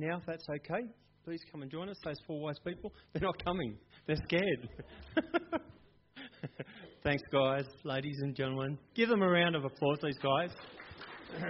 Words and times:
now, 0.00 0.18
if 0.18 0.26
that's 0.26 0.46
okay. 0.48 0.86
Please 1.24 1.40
come 1.50 1.62
and 1.62 1.70
join 1.70 1.88
us. 1.88 1.96
Those 2.04 2.20
four 2.24 2.40
wise 2.40 2.60
people, 2.64 2.92
they're 3.12 3.22
not 3.22 3.44
coming. 3.44 3.76
They're 4.06 4.14
scared. 4.14 4.68
Thanks, 7.02 7.24
guys, 7.32 7.64
ladies 7.82 8.20
and 8.22 8.32
gentlemen. 8.36 8.78
Give 8.94 9.08
them 9.08 9.22
a 9.22 9.28
round 9.28 9.56
of 9.56 9.64
applause, 9.64 9.98
these 10.00 10.18
guys. 10.18 10.50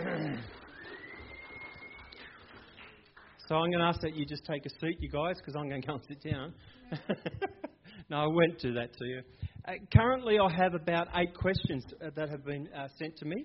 so 3.46 3.56
I'm 3.56 3.71
going 3.71 3.80
to 3.80 3.84
ask 3.84 4.00
that 4.00 4.16
you 4.16 4.24
just 4.24 4.46
take 4.46 4.65
a 4.65 4.71
seat, 4.80 4.96
you 4.99 5.10
guys, 5.10 5.37
because 5.37 5.54
I'm 5.54 5.69
going 5.69 5.83
to 5.83 5.87
go 5.87 5.94
and 5.96 6.03
sit 6.08 6.22
down. 6.33 6.54
no, 8.08 8.17
I 8.17 8.26
won't 8.26 8.58
do 8.60 8.72
that 8.72 8.94
to 8.94 9.04
you. 9.04 9.21
Uh, 9.67 9.72
currently, 9.94 10.38
I 10.38 10.51
have 10.51 10.72
about 10.72 11.08
eight 11.17 11.35
questions 11.35 11.85
uh, 12.03 12.08
that 12.17 12.30
have 12.30 12.46
been 12.46 12.67
uh, 12.74 12.88
sent 12.99 13.15
to 13.19 13.26
me. 13.26 13.44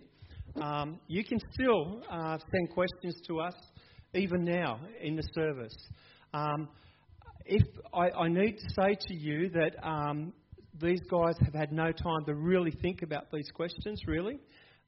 Um, 0.61 0.99
you 1.07 1.25
can 1.25 1.39
still 1.51 2.03
uh, 2.09 2.37
send 2.37 2.69
questions 2.69 3.19
to 3.27 3.41
us 3.41 3.55
even 4.13 4.43
now 4.43 4.79
in 5.01 5.15
the 5.15 5.23
service. 5.33 5.75
Um, 6.33 6.69
if 7.45 7.63
I, 7.93 8.09
I, 8.11 8.27
need 8.29 8.57
to 8.57 8.69
say 8.75 8.95
to 9.07 9.13
you 9.13 9.49
that 9.49 9.75
um, 9.85 10.33
these 10.81 11.01
guys 11.09 11.35
have 11.43 11.53
had 11.53 11.71
no 11.71 11.91
time 11.91 12.25
to 12.27 12.35
really 12.35 12.71
think 12.81 13.01
about 13.01 13.31
these 13.31 13.49
questions, 13.53 14.01
really. 14.07 14.39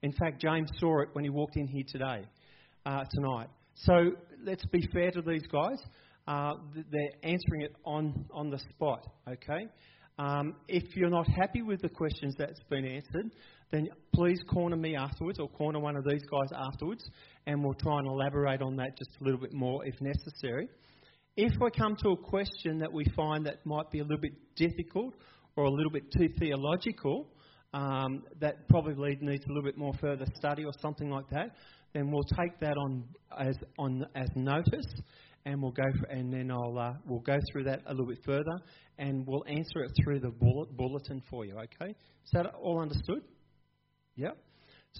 In 0.02 0.14
fact, 0.14 0.42
James 0.42 0.70
saw 0.80 1.02
it 1.02 1.10
when 1.14 1.24
he 1.24 1.30
walked 1.30 1.58
in 1.58 1.68
here 1.68 1.84
today, 1.88 2.24
uh, 2.86 3.04
tonight. 3.12 3.50
So 3.76 4.12
let's 4.44 4.66
be 4.68 4.88
fair 4.94 5.12
to 5.12 5.22
these 5.22 5.46
guys. 5.52 5.80
Uh, 6.28 6.54
they're 6.74 7.32
answering 7.32 7.62
it 7.62 7.76
on, 7.84 8.26
on 8.32 8.50
the 8.50 8.60
spot, 8.60 9.06
okay? 9.28 9.68
Um, 10.18 10.56
if 10.68 10.96
you're 10.96 11.10
not 11.10 11.28
happy 11.28 11.62
with 11.62 11.82
the 11.82 11.90
questions 11.90 12.36
that's 12.38 12.62
been 12.70 12.86
answered, 12.86 13.32
then 13.72 13.90
please 14.14 14.40
corner 14.48 14.76
me 14.76 14.96
afterwards 14.96 15.40
or 15.40 15.50
corner 15.50 15.80
one 15.80 15.96
of 15.96 16.06
these 16.06 16.24
guys 16.24 16.50
afterwards, 16.72 17.08
and 17.48 17.64
we'll 17.64 17.74
try 17.74 18.00
and 18.00 18.08
elaborate 18.08 18.62
on 18.62 18.76
that 18.78 18.98
just 18.98 19.12
a 19.20 19.24
little 19.24 19.40
bit 19.40 19.54
more 19.54 19.86
if 19.86 19.96
necessary. 20.02 20.70
If 21.38 21.52
we 21.60 21.70
come 21.72 21.96
to 21.98 22.10
a 22.10 22.18
question 22.18 22.80
that 22.80 22.94
we 22.94 23.06
find 23.16 23.46
that 23.46 23.66
might 23.66 23.92
be 23.92 24.00
a 24.00 24.04
little 24.04 24.22
bit 24.22 24.34
difficult 24.56 25.16
or 25.58 25.66
a 25.66 25.72
little 25.72 25.92
bit 25.92 26.04
too 26.18 26.30
theological, 26.40 27.28
um, 27.74 28.24
that 28.40 28.68
probably 28.70 29.18
needs 29.20 29.44
a 29.46 29.50
little 29.50 29.64
bit 29.64 29.78
more 29.78 29.94
further 30.00 30.26
study 30.36 30.64
or 30.64 30.72
something 30.82 31.10
like 31.10 31.30
that, 31.32 31.56
then 31.94 32.10
we'll 32.10 32.24
take 32.24 32.58
that 32.62 32.78
on 32.78 33.04
as 33.38 33.56
on 33.78 34.06
as 34.16 34.30
notice, 34.36 34.88
and 35.46 35.62
we'll 35.62 35.72
go 35.72 35.84
for, 36.00 36.06
and 36.06 36.32
then 36.32 36.52
I'll 36.52 36.78
uh, 36.78 36.94
we'll 37.06 37.20
go 37.20 37.38
through 37.52 37.66
that 37.66 37.82
a 37.88 37.92
little 37.92 38.08
bit 38.08 38.20
further, 38.26 38.58
and 38.98 39.26
we'll 39.28 39.44
answer 39.48 39.84
it 39.84 39.92
through 40.04 40.22
the 40.22 40.30
bullet, 40.30 40.76
bulletin 40.78 41.22
for 41.30 41.46
you. 41.46 41.56
Okay, 41.58 41.92
is 41.92 42.32
that 42.34 42.46
all 42.56 42.82
understood? 42.82 43.24
Yep. 44.18 44.38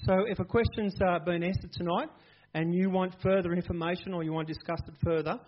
So 0.04 0.14
if 0.28 0.38
a 0.38 0.44
question's 0.44 0.94
uh, 1.00 1.18
been 1.20 1.42
answered 1.42 1.72
tonight, 1.72 2.08
and 2.54 2.74
you 2.74 2.90
want 2.90 3.14
further 3.22 3.52
information 3.52 4.14
or 4.14 4.22
you 4.22 4.32
want 4.32 4.48
to 4.48 4.54
discuss 4.54 4.80
it 4.88 4.94
further, 5.04 5.38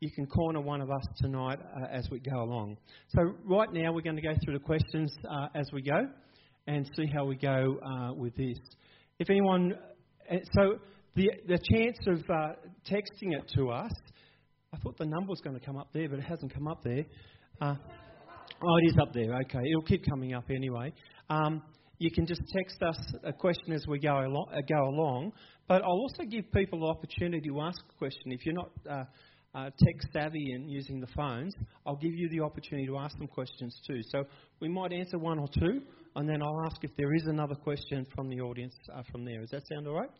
you 0.00 0.10
can 0.10 0.26
corner 0.26 0.60
one 0.60 0.80
of 0.80 0.90
us 0.90 1.04
tonight 1.18 1.58
uh, 1.60 1.86
as 1.90 2.08
we 2.10 2.18
go 2.18 2.42
along. 2.42 2.76
So, 3.08 3.34
right 3.44 3.68
now, 3.72 3.92
we're 3.92 4.02
going 4.02 4.16
to 4.16 4.22
go 4.22 4.34
through 4.44 4.54
the 4.54 4.64
questions 4.64 5.12
uh, 5.28 5.48
as 5.54 5.66
we 5.72 5.82
go 5.82 6.08
and 6.66 6.88
see 6.96 7.06
how 7.12 7.24
we 7.24 7.36
go 7.36 7.78
uh, 7.84 8.12
with 8.14 8.36
this. 8.36 8.58
If 9.18 9.30
anyone, 9.30 9.74
uh, 10.30 10.36
so 10.54 10.78
the, 11.14 11.30
the 11.46 11.58
chance 11.72 11.98
of 12.06 12.18
uh, 12.28 12.54
texting 12.88 13.36
it 13.36 13.50
to 13.56 13.70
us, 13.70 13.92
I 14.72 14.78
thought 14.78 14.98
the 14.98 15.06
number 15.06 15.30
was 15.30 15.40
going 15.40 15.58
to 15.58 15.64
come 15.64 15.76
up 15.76 15.88
there, 15.92 16.08
but 16.08 16.18
it 16.18 16.24
hasn't 16.24 16.52
come 16.52 16.66
up 16.66 16.82
there. 16.82 17.04
Oh, 17.60 18.76
it 18.82 18.86
is 18.86 18.98
up 19.00 19.12
there. 19.12 19.34
Okay, 19.44 19.60
it'll 19.68 19.82
keep 19.82 20.04
coming 20.08 20.34
up 20.34 20.44
anyway. 20.50 20.92
Um, 21.28 21.62
you 22.02 22.10
can 22.10 22.26
just 22.26 22.42
text 22.52 22.82
us 22.82 22.98
a 23.22 23.32
question 23.32 23.72
as 23.72 23.86
we 23.86 24.00
go 24.00 24.18
along, 24.18 24.46
go 24.68 24.88
along. 24.88 25.32
But 25.68 25.82
I'll 25.82 25.90
also 25.90 26.24
give 26.28 26.50
people 26.52 26.80
the 26.80 26.86
opportunity 26.86 27.48
to 27.48 27.60
ask 27.60 27.78
a 27.88 27.98
question. 27.98 28.32
If 28.32 28.44
you're 28.44 28.56
not 28.56 28.70
uh, 29.54 29.64
tech 29.64 30.10
savvy 30.12 30.52
and 30.52 30.68
using 30.68 31.00
the 31.00 31.06
phones, 31.14 31.54
I'll 31.86 31.96
give 31.96 32.12
you 32.12 32.28
the 32.28 32.40
opportunity 32.40 32.88
to 32.88 32.98
ask 32.98 33.16
them 33.18 33.28
questions 33.28 33.80
too. 33.86 34.00
So 34.10 34.24
we 34.60 34.68
might 34.68 34.92
answer 34.92 35.16
one 35.16 35.38
or 35.38 35.46
two, 35.46 35.82
and 36.16 36.28
then 36.28 36.42
I'll 36.42 36.64
ask 36.66 36.82
if 36.82 36.90
there 36.96 37.14
is 37.14 37.26
another 37.26 37.54
question 37.54 38.04
from 38.16 38.28
the 38.28 38.40
audience 38.40 38.74
uh, 38.92 39.02
from 39.12 39.24
there. 39.24 39.40
Does 39.40 39.50
that 39.50 39.62
sound 39.72 39.86
all 39.86 39.94
right? 39.94 40.10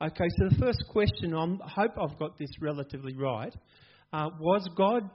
Okay, 0.00 0.28
so 0.38 0.48
the 0.48 0.58
first 0.58 0.82
question, 0.88 1.34
I 1.34 1.68
hope 1.68 1.92
I've 2.00 2.18
got 2.18 2.38
this 2.38 2.50
relatively 2.60 3.14
right. 3.14 3.54
Uh, 4.14 4.30
was 4.40 4.66
God 4.76 5.10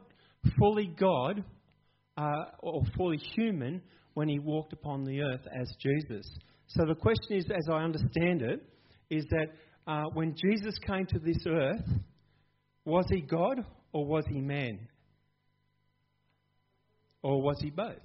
fully 0.59 0.93
God 0.97 1.43
uh, 2.17 2.43
or 2.59 2.83
fully 2.95 3.17
human 3.35 3.81
when 4.17 4.28
he 4.28 4.39
walked 4.39 4.73
upon 4.73 5.03
the 5.03 5.22
earth 5.22 5.45
as 5.61 5.72
Jesus? 5.79 6.28
So 6.66 6.85
the 6.88 6.95
question 6.95 7.38
is, 7.38 7.45
as 7.55 7.67
I 7.72 7.83
understand 7.83 8.41
it, 8.41 8.63
is 9.11 9.23
that 9.29 9.50
uh, 9.85 10.05
when 10.16 10.33
Jesus 10.35 10.73
came 10.88 11.05
to 11.05 11.19
this 11.19 11.38
earth, 11.47 11.85
was 12.83 13.05
he 13.11 13.22
God 13.22 13.63
or 13.94 14.07
was 14.07 14.23
he 14.28 14.41
man? 14.41 14.79
Or 17.22 17.44
was 17.44 17.59
he 17.61 17.69
both? 17.69 18.01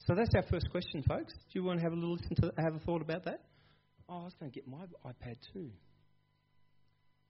So 0.00 0.14
that's 0.14 0.34
our 0.36 0.42
first 0.50 0.68
question, 0.70 1.02
folks. 1.08 1.32
Do 1.32 1.58
you 1.58 1.64
want 1.64 1.78
to 1.78 1.82
have 1.84 1.94
a 1.94 1.96
little 1.96 2.16
listen 2.16 2.36
to 2.36 2.52
have 2.58 2.74
a 2.74 2.80
thought 2.80 3.00
about 3.00 3.24
that? 3.24 3.40
Oh, 4.10 4.18
I 4.20 4.24
was 4.24 4.34
going 4.38 4.52
to 4.52 4.54
get 4.54 4.68
my 4.68 4.84
iPad 5.06 5.36
too, 5.54 5.70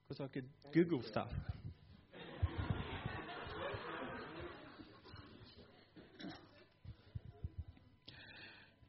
because 0.08 0.20
I 0.20 0.26
could 0.26 0.48
Google 0.72 1.04
stuff. 1.04 1.30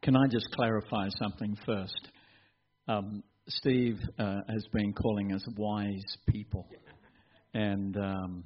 Can 0.04 0.18
I 0.18 0.28
just 0.30 0.52
clarify 0.52 1.08
something 1.18 1.56
first? 1.66 2.10
Um, 2.90 3.24
Steve 3.48 3.98
uh, 4.20 4.42
has 4.50 4.66
been 4.74 4.92
calling 4.92 5.32
us 5.32 5.48
wise 5.56 6.18
people. 6.28 6.68
And 7.54 7.96
um, 7.96 8.44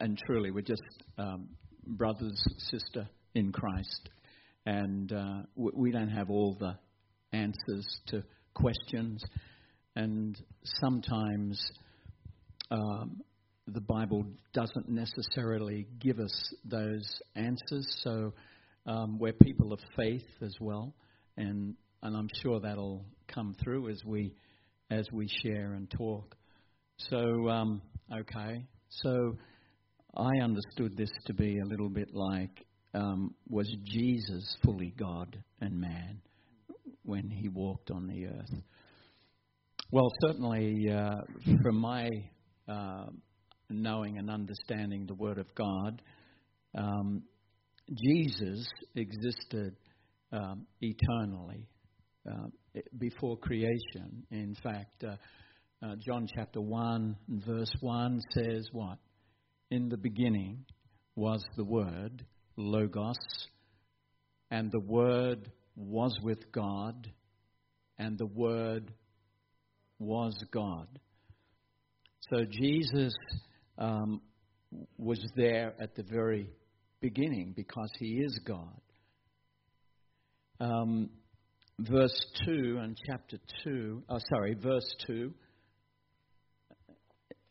and 0.00 0.18
truly 0.26 0.50
we're 0.50 0.62
just 0.62 0.82
um, 1.16 1.48
brothers, 1.86 2.42
sister 2.58 3.08
in 3.36 3.52
Christ, 3.52 4.08
and 4.66 5.12
uh, 5.12 5.42
we 5.54 5.92
don't 5.92 6.10
have 6.10 6.28
all 6.28 6.56
the 6.58 6.76
answers 7.32 8.00
to 8.08 8.24
questions, 8.52 9.22
and 9.94 10.36
sometimes 10.80 11.62
um, 12.72 13.20
the 13.68 13.80
Bible 13.80 14.24
doesn't 14.52 14.88
necessarily 14.88 15.86
give 16.00 16.18
us 16.18 16.54
those 16.64 17.04
answers. 17.36 17.86
So 18.02 18.32
um, 18.86 19.18
we're 19.18 19.32
people 19.32 19.72
of 19.72 19.80
faith 19.96 20.26
as 20.40 20.54
well, 20.60 20.94
and 21.36 21.74
and 22.02 22.16
I'm 22.16 22.28
sure 22.42 22.60
that'll 22.60 23.04
come 23.28 23.54
through 23.62 23.90
as 23.90 24.00
we 24.04 24.34
as 24.90 25.06
we 25.12 25.28
share 25.42 25.74
and 25.74 25.90
talk. 25.90 26.36
So, 26.96 27.48
um, 27.48 27.82
okay. 28.12 28.66
So 28.88 29.36
I 30.16 30.42
understood 30.42 30.96
this 30.96 31.10
to 31.26 31.34
be 31.34 31.58
a 31.58 31.64
little 31.64 31.88
bit 31.88 32.08
like 32.12 32.66
um, 32.94 33.34
was 33.48 33.74
Jesus 33.84 34.56
fully 34.64 34.92
God 34.98 35.42
and 35.60 35.80
man 35.80 36.20
when 37.04 37.30
he 37.30 37.48
walked 37.48 37.90
on 37.90 38.06
the 38.06 38.26
earth? 38.26 38.62
Well, 39.90 40.08
certainly, 40.20 40.90
uh, 40.90 41.16
from 41.62 41.76
my 41.76 42.08
uh, 42.68 43.06
knowing 43.68 44.18
and 44.18 44.30
understanding 44.30 45.06
the 45.06 45.14
Word 45.14 45.38
of 45.38 45.54
God, 45.54 46.02
um, 46.76 47.22
Jesus 47.90 48.66
existed 48.94 49.76
um, 50.32 50.66
eternally 50.80 51.68
uh, 52.30 52.48
before 52.98 53.36
creation. 53.36 54.24
In 54.30 54.56
fact, 54.62 55.04
uh, 55.04 55.16
uh, 55.84 55.96
John 56.06 56.28
chapter 56.32 56.60
1 56.60 57.16
verse 57.46 57.72
1 57.80 58.20
says 58.32 58.68
what? 58.72 58.98
In 59.70 59.88
the 59.88 59.96
beginning 59.96 60.64
was 61.16 61.44
the 61.56 61.64
Word, 61.64 62.24
Logos, 62.56 63.16
and 64.50 64.70
the 64.70 64.80
Word 64.80 65.50
was 65.74 66.16
with 66.22 66.52
God, 66.52 67.10
and 67.98 68.18
the 68.18 68.26
Word 68.26 68.92
was 69.98 70.34
God. 70.52 70.86
So 72.30 72.44
Jesus 72.48 73.14
um, 73.78 74.20
was 74.96 75.18
there 75.36 75.74
at 75.80 75.94
the 75.96 76.04
very 76.04 76.48
beginning 77.02 77.52
because 77.54 77.90
he 77.98 78.14
is 78.20 78.40
God. 78.46 78.80
Um, 80.60 81.10
verse 81.78 82.18
2 82.46 82.78
and 82.80 82.96
chapter 83.06 83.36
2, 83.64 84.04
oh, 84.08 84.18
sorry, 84.30 84.54
verse 84.54 84.94
2 85.06 85.34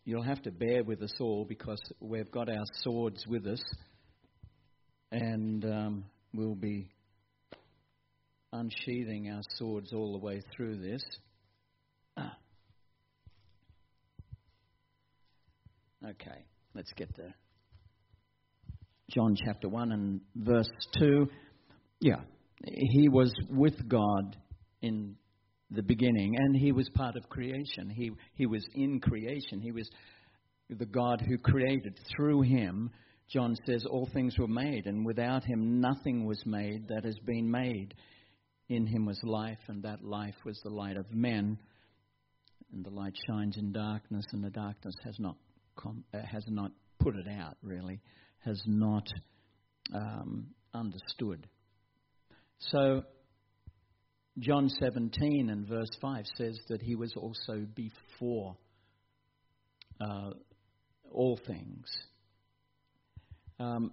You'll 0.03 0.23
have 0.23 0.41
to 0.43 0.51
bear 0.51 0.83
with 0.83 1.03
us 1.03 1.13
all 1.19 1.45
because 1.45 1.79
we've 1.99 2.31
got 2.31 2.49
our 2.49 2.65
swords 2.81 3.23
with 3.27 3.45
us 3.45 3.61
and 5.11 5.63
um, 5.63 6.05
we'll 6.33 6.55
be 6.55 6.89
unsheathing 8.51 9.29
our 9.29 9.43
swords 9.57 9.93
all 9.93 10.13
the 10.13 10.25
way 10.25 10.41
through 10.55 10.77
this. 10.77 11.03
Okay, 16.03 16.45
let's 16.73 16.91
get 16.93 17.15
there. 17.15 17.35
John 19.13 19.35
chapter 19.45 19.67
1 19.67 19.91
and 19.91 20.21
verse 20.35 20.69
2. 20.99 21.27
Yeah, 21.99 22.21
he 22.65 23.09
was 23.09 23.31
with 23.49 23.87
God 23.89 24.37
in 24.81 25.15
the 25.69 25.83
beginning, 25.83 26.35
and 26.37 26.55
he 26.55 26.71
was 26.71 26.89
part 26.95 27.15
of 27.17 27.27
creation. 27.29 27.89
He, 27.89 28.11
he 28.35 28.45
was 28.45 28.65
in 28.73 28.99
creation. 29.01 29.59
He 29.61 29.71
was 29.71 29.89
the 30.69 30.85
God 30.85 31.21
who 31.27 31.37
created. 31.37 31.99
Through 32.15 32.43
him, 32.43 32.89
John 33.29 33.55
says, 33.65 33.85
all 33.85 34.09
things 34.13 34.37
were 34.37 34.47
made, 34.47 34.85
and 34.85 35.05
without 35.05 35.43
him, 35.43 35.81
nothing 35.81 36.25
was 36.25 36.41
made 36.45 36.87
that 36.87 37.03
has 37.03 37.17
been 37.25 37.51
made. 37.51 37.93
In 38.69 38.87
him 38.87 39.05
was 39.05 39.19
life, 39.23 39.59
and 39.67 39.83
that 39.83 40.03
life 40.03 40.35
was 40.45 40.57
the 40.63 40.69
light 40.69 40.95
of 40.95 41.13
men. 41.13 41.57
And 42.71 42.85
the 42.85 42.89
light 42.89 43.15
shines 43.27 43.57
in 43.57 43.73
darkness, 43.73 44.23
and 44.31 44.41
the 44.41 44.49
darkness 44.49 44.95
has 45.03 45.15
not, 45.19 45.35
com- 45.75 46.05
uh, 46.13 46.19
has 46.25 46.45
not 46.47 46.71
put 46.99 47.15
it 47.15 47.27
out, 47.27 47.57
really, 47.61 47.99
has 48.45 48.61
not 48.65 49.07
um, 49.93 50.47
understood. 50.73 51.47
So, 52.59 53.03
John 54.39 54.69
17 54.69 55.49
and 55.49 55.67
verse 55.67 55.89
5 56.01 56.25
says 56.37 56.57
that 56.69 56.81
he 56.81 56.95
was 56.95 57.13
also 57.15 57.65
before 57.75 58.55
uh, 59.99 60.31
all 61.11 61.39
things. 61.45 61.85
Um, 63.59 63.91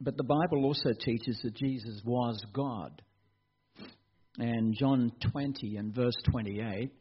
but 0.00 0.16
the 0.16 0.24
Bible 0.24 0.64
also 0.64 0.90
teaches 0.98 1.40
that 1.42 1.54
Jesus 1.54 2.00
was 2.04 2.40
God. 2.52 3.02
And 4.38 4.74
John 4.78 5.10
20 5.32 5.76
and 5.76 5.92
verse 5.92 6.14
28. 6.30 6.92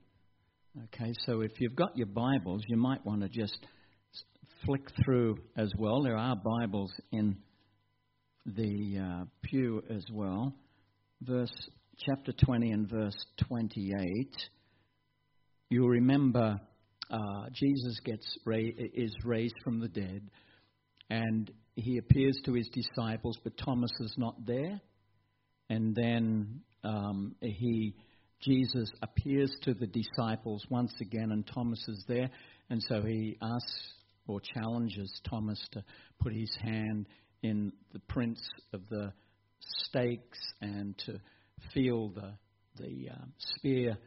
Okay, 0.85 1.13
so 1.25 1.41
if 1.41 1.51
you've 1.59 1.75
got 1.75 1.95
your 1.95 2.07
Bibles, 2.07 2.61
you 2.67 2.77
might 2.77 3.05
want 3.05 3.21
to 3.21 3.29
just 3.29 3.57
flick 4.65 4.87
through 5.03 5.37
as 5.55 5.71
well. 5.77 6.03
There 6.03 6.17
are 6.17 6.35
Bibles 6.35 6.91
in 7.11 7.37
the 8.45 8.99
uh, 8.99 9.25
pew 9.43 9.83
as 9.89 10.05
well. 10.11 10.53
Verse 11.21 11.53
chapter 11.97 12.31
20 12.31 12.71
and 12.71 12.89
verse 12.89 13.17
28. 13.47 14.29
You'll 15.69 15.89
remember 15.89 16.59
uh, 17.09 17.49
Jesus 17.53 17.99
gets 18.03 18.25
ra- 18.45 18.57
is 18.57 19.13
raised 19.23 19.55
from 19.63 19.79
the 19.79 19.87
dead, 19.87 20.29
and 21.09 21.51
he 21.75 21.97
appears 21.97 22.39
to 22.45 22.53
his 22.53 22.69
disciples, 22.69 23.37
but 23.43 23.57
Thomas 23.57 23.91
is 23.99 24.13
not 24.17 24.45
there. 24.45 24.79
And 25.69 25.95
then 25.95 26.61
um, 26.83 27.35
he 27.41 27.95
Jesus 28.41 28.89
appears 29.01 29.51
to 29.63 29.73
the 29.73 29.87
disciples 29.87 30.63
once 30.69 30.93
again, 31.01 31.31
and 31.31 31.45
Thomas 31.47 31.83
is 31.87 32.03
there, 32.07 32.29
and 32.69 32.81
so 32.87 33.01
he 33.01 33.37
asks 33.41 33.93
or 34.27 34.39
challenges 34.41 35.21
Thomas 35.29 35.59
to 35.71 35.83
put 36.19 36.33
his 36.33 36.55
hand 36.61 37.07
in 37.43 37.71
the 37.93 37.99
prints 37.99 38.41
of 38.73 38.81
the 38.89 39.13
stakes 39.59 40.39
and 40.61 40.97
to 41.05 41.19
feel 41.73 42.09
the 42.09 42.33
the 42.77 43.09
uh, 43.11 43.25
spear 43.37 43.97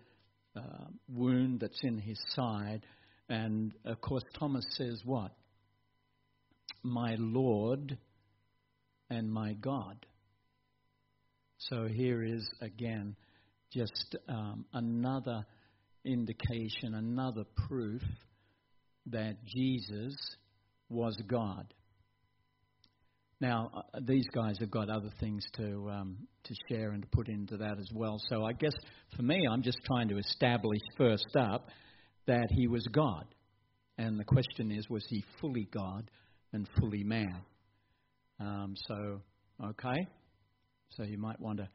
uh, 0.57 0.87
wound 1.09 1.61
that's 1.61 1.81
in 1.83 1.99
his 1.99 2.19
side. 2.35 2.87
And 3.29 3.73
of 3.85 4.01
course, 4.01 4.25
Thomas 4.39 4.65
says, 4.77 5.01
What? 5.05 5.33
My 6.83 7.17
Lord 7.19 7.99
and 9.09 9.31
my 9.31 9.53
God. 9.55 10.07
So 11.59 11.87
here 11.87 12.23
is 12.23 12.49
again 12.61 13.17
just 13.73 14.17
um, 14.29 14.65
another 14.73 15.45
indication, 16.05 16.95
another 16.95 17.45
proof 17.69 18.03
that 19.07 19.37
Jesus 19.45 20.15
was 20.89 21.17
God. 21.27 21.73
Now, 23.41 23.71
uh, 23.75 24.01
these 24.07 24.27
guys 24.35 24.57
have 24.61 24.71
got 24.71 24.91
other 24.91 25.11
things 25.19 25.43
to 25.55 25.89
um, 25.91 26.19
to 26.45 26.55
share 26.69 26.91
and 26.91 27.03
to 27.03 27.09
put 27.09 27.29
into 27.29 27.57
that 27.57 27.79
as 27.79 27.89
well. 27.95 28.17
So 28.29 28.45
I 28.45 28.53
guess 28.53 28.75
for 29.17 29.23
me, 29.23 29.47
I'm 29.51 29.63
just 29.63 29.79
trying 29.87 30.09
to 30.09 30.19
establish 30.19 30.81
first 30.99 31.37
up 31.39 31.69
that 32.27 32.49
he 32.51 32.67
was 32.69 32.87
God, 32.93 33.25
and 33.97 34.19
the 34.19 34.25
question 34.25 34.71
is, 34.71 34.89
was 34.91 35.05
he 35.09 35.25
fully 35.41 35.69
God 35.73 36.11
and 36.53 36.69
fully 36.79 37.03
man? 37.03 37.43
Um, 38.41 38.75
so, 38.89 39.21
okay, 39.65 40.07
so 40.91 41.03
you 41.05 41.19
might 41.19 41.41
want 41.41 41.59
to 41.59 41.69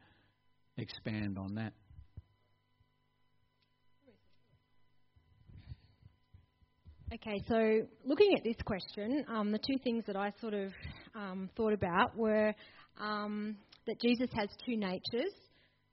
expand 0.78 1.38
on 1.38 1.54
that. 1.56 1.72
Okay, 7.14 7.40
so 7.46 7.86
looking 8.04 8.34
at 8.36 8.42
this 8.42 8.56
question, 8.64 9.24
um, 9.28 9.52
the 9.52 9.60
two 9.64 9.78
things 9.84 10.02
that 10.08 10.16
I 10.16 10.32
sort 10.40 10.54
of 10.54 10.72
um, 11.14 11.48
thought 11.56 11.72
about 11.72 12.16
were 12.16 12.52
um, 13.00 13.56
that 13.86 14.00
Jesus 14.00 14.28
has 14.34 14.48
two 14.66 14.76
natures, 14.76 15.32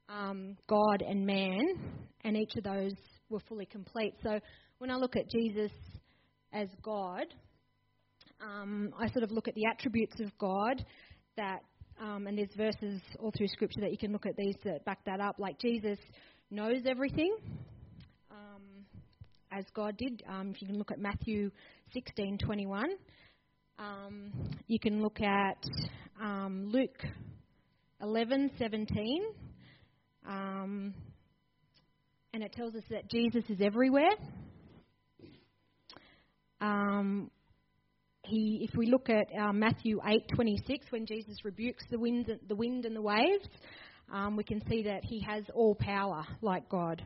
um, 0.09 0.57
God 0.67 1.03
and 1.07 1.23
man, 1.23 1.75
and 2.23 2.35
each 2.35 2.55
of 2.57 2.63
those 2.63 2.93
were 3.29 3.41
fully 3.47 3.67
complete. 3.67 4.15
So 4.23 4.39
when 4.79 4.89
I 4.89 4.95
look 4.95 5.15
at 5.15 5.29
Jesus 5.29 5.71
as 6.51 6.67
God, 6.81 7.25
um, 8.41 8.91
I 8.99 9.07
sort 9.09 9.23
of 9.23 9.31
look 9.31 9.47
at 9.47 9.53
the 9.53 9.67
attributes 9.71 10.19
of 10.19 10.35
God 10.39 10.83
that, 11.37 11.59
um, 12.01 12.25
and 12.25 12.39
there's 12.39 12.55
verses 12.57 12.99
all 13.19 13.31
through 13.37 13.49
Scripture 13.49 13.81
that 13.81 13.91
you 13.91 13.99
can 13.99 14.13
look 14.13 14.25
at 14.25 14.35
these 14.35 14.55
that 14.63 14.83
back 14.83 15.05
that 15.05 15.19
up. 15.19 15.35
Like 15.37 15.59
Jesus 15.59 15.99
knows 16.49 16.81
everything 16.87 17.35
as 19.53 19.65
God 19.73 19.97
did. 19.97 20.23
Um, 20.27 20.51
if 20.53 20.61
you 20.61 20.67
can 20.67 20.77
look 20.77 20.91
at 20.91 20.99
Matthew 20.99 21.51
16:21, 21.95 22.85
um, 23.77 24.31
you 24.67 24.79
can 24.79 25.01
look 25.01 25.21
at 25.21 25.63
um, 26.21 26.69
Luke 26.71 27.05
11:17, 28.01 29.19
um, 30.27 30.93
and 32.33 32.43
it 32.43 32.51
tells 32.53 32.75
us 32.75 32.83
that 32.89 33.09
Jesus 33.09 33.43
is 33.49 33.59
everywhere. 33.61 34.15
Um, 36.59 37.29
he, 38.23 38.67
if 38.69 38.75
we 38.77 38.87
look 38.87 39.09
at 39.09 39.27
uh, 39.37 39.53
Matthew 39.53 39.99
8:26, 39.99 40.91
when 40.91 41.05
Jesus 41.05 41.35
rebukes 41.43 41.83
the 41.91 41.99
wind, 41.99 42.31
the 42.47 42.55
wind 42.55 42.85
and 42.85 42.95
the 42.95 43.01
waves, 43.01 43.47
um, 44.11 44.35
we 44.35 44.43
can 44.43 44.61
see 44.67 44.83
that 44.83 45.03
he 45.03 45.19
has 45.19 45.43
all 45.53 45.75
power 45.75 46.25
like 46.41 46.67
God. 46.69 47.03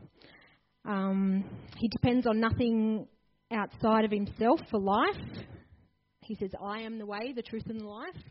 Um, 0.84 1.44
he 1.76 1.88
depends 1.88 2.26
on 2.26 2.40
nothing 2.40 3.06
outside 3.50 4.04
of 4.04 4.10
himself 4.10 4.60
for 4.70 4.80
life. 4.80 5.44
He 6.20 6.34
says, 6.36 6.50
I 6.62 6.80
am 6.80 6.98
the 6.98 7.06
way, 7.06 7.32
the 7.34 7.42
truth, 7.42 7.64
and 7.68 7.80
the 7.80 7.86
life. 7.86 8.22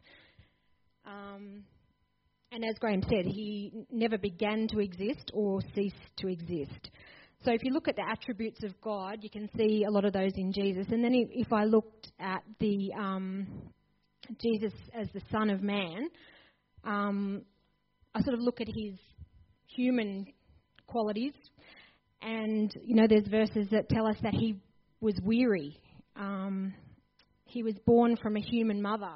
Um, 1.05 1.63
and 2.51 2.63
as 2.63 2.77
Graham 2.79 3.01
said, 3.03 3.25
he 3.25 3.71
never 3.91 4.17
began 4.17 4.67
to 4.69 4.79
exist 4.79 5.31
or 5.33 5.61
ceased 5.75 5.95
to 6.19 6.27
exist. 6.27 6.89
So 7.43 7.51
if 7.51 7.63
you 7.63 7.71
look 7.71 7.87
at 7.87 7.95
the 7.95 8.09
attributes 8.09 8.63
of 8.63 8.79
God, 8.81 9.19
you 9.21 9.29
can 9.29 9.49
see 9.57 9.83
a 9.87 9.91
lot 9.91 10.05
of 10.05 10.13
those 10.13 10.31
in 10.35 10.51
Jesus. 10.51 10.87
And 10.91 11.03
then 11.03 11.13
if 11.13 11.51
I 11.53 11.65
looked 11.65 12.11
at 12.19 12.41
the 12.59 12.91
um, 12.99 13.47
Jesus 14.41 14.73
as 14.99 15.07
the 15.13 15.21
Son 15.31 15.49
of 15.49 15.61
Man, 15.61 16.09
um, 16.83 17.41
I 18.15 18.21
sort 18.21 18.33
of 18.33 18.41
look 18.41 18.61
at 18.61 18.67
his 18.67 18.95
human 19.67 20.25
qualities, 20.87 21.33
and, 22.21 22.73
you 22.83 22.95
know, 22.95 23.07
there's 23.07 23.27
verses 23.27 23.67
that 23.71 23.89
tell 23.89 24.07
us 24.07 24.17
that 24.23 24.33
he 24.33 24.59
was 25.01 25.15
weary. 25.23 25.79
Um, 26.15 26.73
he 27.45 27.63
was 27.63 27.75
born 27.85 28.17
from 28.17 28.35
a 28.35 28.41
human 28.41 28.81
mother. 28.81 29.13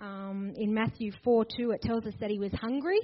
Um, 0.00 0.52
in 0.56 0.72
Matthew 0.72 1.12
4 1.24 1.44
2, 1.56 1.70
it 1.72 1.82
tells 1.82 2.06
us 2.06 2.14
that 2.20 2.30
he 2.30 2.38
was 2.38 2.52
hungry. 2.60 3.00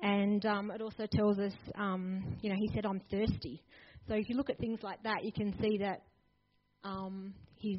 And 0.00 0.44
um, 0.46 0.70
it 0.70 0.80
also 0.80 1.06
tells 1.10 1.38
us, 1.38 1.52
um, 1.76 2.36
you 2.40 2.50
know, 2.50 2.56
he 2.58 2.70
said, 2.74 2.86
I'm 2.86 3.00
thirsty. 3.10 3.62
So 4.06 4.14
if 4.14 4.28
you 4.28 4.36
look 4.36 4.48
at 4.48 4.58
things 4.58 4.80
like 4.82 5.02
that, 5.02 5.24
you 5.24 5.32
can 5.32 5.54
see 5.60 5.78
that 5.78 6.02
um, 6.84 7.34
his 7.56 7.78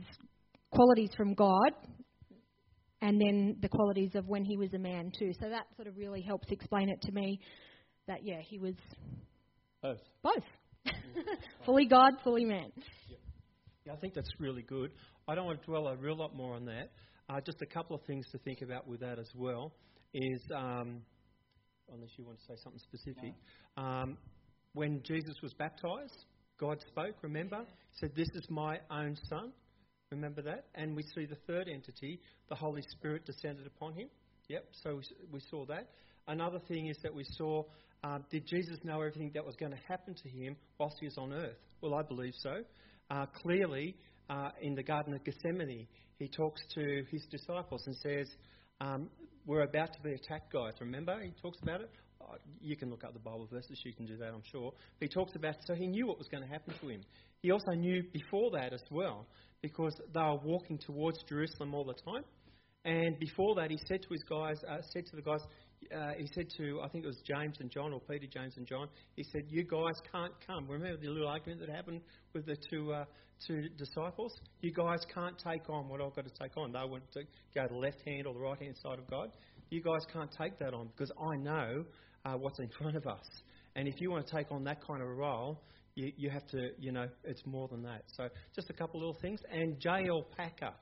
qualities 0.71 1.09
from 1.15 1.33
God 1.33 1.71
and 3.01 3.19
then 3.19 3.57
the 3.61 3.69
qualities 3.69 4.11
of 4.15 4.27
when 4.27 4.43
he 4.43 4.57
was 4.57 4.73
a 4.73 4.77
man 4.77 5.11
too. 5.17 5.31
So 5.41 5.49
that 5.49 5.65
sort 5.75 5.87
of 5.87 5.97
really 5.97 6.21
helps 6.21 6.51
explain 6.51 6.89
it 6.89 7.01
to 7.03 7.11
me 7.11 7.39
that, 8.07 8.19
yeah, 8.23 8.41
he 8.41 8.59
was 8.59 8.75
both. 9.81 9.99
Both. 10.23 10.43
fully 11.65 11.85
God, 11.85 12.13
fully 12.23 12.45
man. 12.45 12.71
Yeah, 13.85 13.93
I 13.93 13.95
think 13.97 14.13
that's 14.13 14.29
really 14.39 14.61
good. 14.61 14.91
I 15.27 15.35
don't 15.35 15.45
want 15.45 15.61
to 15.61 15.65
dwell 15.65 15.87
a 15.87 15.95
real 15.95 16.15
lot 16.15 16.35
more 16.35 16.55
on 16.55 16.65
that. 16.65 16.91
Uh, 17.29 17.39
just 17.41 17.61
a 17.61 17.65
couple 17.65 17.95
of 17.95 18.01
things 18.03 18.25
to 18.31 18.37
think 18.39 18.61
about 18.61 18.87
with 18.87 18.99
that 19.01 19.19
as 19.19 19.29
well 19.35 19.73
is, 20.13 20.41
um, 20.55 21.01
unless 21.93 22.09
you 22.17 22.25
want 22.25 22.39
to 22.39 22.45
say 22.45 22.55
something 22.63 22.79
specific, 22.79 23.33
no. 23.77 23.83
um, 23.83 24.17
when 24.73 25.01
Jesus 25.03 25.35
was 25.41 25.53
baptized, 25.53 26.25
God 26.59 26.79
spoke, 26.87 27.15
remember? 27.21 27.59
He 27.59 27.99
said, 27.99 28.11
This 28.15 28.27
is 28.33 28.45
my 28.49 28.79
own 28.91 29.15
son. 29.29 29.51
Remember 30.11 30.41
that? 30.41 30.65
And 30.75 30.95
we 30.95 31.03
see 31.15 31.25
the 31.25 31.37
third 31.47 31.69
entity, 31.69 32.19
the 32.49 32.55
Holy 32.55 32.81
Spirit, 32.89 33.25
descended 33.25 33.67
upon 33.67 33.93
him. 33.93 34.09
Yep, 34.47 34.65
so 34.83 34.99
we 35.31 35.39
saw 35.51 35.65
that. 35.67 35.89
Another 36.27 36.59
thing 36.67 36.87
is 36.87 36.97
that 37.03 37.13
we 37.13 37.23
saw 37.37 37.63
uh, 38.03 38.19
did 38.31 38.45
Jesus 38.47 38.77
know 38.83 39.01
everything 39.01 39.31
that 39.33 39.45
was 39.45 39.55
going 39.55 39.71
to 39.71 39.79
happen 39.87 40.15
to 40.15 40.29
him 40.29 40.55
whilst 40.77 40.97
he 40.99 41.05
was 41.05 41.17
on 41.17 41.33
earth? 41.33 41.57
Well, 41.81 41.95
I 41.95 42.01
believe 42.03 42.33
so. 42.41 42.63
Uh, 43.11 43.25
clearly, 43.41 43.95
uh, 44.29 44.49
in 44.61 44.75
the 44.75 44.83
Garden 44.83 45.13
of 45.13 45.23
Gethsemane, 45.23 45.87
he 46.17 46.27
talks 46.27 46.61
to 46.75 47.03
his 47.11 47.25
disciples 47.31 47.83
and 47.87 47.95
says, 47.97 48.29
um, 48.81 49.09
We're 49.45 49.63
about 49.63 49.93
to 49.93 50.01
be 50.01 50.13
attacked, 50.13 50.53
guys. 50.53 50.73
Remember? 50.79 51.19
He 51.21 51.31
talks 51.41 51.57
about 51.61 51.81
it. 51.81 51.89
uh, 52.21 52.35
you 52.61 52.75
can 52.75 52.89
look 52.89 53.03
up 53.03 53.13
the 53.13 53.19
Bible 53.19 53.47
verses, 53.51 53.81
you 53.83 53.93
can 53.93 54.05
do 54.05 54.17
that, 54.17 54.27
I'm 54.27 54.43
sure. 54.51 54.71
But 54.99 55.09
he 55.09 55.13
talks 55.13 55.35
about, 55.35 55.55
so 55.65 55.73
he 55.73 55.87
knew 55.87 56.07
what 56.07 56.17
was 56.17 56.27
going 56.27 56.43
to 56.43 56.49
happen 56.49 56.73
to 56.81 56.87
him. 56.89 57.01
He 57.41 57.51
also 57.51 57.71
knew 57.71 58.03
before 58.13 58.51
that 58.51 58.73
as 58.73 58.83
well, 58.91 59.25
because 59.61 59.95
they 60.13 60.19
were 60.19 60.39
walking 60.43 60.77
towards 60.77 61.23
Jerusalem 61.27 61.73
all 61.73 61.85
the 61.85 61.93
time. 61.93 62.23
And 62.85 63.19
before 63.19 63.55
that, 63.55 63.71
he 63.71 63.79
said 63.87 64.01
to 64.03 64.09
his 64.09 64.23
guys, 64.23 64.57
uh, 64.69 64.77
said 64.93 65.05
to 65.07 65.15
the 65.15 65.21
guys, 65.21 65.41
uh, 65.95 66.11
he 66.17 66.27
said 66.33 66.47
to, 66.57 66.81
I 66.81 66.87
think 66.89 67.03
it 67.03 67.07
was 67.07 67.21
James 67.25 67.57
and 67.59 67.69
John, 67.69 67.93
or 67.93 67.99
Peter, 67.99 68.27
James 68.31 68.55
and 68.57 68.67
John, 68.67 68.87
he 69.15 69.23
said, 69.23 69.43
You 69.49 69.63
guys 69.63 69.95
can't 70.11 70.33
come. 70.45 70.67
Remember 70.67 70.97
the 70.97 71.09
little 71.09 71.27
argument 71.27 71.59
that 71.61 71.69
happened 71.69 72.01
with 72.33 72.45
the 72.45 72.55
two, 72.69 72.93
uh, 72.93 73.05
two 73.47 73.69
disciples? 73.77 74.33
You 74.61 74.71
guys 74.73 74.99
can't 75.13 75.37
take 75.37 75.69
on 75.69 75.87
what 75.89 76.01
I've 76.01 76.15
got 76.15 76.25
to 76.25 76.33
take 76.41 76.57
on. 76.57 76.71
They 76.71 76.79
want 76.79 77.03
to 77.13 77.21
go 77.55 77.67
to 77.67 77.73
the 77.73 77.79
left 77.79 78.01
hand 78.05 78.27
or 78.27 78.33
the 78.33 78.39
right 78.39 78.61
hand 78.61 78.75
side 78.81 78.99
of 78.99 79.09
God. 79.09 79.29
You 79.69 79.81
guys 79.81 80.01
can't 80.11 80.31
take 80.39 80.57
that 80.59 80.73
on 80.73 80.89
because 80.95 81.11
I 81.19 81.37
know 81.37 81.85
uh, 82.25 82.33
what's 82.33 82.59
in 82.59 82.69
front 82.77 82.95
of 82.95 83.05
us. 83.07 83.25
And 83.75 83.87
if 83.87 84.01
you 84.01 84.11
want 84.11 84.27
to 84.27 84.35
take 84.35 84.51
on 84.51 84.63
that 84.65 84.85
kind 84.85 85.01
of 85.01 85.07
a 85.07 85.13
role, 85.13 85.61
you, 85.95 86.11
you 86.17 86.29
have 86.29 86.45
to, 86.47 86.69
you 86.79 86.91
know, 86.91 87.07
it's 87.23 87.45
more 87.45 87.67
than 87.67 87.83
that. 87.83 88.03
So 88.15 88.29
just 88.55 88.69
a 88.69 88.73
couple 88.73 88.99
little 88.99 89.17
things. 89.21 89.39
And 89.51 89.79
J.L. 89.79 90.25
Packer, 90.35 90.73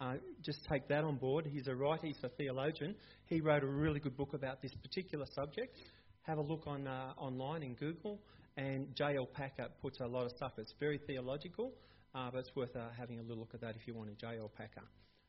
uh, 0.00 0.14
just 0.42 0.58
take 0.70 0.88
that 0.88 1.04
on 1.04 1.16
board. 1.16 1.46
He's 1.46 1.66
a 1.66 1.74
writer, 1.74 2.06
he's 2.06 2.22
a 2.22 2.28
theologian. 2.30 2.94
He 3.26 3.40
wrote 3.40 3.62
a 3.62 3.66
really 3.66 4.00
good 4.00 4.16
book 4.16 4.34
about 4.34 4.62
this 4.62 4.72
particular 4.82 5.26
subject. 5.34 5.76
Have 6.22 6.38
a 6.38 6.42
look 6.42 6.66
on 6.66 6.86
uh, 6.86 7.12
online 7.16 7.62
in 7.62 7.74
Google. 7.74 8.20
And 8.56 8.94
J.L. 8.96 9.26
Packer 9.26 9.68
puts 9.80 10.00
a 10.00 10.06
lot 10.06 10.24
of 10.24 10.32
stuff. 10.36 10.52
It's 10.58 10.74
very 10.80 10.98
theological, 11.06 11.72
uh, 12.14 12.30
but 12.32 12.38
it's 12.38 12.56
worth 12.56 12.74
uh, 12.74 12.88
having 12.98 13.18
a 13.18 13.22
little 13.22 13.38
look 13.38 13.54
at 13.54 13.60
that 13.60 13.76
if 13.76 13.86
you 13.86 13.94
want 13.94 14.08
to. 14.10 14.16
J.L. 14.16 14.50
Packer. 14.56 14.82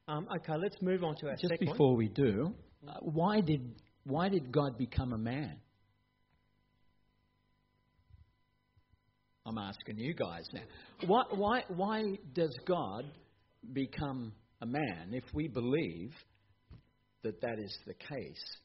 Um, 0.08 0.28
okay, 0.38 0.58
let's 0.58 0.82
move 0.82 1.04
on 1.04 1.16
to 1.18 1.28
our 1.28 1.36
Just 1.36 1.60
before 1.60 1.90
one. 1.90 1.98
we 1.98 2.08
do, 2.08 2.54
uh, 2.88 2.94
why 3.02 3.40
did 3.42 3.76
why 4.04 4.30
did 4.30 4.52
God 4.52 4.78
become 4.78 5.14
a 5.14 5.18
man? 5.18 5.58
I'm 9.46 9.58
asking 9.58 9.98
you 9.98 10.14
guys 10.14 10.48
now. 10.54 10.62
Why, 11.08 11.24
why, 11.32 11.64
why 11.68 12.04
does 12.34 12.56
God 12.68 13.06
become 13.74 14.34
a 14.62 14.66
man 14.66 15.10
if 15.12 15.24
we 15.34 15.48
believe 15.48 16.14
that 17.24 17.42
that 17.42 17.60
is 17.60 17.76
the 17.86 17.94
case? 17.94 18.58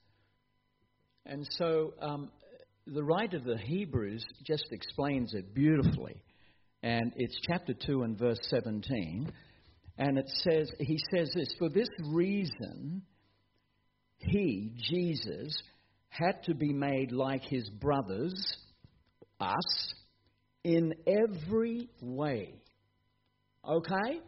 And 1.24 1.46
so 1.58 1.94
um, 2.00 2.30
the 2.86 3.02
writer 3.02 3.38
of 3.38 3.44
the 3.44 3.58
Hebrews 3.58 4.24
just 4.44 4.66
explains 4.70 5.34
it 5.34 5.54
beautifully. 5.54 6.22
And 6.82 7.12
it's 7.16 7.36
chapter 7.48 7.74
2 7.74 8.02
and 8.02 8.18
verse 8.18 8.38
17. 8.42 9.32
And 9.98 10.18
it 10.18 10.30
says, 10.44 10.70
he 10.78 10.98
says 11.12 11.30
this, 11.34 11.52
for 11.58 11.68
this 11.68 11.88
reason, 12.04 13.02
he, 14.18 14.72
Jesus, 14.90 15.56
had 16.08 16.42
to 16.44 16.54
be 16.54 16.72
made 16.72 17.12
like 17.12 17.42
his 17.42 17.68
brothers, 17.68 18.34
us, 19.40 19.94
in 20.64 20.94
every 21.06 21.88
way. 22.00 22.54
Okay? 23.68 24.20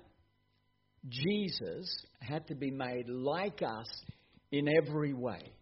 Jesus 1.09 1.95
had 2.21 2.47
to 2.49 2.55
be 2.55 2.71
made 2.71 3.09
like 3.09 3.63
us 3.63 3.89
in 4.51 4.67
every 4.69 5.13
way. 5.13 5.53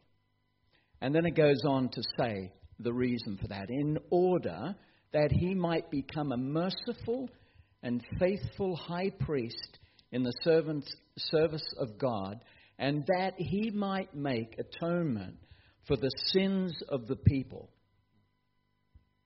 And 1.00 1.14
then 1.14 1.26
it 1.26 1.37
goes 1.37 1.62
on 1.66 1.88
to 1.90 2.02
say 2.19 2.52
the 2.78 2.93
reason 2.93 3.38
for 3.40 3.49
that 3.49 3.69
in 3.69 3.99
order 4.11 4.75
that 5.12 5.31
he 5.31 5.55
might 5.55 5.90
become 5.90 6.33
a 6.33 6.37
merciful 6.37 7.28
and 7.83 8.02
faithful 8.19 8.76
high 8.76 9.11
priest 9.21 9.78
in 10.12 10.23
the 10.23 10.33
servant, 10.43 10.85
service 11.16 11.66
of 11.78 11.99
God, 11.99 12.43
and 12.78 13.05
that 13.07 13.35
he 13.37 13.71
might 13.71 14.14
make 14.14 14.59
atonement 14.59 15.37
for 15.87 15.97
the 15.97 16.11
sins 16.26 16.75
of 16.88 17.07
the 17.07 17.16
people. 17.16 17.71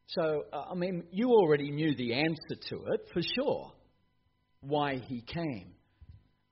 So, 0.08 0.44
uh, 0.52 0.64
I 0.70 0.74
mean, 0.74 1.04
you 1.12 1.30
already 1.30 1.70
knew 1.70 1.94
the 1.94 2.14
answer 2.14 2.56
to 2.70 2.76
it 2.92 3.08
for 3.12 3.22
sure, 3.22 3.72
why 4.60 4.96
he 4.96 5.22
came. 5.22 5.72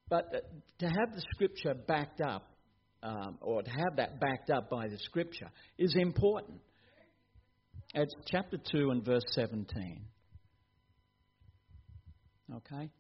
But 0.09 0.35
uh, 0.35 0.39
to 0.79 0.87
have 0.87 1.15
the 1.15 1.23
scripture 1.35 1.75
backed 1.75 2.21
up, 2.21 2.51
um, 3.03 3.39
or 3.41 3.63
to 3.63 3.71
have 3.71 3.97
that 3.97 4.21
backed 4.21 4.51
up 4.51 4.71
by 4.71 4.89
the 4.89 4.99
scripture, 4.99 5.51
is 5.79 5.95
important. 5.97 6.61
It's 7.95 8.15
chapter 8.31 8.59
2 8.71 8.91
and 8.91 9.05
verse 9.05 9.23
17. 9.31 10.05
Okay? 12.55 12.91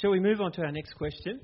Shall 0.00 0.10
we 0.10 0.20
move 0.20 0.40
on 0.40 0.52
to 0.52 0.62
our 0.62 0.72
next 0.72 0.94
question? 0.94 1.40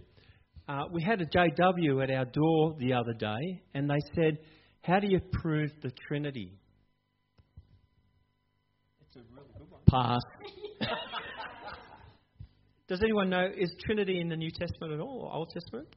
Uh, 0.69 0.83
we 0.93 1.03
had 1.03 1.21
a 1.21 1.27
JW 1.27 2.03
at 2.03 2.11
our 2.11 2.27
door 2.27 2.77
the 2.79 2.93
other 2.93 3.15
day, 3.15 3.63
and 3.75 3.89
they 3.89 4.01
said, 4.15 4.39
How 4.83 5.01
do 5.01 5.07
you 5.09 5.21
prove 5.33 5.71
the 5.83 5.91
Trinity? 6.07 6.53
It's 9.01 9.17
a 9.17 9.21
really 9.35 9.49
good 9.57 9.71
one. 9.71 9.81
Pass. 9.91 10.21
Does 12.89 13.03
anyone 13.03 13.29
know, 13.29 13.47
is 13.55 13.71
Trinity 13.85 14.21
in 14.21 14.29
the 14.29 14.37
New 14.37 14.51
Testament 14.51 14.95
at 14.95 15.01
all, 15.01 15.21
or 15.23 15.33
Old 15.33 15.51
Testament? 15.51 15.89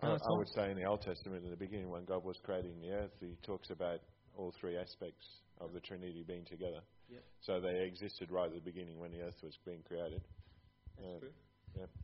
I, 0.00 0.08
I 0.08 0.18
would 0.30 0.48
say 0.54 0.70
in 0.70 0.76
the 0.76 0.84
Old 0.84 1.02
Testament, 1.02 1.44
in 1.44 1.50
the 1.50 1.56
beginning, 1.56 1.90
when 1.90 2.04
God 2.04 2.24
was 2.24 2.36
creating 2.44 2.80
the 2.80 2.90
earth, 2.90 3.10
He 3.20 3.36
talks 3.42 3.70
about 3.70 4.00
all 4.36 4.54
three 4.60 4.76
aspects 4.76 5.26
of 5.60 5.72
the 5.72 5.80
Trinity 5.80 6.24
being 6.26 6.44
together. 6.44 6.80
Yep. 7.10 7.22
So 7.40 7.60
they 7.60 7.82
existed 7.86 8.30
right 8.30 8.46
at 8.46 8.54
the 8.54 8.60
beginning 8.60 8.98
when 8.98 9.10
the 9.10 9.22
earth 9.22 9.36
was 9.42 9.56
being 9.64 9.82
created. 9.86 10.22
Um, 10.98 11.20
true. 11.20 11.30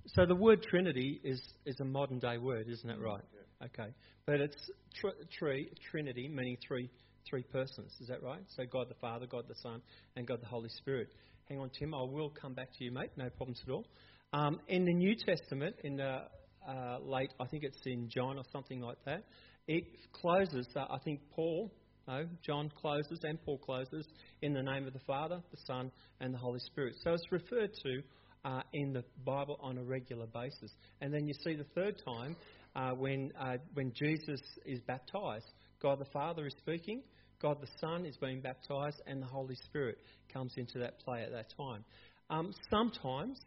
So 0.07 0.25
the 0.27 0.35
word 0.35 0.63
Trinity 0.63 1.21
is, 1.25 1.41
is 1.65 1.79
a 1.81 1.85
modern 1.85 2.19
day 2.19 2.39
word, 2.39 2.67
isn't 2.69 2.89
it 2.89 3.01
right? 3.01 3.23
Yeah. 3.35 3.67
Okay. 3.67 3.93
But 4.25 4.41
it's 4.41 4.71
tr- 4.95 5.25
tree, 5.39 5.71
Trinity, 5.91 6.29
meaning 6.29 6.57
three, 6.67 6.89
three 7.29 7.43
persons. 7.43 7.93
Is 8.01 8.09
that 8.09 8.23
right? 8.23 8.43
So 8.57 8.65
God 8.65 8.89
the 8.89 8.95
Father, 9.01 9.27
God 9.27 9.45
the 9.49 9.57
Son, 9.63 9.83
and 10.15 10.27
God 10.27 10.41
the 10.41 10.47
Holy 10.47 10.69
Spirit. 10.69 11.09
Hang 11.49 11.61
on, 11.61 11.71
Tim. 11.79 11.95
I 11.95 12.03
will 12.03 12.31
come 12.31 12.55
back 12.55 12.73
to 12.77 12.85
you, 12.85 12.91
mate. 12.91 13.11
No 13.17 13.31
problems 13.31 13.63
at 13.65 13.73
all. 13.73 13.87
Um, 14.33 14.59
in 14.67 14.85
the 14.85 14.93
New 14.93 15.15
Testament, 15.15 15.77
in 15.85 15.97
the 15.97 16.23
uh, 16.69 16.99
late, 17.01 17.33
I 17.39 17.47
think 17.47 17.63
it's 17.63 17.79
in 17.87 18.09
John 18.09 18.37
or 18.37 18.43
something 18.53 18.81
like 18.81 18.99
that, 19.05 19.23
it 19.69 19.85
closes, 20.13 20.67
uh, 20.75 20.87
I 20.91 20.99
think 21.05 21.21
Paul, 21.31 21.73
no, 22.09 22.27
John 22.45 22.73
closes 22.77 23.21
and 23.23 23.41
Paul 23.45 23.59
closes 23.59 24.09
in 24.43 24.55
the 24.55 24.63
name 24.63 24.89
of 24.89 24.93
the 24.93 25.01
Father, 25.07 25.41
the 25.53 25.59
Son, 25.69 25.93
and 26.21 26.35
the 26.35 26.39
Holy 26.39 26.59
Spirit. 26.59 26.97
So 27.05 27.13
it's 27.13 27.31
referred 27.31 27.71
to 27.85 28.03
uh, 28.45 28.63
in 28.73 28.93
the 28.93 29.05
Bible 29.25 29.57
on 29.63 29.79
a 29.79 29.85
regular 29.85 30.27
basis. 30.27 30.73
And 31.01 31.15
then 31.15 31.29
you 31.29 31.35
see 31.45 31.55
the 31.55 31.67
third 31.77 32.03
time 32.05 32.35
uh, 32.75 32.91
when, 32.91 33.31
uh, 33.41 33.59
when 33.75 33.93
Jesus 33.95 34.41
is 34.65 34.81
baptized. 34.89 35.47
God 35.81 36.01
the 36.01 36.11
Father 36.13 36.45
is 36.47 36.55
speaking, 36.59 37.03
God 37.41 37.59
the 37.61 37.69
Son 37.81 38.07
is 38.07 38.17
being 38.17 38.41
baptized, 38.41 39.01
and 39.07 39.23
the 39.23 39.27
Holy 39.27 39.57
Spirit 39.67 39.99
comes 40.33 40.55
into 40.57 40.79
that 40.79 40.99
play 41.01 41.23
at 41.23 41.33
that 41.33 41.53
time. 41.57 41.85
Um, 42.31 42.53
sometimes, 42.71 43.39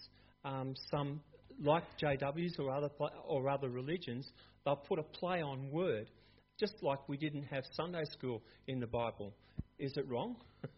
um, 0.45 0.73
some 0.91 1.21
like 1.61 1.83
JWs 2.01 2.59
or 2.59 2.71
other 2.71 2.89
or 3.27 3.49
other 3.49 3.69
religions, 3.69 4.27
they'll 4.65 4.75
put 4.75 4.99
a 4.99 5.03
play 5.03 5.41
on 5.41 5.71
word, 5.71 6.09
just 6.59 6.75
like 6.81 7.07
we 7.09 7.17
didn't 7.17 7.43
have 7.43 7.63
Sunday 7.73 8.03
school 8.11 8.41
in 8.67 8.79
the 8.79 8.87
Bible. 8.87 9.33
Is 9.77 9.93
it 9.97 10.07
wrong? 10.09 10.35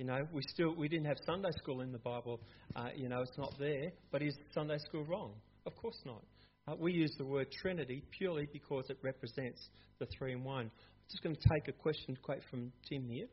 You 0.00 0.06
know, 0.06 0.26
we 0.32 0.42
still 0.48 0.74
we 0.74 0.88
didn't 0.88 1.06
have 1.06 1.18
Sunday 1.24 1.52
school 1.62 1.80
in 1.80 1.92
the 1.92 2.00
Bible. 2.00 2.40
Uh, 2.74 2.88
you 2.96 3.08
know, 3.08 3.20
it's 3.20 3.38
not 3.38 3.54
there. 3.60 3.92
But 4.10 4.22
is 4.22 4.34
Sunday 4.52 4.78
school 4.78 5.04
wrong? 5.04 5.34
Of 5.66 5.76
course 5.76 5.98
not. 6.04 6.20
Uh, 6.66 6.74
we 6.76 6.92
use 6.92 7.14
the 7.16 7.24
word 7.24 7.46
Trinity 7.52 8.02
purely 8.10 8.48
because 8.52 8.86
it 8.88 8.98
represents 9.02 9.68
the 10.00 10.06
three 10.06 10.32
in 10.32 10.42
one. 10.42 10.72
I'm 11.04 11.10
just 11.10 11.22
going 11.22 11.36
to 11.36 11.48
take 11.48 11.68
a 11.68 11.72
question 11.72 12.16
quote 12.22 12.42
from 12.50 12.72
Tim 12.88 13.08
here. 13.08 13.26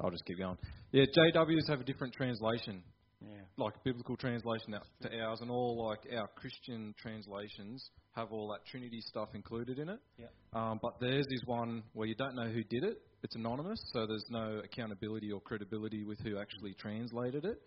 I'll 0.00 0.10
just 0.10 0.24
keep 0.24 0.38
going. 0.38 0.58
Yeah, 0.90 1.04
JWs 1.04 1.68
have 1.68 1.80
a 1.80 1.84
different 1.84 2.12
translation, 2.12 2.82
Yeah. 3.20 3.42
like 3.56 3.82
biblical 3.84 4.16
translation 4.16 4.74
out 4.74 4.86
to 5.02 5.20
ours, 5.20 5.40
and 5.40 5.50
all 5.50 5.86
like 5.86 6.00
our 6.12 6.26
Christian 6.34 6.92
translations 6.98 7.90
have 8.16 8.32
all 8.32 8.48
that 8.48 8.64
Trinity 8.66 9.00
stuff 9.00 9.28
included 9.34 9.78
in 9.78 9.88
it. 9.88 10.00
Yeah. 10.18 10.26
Um, 10.52 10.80
but 10.82 10.98
theirs 11.00 11.26
is 11.30 11.44
one 11.46 11.84
where 11.92 12.08
you 12.08 12.16
don't 12.16 12.34
know 12.34 12.48
who 12.50 12.64
did 12.64 12.82
it. 12.84 13.00
It's 13.22 13.36
anonymous, 13.36 13.80
so 13.92 14.06
there's 14.06 14.26
no 14.28 14.60
accountability 14.64 15.30
or 15.30 15.40
credibility 15.40 16.02
with 16.02 16.18
who 16.20 16.36
actually 16.38 16.74
translated 16.74 17.44
it, 17.44 17.62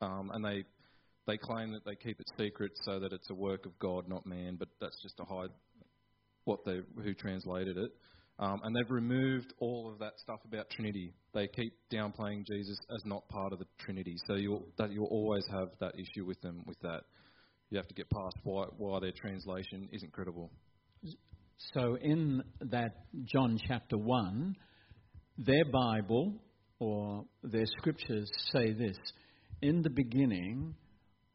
um, 0.00 0.30
and 0.34 0.44
they 0.44 0.64
they 1.28 1.36
claim 1.36 1.72
that 1.72 1.84
they 1.84 1.94
keep 1.94 2.18
it 2.18 2.26
secret 2.38 2.72
so 2.84 2.98
that 2.98 3.12
it's 3.12 3.28
a 3.30 3.34
work 3.34 3.66
of 3.66 3.78
God, 3.78 4.08
not 4.08 4.26
man. 4.26 4.56
But 4.58 4.68
that's 4.80 5.00
just 5.02 5.18
to 5.18 5.24
hide 5.24 5.50
what 6.44 6.64
they 6.64 6.80
who 7.04 7.12
translated 7.14 7.76
it. 7.76 7.92
Um, 8.40 8.60
and 8.64 8.74
they've 8.74 8.90
removed 8.90 9.52
all 9.60 9.90
of 9.92 9.98
that 9.98 10.12
stuff 10.18 10.40
about 10.44 10.70
Trinity. 10.70 11.12
They 11.34 11.46
keep 11.48 11.74
downplaying 11.92 12.46
Jesus 12.46 12.78
as 12.94 13.04
not 13.04 13.28
part 13.28 13.52
of 13.52 13.58
the 13.58 13.66
Trinity. 13.78 14.16
So 14.26 14.36
you'll, 14.36 14.64
that 14.78 14.90
you'll 14.90 15.06
always 15.06 15.44
have 15.50 15.68
that 15.80 15.94
issue 15.96 16.24
with 16.24 16.40
them 16.40 16.62
with 16.66 16.78
that. 16.80 17.02
You 17.70 17.76
have 17.76 17.88
to 17.88 17.94
get 17.94 18.08
past 18.08 18.36
why, 18.44 18.66
why 18.76 19.00
their 19.00 19.12
translation 19.12 19.88
isn't 19.92 20.12
credible. 20.12 20.50
So 21.74 21.98
in 22.00 22.42
that 22.60 22.92
John 23.24 23.58
chapter 23.66 23.98
1, 23.98 24.56
their 25.38 25.64
Bible 25.64 26.34
or 26.78 27.24
their 27.42 27.66
scriptures 27.78 28.30
say 28.52 28.72
this 28.72 28.96
In 29.60 29.82
the 29.82 29.90
beginning 29.90 30.76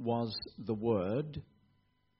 was 0.04 0.36
the 0.58 0.74
Word, 0.74 1.42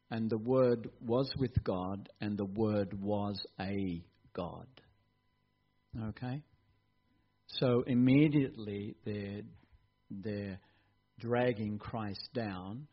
and 0.10 0.30
the 0.30 0.38
Word 0.38 0.90
was 1.02 1.32
with 1.38 1.64
God, 1.64 2.10
and 2.22 2.38
the 2.38 2.46
Word 2.46 2.94
was 3.02 3.44
a 3.60 4.04
God. 4.34 4.68
Okay? 6.10 6.42
So 7.48 7.84
immediately 7.86 8.96
they're, 9.06 9.42
they're 10.10 10.60
dragging 11.20 11.78
Christ 11.78 12.30
down 12.34 12.88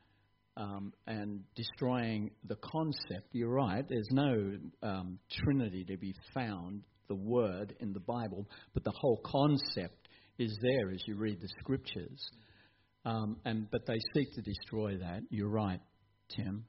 um, 0.57 0.93
and 1.07 1.41
destroying 1.55 2.31
the 2.47 2.57
concept. 2.57 3.29
You're 3.33 3.49
right, 3.49 3.85
there's 3.89 4.09
no 4.11 4.59
um, 4.83 5.19
Trinity 5.31 5.85
to 5.85 5.97
be 5.97 6.15
found, 6.35 6.83
the 7.09 7.15
Word 7.17 7.75
in 7.81 7.93
the 7.93 8.01
Bible, 8.01 8.47
but 8.73 8.85
the 8.85 8.93
whole 8.95 9.21
concept 9.25 10.09
is 10.39 10.57
there 10.63 10.91
as 10.93 11.03
you 11.07 11.17
read 11.17 11.41
the 11.41 11.49
Scriptures. 11.61 12.31
Um, 13.05 13.39
and 13.45 13.71
but 13.71 13.87
they 13.87 13.99
seek 14.15 14.35
to 14.35 14.43
destroy 14.43 14.99
that. 14.99 15.23
You're 15.31 15.49
right, 15.49 15.81
Tim. 16.29 16.65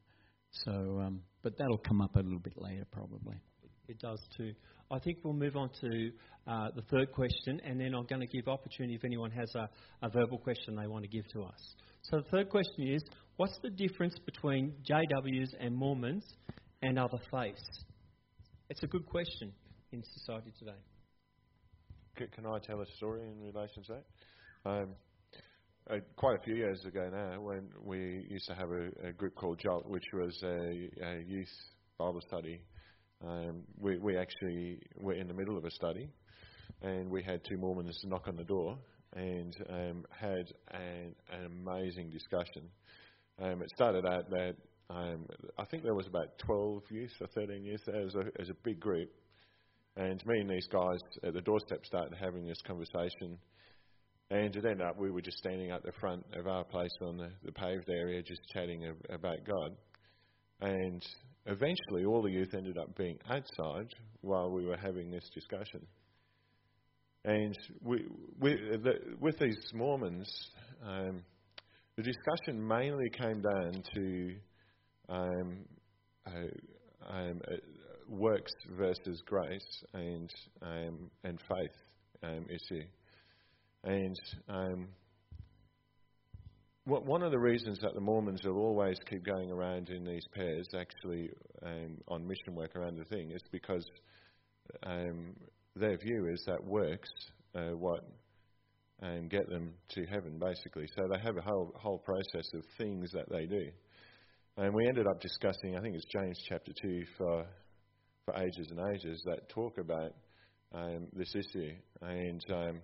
So, 0.51 0.71
um, 0.71 1.21
but 1.43 1.57
that'll 1.57 1.77
come 1.79 2.01
up 2.01 2.15
a 2.15 2.19
little 2.19 2.39
bit 2.39 2.53
later, 2.57 2.85
probably. 2.91 3.35
It 3.87 3.99
does 3.99 4.21
too. 4.37 4.53
I 4.89 4.99
think 4.99 5.19
we'll 5.23 5.33
move 5.33 5.55
on 5.55 5.69
to 5.81 6.11
uh, 6.47 6.69
the 6.75 6.81
third 6.83 7.11
question, 7.13 7.61
and 7.63 7.79
then 7.79 7.93
I'm 7.95 8.05
going 8.05 8.21
to 8.21 8.27
give 8.27 8.47
opportunity 8.47 8.95
if 8.95 9.03
anyone 9.03 9.31
has 9.31 9.53
a, 9.55 9.69
a 10.01 10.09
verbal 10.09 10.37
question 10.37 10.75
they 10.75 10.87
want 10.87 11.03
to 11.03 11.09
give 11.09 11.27
to 11.33 11.43
us. 11.43 11.75
So 12.03 12.17
the 12.17 12.29
third 12.29 12.49
question 12.49 12.87
is, 12.87 13.01
what's 13.37 13.57
the 13.63 13.69
difference 13.69 14.15
between 14.25 14.73
JWs 14.89 15.49
and 15.59 15.75
Mormons 15.75 16.25
and 16.81 16.97
other 16.99 17.19
faiths? 17.31 17.63
It's 18.69 18.83
a 18.83 18.87
good 18.87 19.05
question 19.05 19.51
in 19.91 20.03
society 20.03 20.51
today. 20.57 20.79
Can 22.15 22.45
I 22.45 22.59
tell 22.59 22.81
a 22.81 22.85
story 22.97 23.21
in 23.21 23.41
relation 23.41 23.83
to 23.83 23.93
that? 23.93 24.69
Um, 24.69 24.89
uh, 25.89 25.95
quite 26.15 26.37
a 26.37 26.43
few 26.43 26.55
years 26.55 26.83
ago 26.85 27.09
now, 27.11 27.41
when 27.41 27.69
we 27.83 28.25
used 28.29 28.47
to 28.47 28.53
have 28.53 28.69
a, 28.69 28.89
a 29.07 29.11
group 29.11 29.35
called 29.35 29.59
JOLT, 29.59 29.89
which 29.89 30.05
was 30.13 30.37
a, 30.43 30.89
a 31.03 31.23
youth 31.25 31.49
Bible 31.97 32.21
study, 32.27 32.61
um, 33.27 33.63
we, 33.79 33.97
we 33.97 34.17
actually 34.17 34.79
were 34.99 35.13
in 35.13 35.27
the 35.27 35.33
middle 35.33 35.57
of 35.57 35.65
a 35.65 35.71
study, 35.71 36.09
and 36.81 37.09
we 37.09 37.23
had 37.23 37.41
two 37.43 37.57
Mormons 37.57 37.99
knock 38.05 38.27
on 38.27 38.35
the 38.35 38.43
door 38.43 38.77
and 39.15 39.55
um, 39.69 40.05
had 40.11 40.45
an, 40.71 41.15
an 41.31 41.45
amazing 41.45 42.09
discussion. 42.09 42.69
Um, 43.41 43.61
it 43.61 43.69
started 43.75 44.05
out 44.05 44.29
that 44.29 44.55
um, 44.89 45.25
I 45.57 45.65
think 45.65 45.83
there 45.83 45.95
was 45.95 46.07
about 46.07 46.37
12 46.45 46.83
youth 46.89 47.11
or 47.19 47.27
13 47.27 47.63
youth 47.63 47.81
there 47.85 48.01
as 48.01 48.15
a, 48.15 48.23
as 48.39 48.49
a 48.49 48.55
big 48.63 48.79
group, 48.79 49.09
and 49.97 50.23
me 50.25 50.39
and 50.39 50.49
these 50.49 50.67
guys 50.67 50.99
at 51.23 51.33
the 51.33 51.41
doorstep 51.41 51.85
started 51.85 52.15
having 52.19 52.45
this 52.45 52.61
conversation. 52.65 53.37
And 54.31 54.55
it 54.55 54.65
ended 54.65 54.81
up 54.81 54.97
we 54.97 55.11
were 55.11 55.21
just 55.21 55.37
standing 55.39 55.71
at 55.71 55.83
the 55.83 55.91
front 55.99 56.25
of 56.37 56.47
our 56.47 56.63
place 56.63 56.89
on 57.01 57.17
the, 57.17 57.29
the 57.43 57.51
paved 57.51 57.89
area, 57.89 58.21
just 58.23 58.39
chatting 58.53 58.85
ab- 58.85 59.13
about 59.13 59.39
God. 59.45 59.75
And 60.61 61.05
eventually, 61.47 62.05
all 62.05 62.21
the 62.21 62.31
youth 62.31 62.53
ended 62.55 62.77
up 62.77 62.95
being 62.95 63.19
outside 63.29 63.89
while 64.21 64.49
we 64.49 64.65
were 64.65 64.77
having 64.77 65.11
this 65.11 65.29
discussion. 65.33 65.85
And 67.25 67.57
we, 67.81 68.05
we, 68.39 68.55
the, 68.81 68.93
with 69.19 69.37
these 69.37 69.59
Mormons, 69.73 70.31
um, 70.87 71.23
the 71.97 72.03
discussion 72.03 72.65
mainly 72.65 73.09
came 73.09 73.41
down 73.41 73.83
to 73.95 74.35
um, 75.09 75.57
uh, 76.25 77.13
um, 77.13 77.41
uh, 77.51 77.55
works 78.07 78.53
versus 78.77 79.21
grace 79.25 79.83
and 79.93 80.29
um, 80.61 81.11
and 81.25 81.37
faith 81.49 81.75
um, 82.23 82.45
issue. 82.49 82.83
And 83.83 84.15
um, 84.47 84.87
one 86.85 87.23
of 87.23 87.31
the 87.31 87.39
reasons 87.39 87.79
that 87.81 87.93
the 87.93 88.01
Mormons 88.01 88.41
will 88.43 88.57
always 88.57 88.97
keep 89.09 89.23
going 89.23 89.51
around 89.51 89.89
in 89.89 90.03
these 90.03 90.25
pairs, 90.33 90.67
actually 90.77 91.29
um, 91.65 91.97
on 92.07 92.27
mission 92.27 92.55
work 92.55 92.75
around 92.75 92.97
the 92.97 93.05
thing, 93.05 93.31
is 93.31 93.41
because 93.51 93.85
um, 94.85 95.35
their 95.75 95.97
view 95.97 96.27
is 96.31 96.43
that 96.45 96.63
works 96.63 97.09
uh, 97.55 97.75
what 97.75 98.03
and 99.01 99.29
get 99.29 99.49
them 99.49 99.73
to 99.89 100.05
heaven, 100.05 100.37
basically. 100.37 100.87
So 100.95 101.07
they 101.11 101.19
have 101.21 101.37
a 101.37 101.41
whole 101.41 101.73
whole 101.75 101.97
process 101.99 102.47
of 102.53 102.63
things 102.77 103.11
that 103.13 103.29
they 103.29 103.45
do. 103.45 103.65
And 104.57 104.73
we 104.73 104.87
ended 104.87 105.07
up 105.07 105.19
discussing, 105.21 105.75
I 105.75 105.81
think 105.81 105.95
it's 105.95 106.05
James 106.05 106.39
chapter 106.47 106.71
two 106.81 107.03
for 107.17 107.45
for 108.25 108.35
ages 108.35 108.69
and 108.69 108.79
ages 108.95 109.23
that 109.25 109.49
talk 109.49 109.77
about 109.79 110.13
um, 110.73 111.07
this 111.13 111.33
issue. 111.35 111.73
And 112.01 112.45
um, 112.51 112.81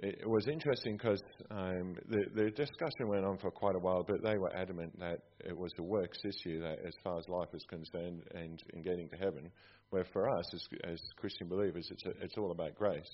it, 0.00 0.20
it 0.20 0.28
was 0.28 0.46
interesting 0.48 0.96
because 0.96 1.22
um, 1.50 1.94
the, 2.08 2.24
the 2.34 2.50
discussion 2.50 3.08
went 3.08 3.24
on 3.24 3.38
for 3.38 3.50
quite 3.50 3.74
a 3.74 3.78
while, 3.78 4.04
but 4.06 4.22
they 4.22 4.36
were 4.36 4.54
adamant 4.54 4.98
that 4.98 5.18
it 5.40 5.56
was 5.56 5.72
a 5.78 5.82
works 5.82 6.18
issue 6.24 6.60
that, 6.60 6.78
as 6.86 6.94
far 7.02 7.18
as 7.18 7.24
life 7.28 7.48
is 7.54 7.64
concerned, 7.68 8.22
and 8.34 8.62
in 8.74 8.82
getting 8.82 9.08
to 9.08 9.16
heaven. 9.16 9.50
Where 9.90 10.04
for 10.12 10.28
us, 10.28 10.44
as, 10.52 10.92
as 10.92 11.00
Christian 11.16 11.48
believers, 11.48 11.88
it's, 11.90 12.04
a, 12.06 12.24
it's 12.24 12.36
all 12.36 12.50
about 12.50 12.74
grace 12.74 13.08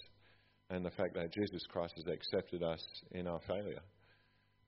and 0.71 0.85
the 0.85 0.91
fact 0.91 1.15
that 1.15 1.33
Jesus 1.33 1.63
Christ 1.71 1.93
has 1.97 2.07
accepted 2.13 2.63
us 2.63 2.81
in 3.13 3.27
our 3.27 3.41
failure. 3.47 3.83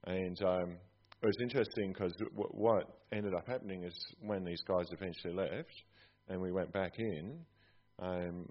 And 0.06 0.40
um, 0.42 0.76
it 1.22 1.26
was 1.26 1.36
interesting 1.40 1.92
because 1.92 2.12
w- 2.16 2.50
what 2.50 2.84
ended 3.10 3.32
up 3.34 3.48
happening 3.48 3.84
is 3.84 3.94
when 4.20 4.44
these 4.44 4.60
guys 4.68 4.84
eventually 4.92 5.32
left 5.32 5.72
and 6.28 6.40
we 6.40 6.52
went 6.52 6.72
back 6.72 6.92
in, 6.98 7.38
um, 8.00 8.46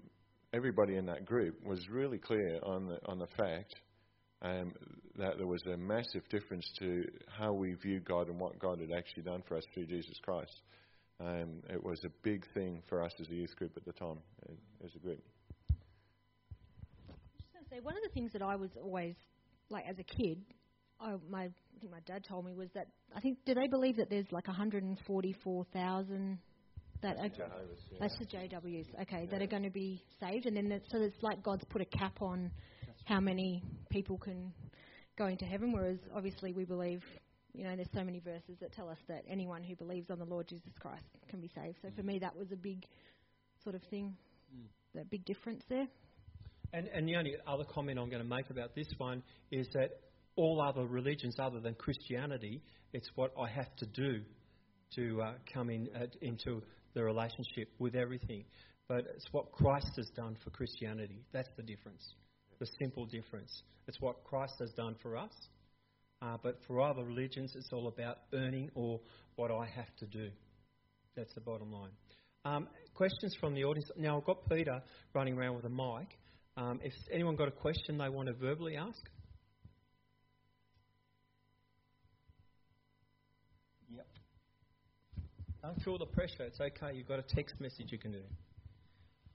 everybody 0.54 0.96
in 0.96 1.06
that 1.06 1.26
group 1.26 1.56
was 1.64 1.88
really 1.88 2.18
clear 2.18 2.60
on 2.62 2.86
the, 2.86 2.98
on 3.06 3.18
the 3.18 3.26
fact 3.36 3.74
um, 4.42 4.72
that 5.18 5.36
there 5.36 5.46
was 5.46 5.62
a 5.66 5.76
massive 5.76 6.22
difference 6.30 6.64
to 6.78 7.04
how 7.28 7.52
we 7.52 7.74
view 7.74 8.00
God 8.00 8.28
and 8.28 8.38
what 8.38 8.58
God 8.58 8.78
had 8.80 8.90
actually 8.96 9.24
done 9.24 9.42
for 9.48 9.56
us 9.56 9.64
through 9.74 9.86
Jesus 9.86 10.16
Christ. 10.22 10.62
Um, 11.20 11.62
it 11.70 11.82
was 11.82 11.98
a 12.04 12.10
big 12.22 12.44
thing 12.54 12.82
for 12.88 13.02
us 13.02 13.12
as 13.20 13.28
a 13.30 13.34
youth 13.34 13.54
group 13.56 13.72
at 13.76 13.84
the 13.84 13.92
time, 13.92 14.18
uh, 14.48 14.52
as 14.84 14.90
a 14.94 14.98
group. 14.98 15.22
just 17.36 17.52
going 17.52 17.64
to 17.64 17.70
say 17.70 17.80
one 17.80 17.96
of 17.96 18.02
the 18.02 18.12
things 18.14 18.32
that 18.32 18.42
I 18.42 18.54
was 18.54 18.70
always 18.80 19.14
like 19.70 19.84
as 19.88 19.96
a 19.98 20.04
kid, 20.04 20.42
I, 21.00 21.14
my 21.30 21.44
I 21.44 21.80
think 21.80 21.90
my 21.90 22.00
dad 22.06 22.24
told 22.28 22.46
me 22.46 22.52
was 22.52 22.68
that 22.74 22.88
I 23.14 23.20
think 23.20 23.38
do 23.44 23.54
they 23.54 23.66
believe 23.68 23.96
that 23.96 24.10
there's 24.10 24.30
like 24.30 24.46
144,000 24.46 26.38
that 27.04 27.18
are, 27.18 27.28
Jehovah's, 27.28 27.78
yeah. 27.90 27.98
that's 28.00 28.18
the 28.18 28.24
JWs, 28.24 28.86
okay, 29.02 29.28
that 29.30 29.42
are 29.42 29.46
going 29.46 29.62
to 29.62 29.70
be 29.70 30.02
saved, 30.18 30.46
and 30.46 30.56
then 30.56 30.68
there's, 30.68 30.82
so 30.90 31.00
it's 31.00 31.22
like 31.22 31.42
God's 31.42 31.64
put 31.64 31.82
a 31.82 31.84
cap 31.84 32.22
on 32.22 32.50
how 33.04 33.20
many 33.20 33.62
people 33.90 34.16
can 34.16 34.52
go 35.16 35.26
into 35.26 35.44
heaven, 35.44 35.70
whereas 35.72 35.98
obviously 36.14 36.52
we 36.52 36.64
believe. 36.64 37.02
You 37.56 37.62
know, 37.62 37.76
there's 37.76 37.86
so 37.94 38.02
many 38.02 38.18
verses 38.18 38.56
that 38.60 38.72
tell 38.72 38.88
us 38.88 38.98
that 39.06 39.22
anyone 39.30 39.62
who 39.62 39.76
believes 39.76 40.10
on 40.10 40.18
the 40.18 40.24
Lord 40.24 40.48
Jesus 40.48 40.72
Christ 40.80 41.04
can 41.28 41.40
be 41.40 41.48
saved. 41.54 41.76
So 41.82 41.88
for 41.94 42.02
me, 42.02 42.18
that 42.18 42.34
was 42.34 42.50
a 42.50 42.56
big 42.56 42.84
sort 43.62 43.76
of 43.76 43.82
thing, 43.90 44.16
that 44.96 45.08
big 45.08 45.24
difference 45.24 45.62
there. 45.68 45.86
And, 46.72 46.88
and 46.88 47.06
the 47.06 47.14
only 47.14 47.36
other 47.46 47.62
comment 47.72 48.00
I'm 48.00 48.10
going 48.10 48.22
to 48.22 48.28
make 48.28 48.50
about 48.50 48.74
this 48.74 48.88
one 48.98 49.22
is 49.52 49.68
that 49.74 50.00
all 50.34 50.60
other 50.60 50.84
religions 50.84 51.36
other 51.38 51.60
than 51.60 51.74
Christianity, 51.74 52.60
it's 52.92 53.08
what 53.14 53.32
I 53.40 53.48
have 53.48 53.72
to 53.76 53.86
do 53.86 54.22
to 54.96 55.22
uh, 55.22 55.32
come 55.52 55.70
in 55.70 55.88
uh, 55.94 56.06
into 56.22 56.60
the 56.94 57.02
relationship 57.02 57.68
with 57.78 57.94
everything. 57.94 58.44
But 58.88 59.06
it's 59.14 59.26
what 59.32 59.52
Christ 59.52 59.92
has 59.96 60.08
done 60.10 60.36
for 60.42 60.50
Christianity. 60.50 61.24
That's 61.32 61.48
the 61.56 61.62
difference, 61.62 62.14
the 62.58 62.66
simple 62.78 63.06
difference. 63.06 63.62
It's 63.86 64.00
what 64.00 64.24
Christ 64.24 64.54
has 64.60 64.70
done 64.72 64.96
for 65.02 65.16
us. 65.16 65.32
Uh, 66.22 66.36
but 66.42 66.58
for 66.66 66.80
other 66.80 67.04
religions, 67.04 67.52
it's 67.54 67.70
all 67.72 67.88
about 67.88 68.18
earning 68.32 68.70
or 68.74 69.00
what 69.36 69.50
I 69.50 69.66
have 69.66 69.94
to 69.98 70.06
do. 70.06 70.30
That's 71.16 71.32
the 71.34 71.40
bottom 71.40 71.72
line. 71.72 71.90
Um, 72.44 72.68
questions 72.94 73.34
from 73.40 73.54
the 73.54 73.64
audience. 73.64 73.90
Now, 73.96 74.18
I've 74.18 74.24
got 74.24 74.48
Peter 74.48 74.82
running 75.14 75.36
around 75.36 75.56
with 75.56 75.64
a 75.64 75.70
mic. 75.70 76.08
Um, 76.56 76.80
if 76.82 76.92
anyone 77.12 77.36
got 77.36 77.48
a 77.48 77.52
question 77.52 77.98
they 77.98 78.08
want 78.08 78.28
to 78.28 78.34
verbally 78.34 78.76
ask? 78.76 79.00
Don't 85.64 85.82
feel 85.82 85.96
the 85.96 86.04
pressure. 86.04 86.42
It's 86.42 86.60
okay. 86.60 86.94
You've 86.94 87.08
got 87.08 87.20
a 87.20 87.34
text 87.34 87.54
message 87.58 87.86
you 87.88 87.96
can 87.96 88.12
do. 88.12 88.20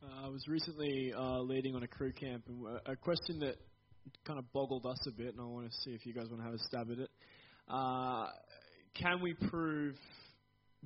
Uh, 0.04 0.28
I 0.28 0.30
was 0.30 0.48
recently 0.48 1.12
uh, 1.12 1.40
leading 1.40 1.76
on 1.76 1.82
a 1.82 1.88
crew 1.88 2.12
camp, 2.12 2.44
and 2.48 2.80
a 2.86 2.96
question 2.96 3.40
that 3.40 3.56
kind 4.28 4.38
of 4.38 4.46
boggled 4.54 4.86
us 4.86 5.00
a 5.08 5.12
bit, 5.12 5.34
and 5.34 5.42
I 5.42 5.46
want 5.46 5.66
to 5.66 5.76
see 5.84 5.90
if 5.90 6.06
you 6.06 6.14
guys 6.14 6.28
want 6.30 6.42
to 6.42 6.46
have 6.46 6.54
a 6.54 6.60
stab 6.60 6.92
at 6.92 7.00
it. 7.00 7.10
Uh, 7.68 8.28
can 8.94 9.22
we 9.24 9.34
prove, 9.50 9.96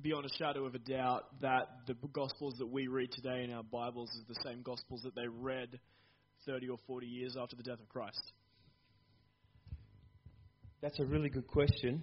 beyond 0.00 0.24
a 0.24 0.34
shadow 0.38 0.64
of 0.64 0.74
a 0.74 0.78
doubt, 0.78 1.24
that 1.42 1.68
the 1.88 1.94
Gospels 2.14 2.54
that 2.58 2.66
we 2.66 2.86
read 2.86 3.12
today 3.12 3.44
in 3.44 3.52
our 3.52 3.64
Bibles 3.64 4.08
is 4.12 4.24
the 4.26 4.48
same 4.48 4.62
Gospels 4.62 5.02
that 5.02 5.14
they 5.14 5.28
read 5.28 5.78
30 6.46 6.70
or 6.70 6.78
40 6.86 7.06
years 7.06 7.36
after 7.38 7.54
the 7.54 7.64
death 7.64 7.80
of 7.80 7.88
Christ? 7.90 8.32
That's 10.80 10.98
a 11.00 11.04
really 11.04 11.28
good 11.28 11.48
question. 11.48 12.00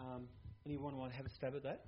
Um, 0.00 0.28
anyone 0.64 0.96
want 0.96 1.10
to 1.10 1.16
have 1.18 1.26
a 1.26 1.30
stab 1.36 1.54
at 1.54 1.62
that? 1.64 1.84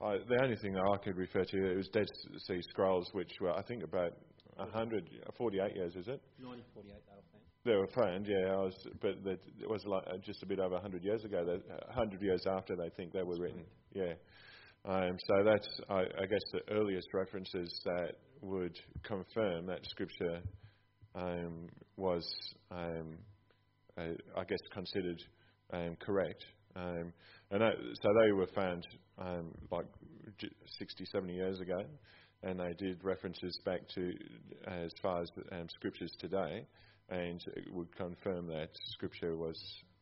I, 0.00 0.18
the 0.28 0.42
only 0.42 0.56
thing 0.56 0.72
that 0.72 0.84
I 0.92 0.96
could 0.98 1.16
refer 1.16 1.44
to 1.44 1.70
it 1.72 1.76
was 1.76 1.88
Dead 1.88 2.06
Sea 2.46 2.60
Scrolls, 2.70 3.08
which 3.12 3.30
were 3.40 3.52
I 3.52 3.62
think 3.62 3.82
about 3.82 4.12
148 4.56 5.76
years, 5.76 5.94
is 5.96 6.08
it? 6.08 6.20
1948, 6.40 7.02
that'll 7.08 7.22
found. 7.32 7.44
They 7.64 7.76
were 7.76 7.88
found, 7.94 8.26
yeah. 8.26 8.52
I 8.52 8.56
was, 8.56 8.74
but 9.00 9.24
that 9.24 9.40
it 9.60 9.68
was 9.68 9.82
like 9.86 10.04
uh, 10.06 10.18
just 10.18 10.42
a 10.42 10.46
bit 10.46 10.58
over 10.58 10.74
100 10.74 11.02
years 11.02 11.24
ago. 11.24 11.44
That, 11.44 11.62
uh, 11.72 11.86
100 11.94 12.20
years 12.22 12.42
after 12.46 12.76
they 12.76 12.90
think 12.96 13.12
they 13.12 13.22
were 13.22 13.38
written. 13.38 13.64
Yeah. 13.94 14.14
Um, 14.84 15.16
so 15.26 15.44
that's, 15.44 15.68
I, 15.88 16.00
I 16.22 16.26
guess, 16.26 16.42
the 16.52 16.60
earliest 16.72 17.08
references 17.14 17.80
that 17.84 18.16
would 18.42 18.78
confirm 19.02 19.66
that 19.66 19.80
Scripture 19.86 20.42
um, 21.14 21.68
was, 21.96 22.24
um, 22.70 23.16
uh, 23.96 24.12
I 24.36 24.44
guess, 24.44 24.58
considered 24.72 25.22
um, 25.72 25.96
correct. 26.00 26.44
Um, 27.54 27.62
and 27.62 27.62
that, 27.62 27.76
so 28.02 28.08
they 28.22 28.32
were 28.32 28.46
found 28.54 28.86
um, 29.18 29.54
like 29.70 29.86
60, 30.78 31.04
70 31.06 31.34
years 31.34 31.60
ago, 31.60 31.84
and 32.42 32.60
they 32.60 32.74
did 32.74 33.02
references 33.04 33.58
back 33.64 33.80
to 33.94 34.12
as 34.66 34.92
far 35.02 35.22
as 35.22 35.30
um, 35.52 35.66
Scriptures 35.74 36.12
today, 36.18 36.66
and 37.08 37.42
it 37.56 37.72
would 37.72 37.94
confirm 37.96 38.46
that 38.48 38.70
Scripture 38.92 39.36
was 39.36 39.60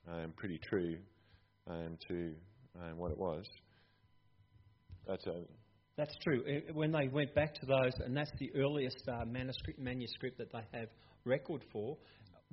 um, 0.09 0.33
pretty 0.37 0.59
true 0.59 0.97
um, 1.69 1.99
to 2.09 2.33
um, 2.81 2.99
what 2.99 3.11
it 3.13 3.19
was. 3.19 3.45
That's 5.07 5.27
a 5.27 5.43
That's 5.97 6.15
true. 6.23 6.43
When 6.73 6.93
they 6.93 7.09
went 7.09 7.35
back 7.35 7.55
to 7.55 7.67
those, 7.67 7.93
and 8.05 8.17
that's 8.17 8.33
the 8.39 8.51
earliest 8.55 9.03
uh, 9.09 9.25
manuscript, 9.27 9.79
manuscript 9.79 10.39
that 10.39 10.53
they 10.53 10.79
have 10.79 10.89
record 11.25 11.63
for. 11.73 11.97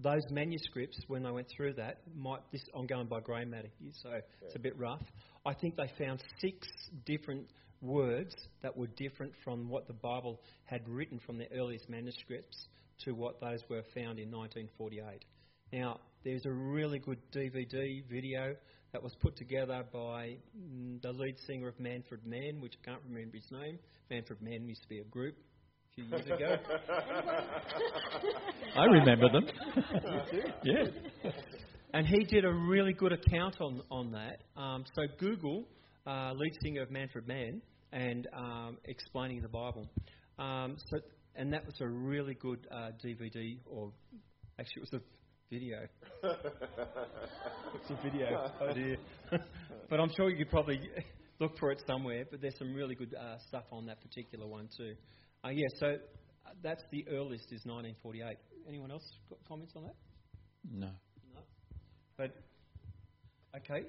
Those 0.02 0.24
manuscripts, 0.30 0.98
when 1.08 1.24
they 1.24 1.32
went 1.32 1.48
through 1.50 1.74
that, 1.74 2.00
might 2.16 2.40
this 2.52 2.64
I'm 2.74 2.88
going 2.88 3.08
by 3.08 3.20
grey 3.20 3.46
matter 3.46 3.70
here, 3.80 3.92
so 4.02 4.22
it's 4.42 4.56
a 4.56 4.60
bit 4.60 4.78
rough. 4.78 5.04
I 5.46 5.54
think 5.54 5.76
they 5.76 5.92
found 5.98 6.24
six 6.40 6.68
different 7.06 7.48
words 7.82 8.36
that 8.62 8.76
were 8.76 8.88
different 8.88 9.34
from 9.44 9.70
what 9.70 9.88
the 9.88 9.94
Bible 9.94 10.40
had 10.66 10.88
written 10.88 11.20
from 11.26 11.38
the 11.38 11.52
earliest 11.52 11.90
manuscripts 11.90 12.68
to 13.06 13.14
what 13.14 13.40
those 13.40 13.62
were 13.70 13.84
found 13.94 14.20
in 14.20 14.32
1948. 14.32 15.26
Now, 15.72 16.00
there's 16.24 16.46
a 16.46 16.52
really 16.52 17.00
good 17.00 17.20
DVD 17.34 18.04
video 18.10 18.56
that 18.92 19.04
was 19.04 19.14
put 19.22 19.38
together 19.38 19.86
by 19.94 20.38
mm, 20.58 21.02
the 21.02 21.12
lead 21.12 21.36
singer 21.46 21.68
of 21.68 21.80
Manfred 21.80 22.26
Mann, 22.26 22.60
which 22.60 22.74
I 22.84 22.90
can't 22.90 23.02
remember 23.08 23.38
his 23.38 23.52
name. 23.52 23.80
Manfred 24.10 24.42
Mann 24.42 24.68
used 24.68 24.82
to 24.82 24.90
be 24.90 25.00
a 25.00 25.04
group 25.04 25.36
few 26.00 26.18
years 26.18 26.26
ago. 26.26 26.58
I 28.76 28.86
remember 28.86 29.30
them. 29.30 29.48
yeah. 30.64 30.86
And 31.94 32.06
he 32.06 32.24
did 32.26 32.46
a 32.46 32.54
really 32.54 32.94
good 32.94 33.14
account 33.14 33.60
on, 33.60 33.82
on 33.90 34.12
that. 34.12 34.42
Um, 34.60 34.86
so 34.94 35.04
Google, 35.20 35.66
uh, 36.06 36.34
lead 36.34 36.54
singer 36.62 36.84
of 36.84 36.92
Manfred 36.92 37.28
Mann, 37.28 37.62
and 37.92 38.28
um, 38.38 38.78
explaining 38.86 39.42
the 39.42 39.48
Bible. 39.48 39.90
Um, 40.38 40.78
so, 40.90 41.00
and 41.36 41.52
that 41.54 41.66
was 41.66 41.76
a 41.82 41.88
really 41.88 42.36
good 42.36 42.68
uh, 42.72 42.92
DVD, 43.04 43.58
or 43.66 43.92
actually 44.60 44.84
it 44.84 44.92
was 44.92 45.02
a 45.02 45.54
video. 45.54 45.80
it's 47.76 47.90
a 47.90 48.04
video. 48.04 48.52
Oh 48.62 48.74
dear. 48.74 48.98
but 49.90 50.00
I'm 50.00 50.12
sure 50.16 50.30
you 50.30 50.38
could 50.38 50.52
probably 50.52 50.80
look 51.40 51.58
for 51.58 51.72
it 51.72 51.82
somewhere. 51.88 52.26
But 52.30 52.42
there's 52.42 52.58
some 52.60 52.74
really 52.74 52.94
good 52.94 53.16
uh, 53.16 53.38
stuff 53.48 53.64
on 53.72 53.88
that 53.88 54.00
particular 54.02 54.46
one 54.46 54.70
too. 54.78 54.94
Uh, 55.44 55.50
yeah, 55.50 55.68
so 55.80 55.88
uh, 55.88 56.50
that's 56.62 56.84
the 56.92 57.06
earliest 57.10 57.46
is 57.46 57.66
1948. 57.66 58.38
Anyone 58.68 58.92
else 58.92 59.04
got 59.30 59.40
comments 59.48 59.74
on 59.76 59.84
that? 59.84 59.96
No. 60.70 60.88
No. 61.34 61.42
But 62.18 62.36
okay. 63.56 63.86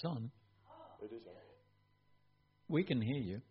It's 0.00 0.06
on. 0.06 0.30
it 1.02 1.12
is. 1.12 1.26
On. 1.26 1.34
We 2.68 2.84
can 2.84 3.02
hear 3.02 3.18
you. 3.18 3.42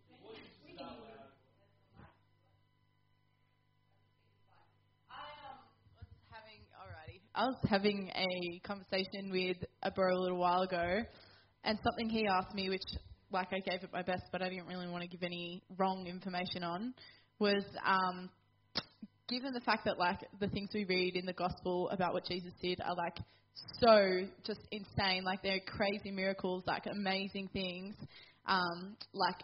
I 7.40 7.44
was 7.44 7.56
having 7.70 8.10
a 8.14 8.58
conversation 8.68 9.30
with 9.30 9.56
a 9.82 9.90
bro 9.90 10.14
a 10.14 10.20
little 10.20 10.36
while 10.36 10.60
ago, 10.60 10.98
and 11.64 11.78
something 11.82 12.10
he 12.10 12.26
asked 12.26 12.54
me, 12.54 12.68
which 12.68 12.82
like 13.32 13.48
I 13.50 13.60
gave 13.60 13.82
it 13.82 13.88
my 13.90 14.02
best, 14.02 14.24
but 14.30 14.42
I 14.42 14.50
didn't 14.50 14.66
really 14.66 14.86
want 14.88 15.04
to 15.04 15.08
give 15.08 15.22
any 15.22 15.62
wrong 15.78 16.06
information 16.06 16.62
on, 16.62 16.92
was 17.38 17.64
um, 17.82 18.28
given 19.26 19.54
the 19.54 19.60
fact 19.60 19.86
that 19.86 19.98
like 19.98 20.18
the 20.38 20.48
things 20.48 20.68
we 20.74 20.84
read 20.84 21.16
in 21.16 21.24
the 21.24 21.32
gospel 21.32 21.88
about 21.88 22.12
what 22.12 22.26
Jesus 22.26 22.52
did 22.60 22.78
are 22.82 22.94
like 22.94 23.16
so 23.80 24.26
just 24.44 24.60
insane, 24.70 25.24
like 25.24 25.42
they're 25.42 25.60
crazy 25.66 26.10
miracles, 26.10 26.64
like 26.66 26.84
amazing 26.92 27.48
things, 27.54 27.94
um, 28.44 28.98
like 29.14 29.36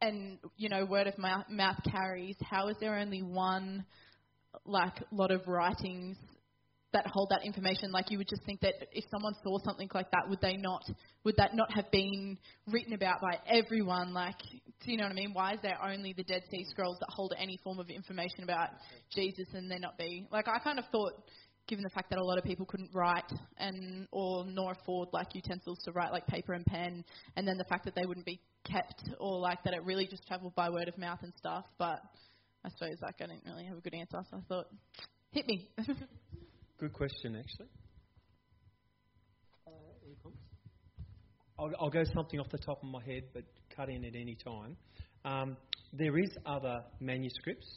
and 0.00 0.38
you 0.56 0.68
know 0.68 0.84
word 0.84 1.08
of 1.08 1.18
mouth, 1.18 1.46
carries. 1.90 2.36
How 2.48 2.68
is 2.68 2.76
there 2.78 2.94
only 3.00 3.22
one? 3.22 3.84
like 4.66 4.94
lot 5.10 5.30
of 5.30 5.40
writings 5.46 6.16
that 6.92 7.06
hold 7.06 7.30
that 7.30 7.44
information. 7.44 7.90
Like 7.90 8.10
you 8.10 8.18
would 8.18 8.28
just 8.28 8.44
think 8.44 8.60
that 8.60 8.74
if 8.92 9.04
someone 9.10 9.34
saw 9.42 9.58
something 9.64 9.88
like 9.94 10.10
that, 10.10 10.28
would 10.28 10.40
they 10.40 10.56
not? 10.56 10.82
Would 11.24 11.36
that 11.36 11.54
not 11.54 11.72
have 11.72 11.90
been 11.90 12.38
written 12.66 12.92
about 12.92 13.20
by 13.20 13.38
everyone? 13.46 14.12
Like, 14.12 14.38
do 14.84 14.92
you 14.92 14.98
know 14.98 15.04
what 15.04 15.12
I 15.12 15.14
mean? 15.14 15.30
Why 15.32 15.54
is 15.54 15.60
there 15.62 15.78
only 15.82 16.12
the 16.12 16.24
Dead 16.24 16.42
Sea 16.50 16.64
Scrolls 16.70 16.98
that 17.00 17.08
hold 17.10 17.32
any 17.38 17.58
form 17.64 17.78
of 17.78 17.88
information 17.88 18.42
about 18.44 18.70
Jesus, 19.14 19.46
and 19.54 19.70
there 19.70 19.78
not 19.78 19.96
be? 19.98 20.26
Like, 20.30 20.48
I 20.48 20.58
kind 20.58 20.78
of 20.78 20.84
thought. 20.92 21.12
Given 21.68 21.84
the 21.84 21.90
fact 21.90 22.10
that 22.10 22.18
a 22.18 22.24
lot 22.24 22.38
of 22.38 22.44
people 22.44 22.66
couldn't 22.66 22.90
write 22.92 23.30
and 23.56 24.08
or 24.10 24.44
nor 24.44 24.72
afford 24.72 25.10
like 25.12 25.28
utensils 25.32 25.78
to 25.84 25.92
write 25.92 26.10
like 26.10 26.26
paper 26.26 26.54
and 26.54 26.66
pen, 26.66 27.04
and 27.36 27.46
then 27.46 27.56
the 27.56 27.64
fact 27.64 27.84
that 27.84 27.94
they 27.94 28.04
wouldn't 28.04 28.26
be 28.26 28.40
kept 28.64 29.08
or 29.20 29.38
like 29.38 29.62
that 29.62 29.72
it 29.72 29.84
really 29.84 30.08
just 30.08 30.26
travelled 30.26 30.56
by 30.56 30.68
word 30.68 30.88
of 30.88 30.98
mouth 30.98 31.20
and 31.22 31.32
stuff. 31.38 31.64
But 31.78 32.00
I 32.64 32.68
suppose 32.70 32.96
like 33.00 33.14
I 33.20 33.26
didn't 33.26 33.44
really 33.46 33.64
have 33.66 33.78
a 33.78 33.80
good 33.80 33.94
answer, 33.94 34.18
so 34.28 34.38
I 34.38 34.40
thought, 34.48 34.66
hit 35.30 35.46
me. 35.46 35.68
Good 36.82 36.94
question, 36.94 37.36
actually. 37.36 37.68
Uh, 39.68 39.70
any 40.04 40.16
comments? 40.20 40.42
I'll, 41.56 41.70
I'll 41.78 41.90
go 41.90 42.02
something 42.12 42.40
off 42.40 42.48
the 42.50 42.58
top 42.58 42.82
of 42.82 42.88
my 42.88 43.00
head, 43.04 43.22
but 43.32 43.44
cut 43.76 43.88
in 43.88 44.04
at 44.04 44.16
any 44.16 44.34
time. 44.44 44.76
Um, 45.24 45.56
there 45.92 46.18
is 46.18 46.30
other 46.44 46.82
manuscripts. 46.98 47.68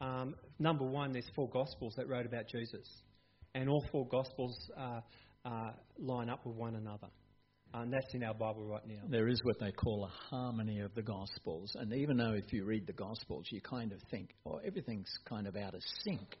Um, 0.00 0.34
number 0.58 0.86
one, 0.86 1.12
there's 1.12 1.28
four 1.36 1.50
Gospels 1.50 1.92
that 1.98 2.08
wrote 2.08 2.24
about 2.24 2.48
Jesus, 2.48 2.88
and 3.54 3.68
all 3.68 3.84
four 3.92 4.08
Gospels 4.08 4.56
uh, 4.78 5.00
uh, 5.44 5.72
line 5.98 6.30
up 6.30 6.46
with 6.46 6.56
one 6.56 6.74
another. 6.74 7.08
And 7.74 7.92
that's 7.92 8.14
in 8.14 8.24
our 8.24 8.32
Bible 8.32 8.64
right 8.64 8.86
now. 8.86 9.02
There 9.10 9.28
is 9.28 9.40
what 9.42 9.56
they 9.60 9.72
call 9.72 10.06
a 10.06 10.34
harmony 10.34 10.80
of 10.80 10.94
the 10.94 11.02
Gospels. 11.02 11.70
And 11.74 11.92
even 11.92 12.16
though 12.16 12.32
if 12.32 12.50
you 12.50 12.64
read 12.64 12.86
the 12.86 12.94
Gospels, 12.94 13.44
you 13.50 13.60
kind 13.60 13.92
of 13.92 13.98
think, 14.10 14.30
oh, 14.46 14.58
everything's 14.66 15.12
kind 15.28 15.46
of 15.46 15.54
out 15.54 15.74
of 15.74 15.82
sync. 16.02 16.38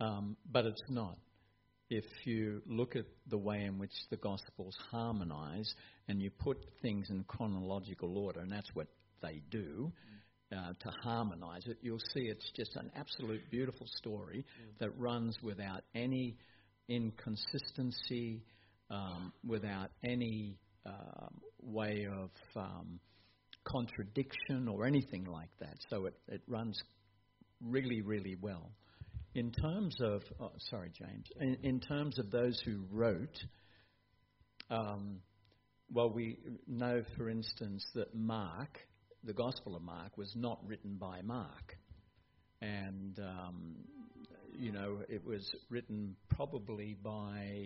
Um, 0.00 0.36
but 0.50 0.66
it's 0.66 0.82
not. 0.88 1.18
If 1.90 2.04
you 2.24 2.62
look 2.66 2.96
at 2.96 3.04
the 3.28 3.38
way 3.38 3.62
in 3.62 3.78
which 3.78 3.92
the 4.10 4.16
Gospels 4.16 4.76
harmonize 4.90 5.72
and 6.08 6.20
you 6.20 6.30
put 6.30 6.58
things 6.82 7.10
in 7.10 7.24
chronological 7.24 8.16
order, 8.18 8.40
and 8.40 8.50
that's 8.50 8.74
what 8.74 8.88
they 9.22 9.42
do 9.50 9.92
uh, 10.50 10.72
to 10.80 10.90
harmonize 11.02 11.66
it, 11.66 11.78
you'll 11.82 12.00
see 12.12 12.22
it's 12.22 12.50
just 12.56 12.74
an 12.76 12.90
absolute 12.96 13.42
beautiful 13.50 13.86
story 13.98 14.44
that 14.78 14.90
runs 14.98 15.36
without 15.42 15.82
any 15.94 16.36
inconsistency, 16.88 18.42
um, 18.90 19.32
without 19.46 19.90
any 20.02 20.56
um, 20.86 21.40
way 21.62 22.06
of 22.06 22.30
um, 22.56 22.98
contradiction 23.64 24.68
or 24.68 24.86
anything 24.86 25.24
like 25.24 25.50
that. 25.60 25.76
So 25.90 26.06
it, 26.06 26.14
it 26.28 26.42
runs 26.46 26.78
really, 27.62 28.02
really 28.02 28.36
well. 28.40 28.70
In 29.34 29.50
terms 29.50 29.96
of, 30.00 30.22
oh, 30.40 30.52
sorry, 30.70 30.92
James, 30.96 31.26
in, 31.40 31.56
in 31.64 31.80
terms 31.80 32.20
of 32.20 32.30
those 32.30 32.60
who 32.64 32.84
wrote, 32.92 33.36
um, 34.70 35.16
well, 35.92 36.08
we 36.08 36.38
know, 36.68 37.02
for 37.16 37.28
instance, 37.28 37.84
that 37.96 38.14
Mark, 38.14 38.78
the 39.24 39.32
Gospel 39.32 39.74
of 39.74 39.82
Mark, 39.82 40.16
was 40.16 40.32
not 40.36 40.60
written 40.64 40.98
by 41.00 41.20
Mark. 41.22 41.76
And, 42.62 43.18
um, 43.18 43.74
you 44.52 44.70
know, 44.70 44.98
it 45.08 45.26
was 45.26 45.44
written 45.68 46.14
probably 46.30 46.96
by 47.02 47.56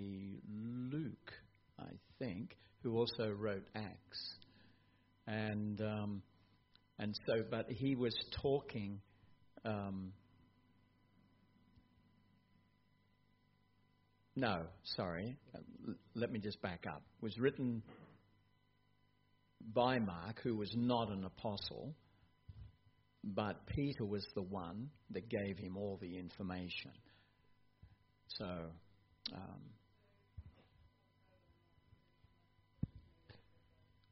Luke, 0.50 1.32
I 1.78 1.90
think, 2.18 2.56
who 2.82 2.96
also 2.96 3.30
wrote 3.30 3.68
Acts. 3.74 4.34
And, 5.26 5.82
um, 5.82 6.22
and 6.98 7.14
so, 7.26 7.42
but 7.50 7.66
he 7.68 7.94
was 7.94 8.14
talking. 8.40 9.00
No, 14.38 14.66
sorry. 14.96 15.36
Uh, 15.52 15.92
let 16.14 16.30
me 16.30 16.38
just 16.38 16.62
back 16.62 16.84
up. 16.88 17.02
It 17.20 17.24
was 17.24 17.36
written 17.38 17.82
by 19.74 19.98
Mark, 19.98 20.40
who 20.44 20.56
was 20.56 20.72
not 20.76 21.10
an 21.10 21.24
apostle, 21.24 21.92
but 23.24 23.66
Peter 23.66 24.04
was 24.04 24.24
the 24.36 24.42
one 24.42 24.90
that 25.10 25.28
gave 25.28 25.58
him 25.58 25.76
all 25.76 25.98
the 26.00 26.16
information. 26.16 26.92
So, 28.28 28.44
um, 29.34 29.60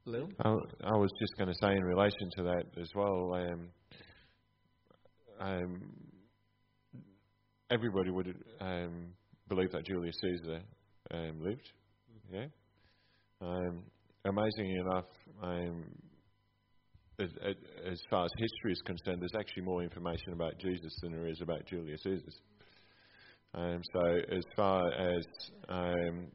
Lil? 0.06 0.28
I, 0.40 0.48
I 0.48 0.96
was 0.96 1.10
just 1.20 1.36
going 1.38 1.48
to 1.48 1.54
say 1.60 1.72
in 1.72 1.84
relation 1.84 2.30
to 2.38 2.42
that 2.44 2.64
as 2.80 2.88
well. 2.96 3.32
Um, 3.34 3.68
um, 5.38 5.92
everybody 7.70 8.10
would 8.10 8.34
um, 8.60 9.12
believe 9.48 9.72
that 9.72 9.84
Julius 9.84 10.16
Caesar 10.22 10.60
um, 11.12 11.42
lived. 11.42 11.72
Yeah. 12.32 12.46
Um, 13.40 13.82
amazingly 14.24 14.76
enough, 14.80 15.04
um, 15.42 15.84
as, 17.18 17.30
as 17.90 18.00
far 18.10 18.24
as 18.24 18.30
history 18.38 18.72
is 18.72 18.82
concerned, 18.84 19.20
there's 19.20 19.38
actually 19.38 19.62
more 19.62 19.82
information 19.82 20.32
about 20.32 20.58
Jesus 20.58 20.94
than 21.02 21.12
there 21.12 21.28
is 21.28 21.40
about 21.40 21.64
Julius 21.66 22.02
Caesar. 22.02 22.32
Um, 23.54 23.80
so, 23.92 24.36
as 24.36 24.44
far 24.54 24.92
as 24.92 25.24
um, 25.68 26.26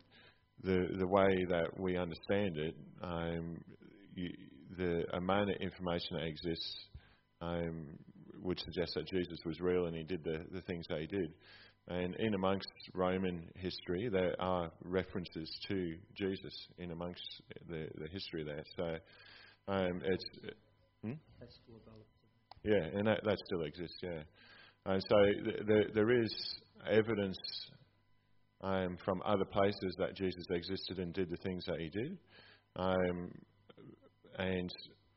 the 0.64 0.88
the 0.98 1.08
way 1.08 1.46
that 1.50 1.80
we 1.80 1.98
understand 1.98 2.58
it, 2.58 2.76
um, 3.04 3.58
you, 4.16 4.30
the 4.78 5.04
amount 5.16 5.50
of 5.50 5.58
information 5.58 6.18
that 6.18 6.26
exists 6.26 6.88
um, 7.42 7.88
would 8.42 8.60
suggest 8.60 8.94
that 8.96 9.08
Jesus 9.08 9.38
was 9.46 9.60
real 9.60 9.86
and 9.86 9.96
he 9.96 10.04
did 10.04 10.24
the, 10.24 10.40
the 10.52 10.62
things 10.62 10.86
that 10.90 11.00
he 11.00 11.08
did. 11.08 11.32
And 11.88 12.16
in 12.16 12.36
amongst 12.36 12.70
Roman 12.94 13.50
history, 13.56 14.10
there 14.12 14.36
are 14.40 14.72
references 14.84 15.50
to 15.68 15.96
Jesus 16.16 16.54
in 16.78 16.92
amongst 16.92 17.42
the, 17.68 17.88
the 17.98 18.08
history 18.08 18.44
there. 18.44 18.64
So 18.78 19.74
um, 19.74 20.02
it's. 20.04 20.26
Hmm? 21.04 21.14
Yeah, 22.64 22.84
and 22.94 23.08
that, 23.08 23.22
that 23.24 23.38
still 23.46 23.64
exists, 23.64 23.98
yeah. 24.04 24.22
And 24.86 25.04
so 25.10 25.18
th- 25.44 25.64
there, 25.68 25.86
there 25.94 26.22
is 26.22 26.32
evidence 26.90 27.38
um, 28.62 28.98
from 29.04 29.22
other 29.26 29.46
places 29.46 29.96
that 29.98 30.16
Jesus 30.16 30.46
existed 30.52 31.00
and 31.00 31.14
did 31.14 31.30
the 31.30 31.38
things 31.38 31.64
that 31.66 31.80
he 31.80 31.90
did, 31.90 32.18
um, 32.76 33.32
and 34.38 34.70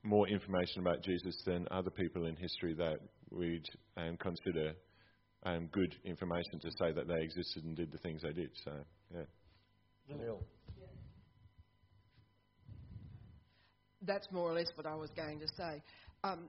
more 0.03 0.27
information 0.29 0.81
about 0.81 1.03
Jesus 1.03 1.35
than 1.47 1.67
other 1.71 1.91
people 1.91 2.27
in 2.27 2.37
history 2.37 2.75
that 2.75 2.97
we'd 3.31 3.65
um, 3.97 4.17
consider 4.19 4.73
um, 5.45 5.69
good 5.73 5.95
information 6.05 6.59
to 6.61 6.71
say 6.79 6.93
that 6.93 7.07
they 7.07 7.23
existed 7.23 7.65
and 7.65 7.77
did 7.77 7.93
the 7.93 7.99
things 7.99 8.23
they 8.23 8.33
did. 8.33 8.51
So, 8.65 8.73
yeah. 9.15 9.23
That's 14.03 14.31
more 14.31 14.51
or 14.51 14.55
less 14.55 14.71
what 14.75 14.87
I 14.87 14.95
was 14.95 15.11
going 15.17 15.41
to 15.41 15.49
say. 15.57 15.83
Um, 16.23 16.49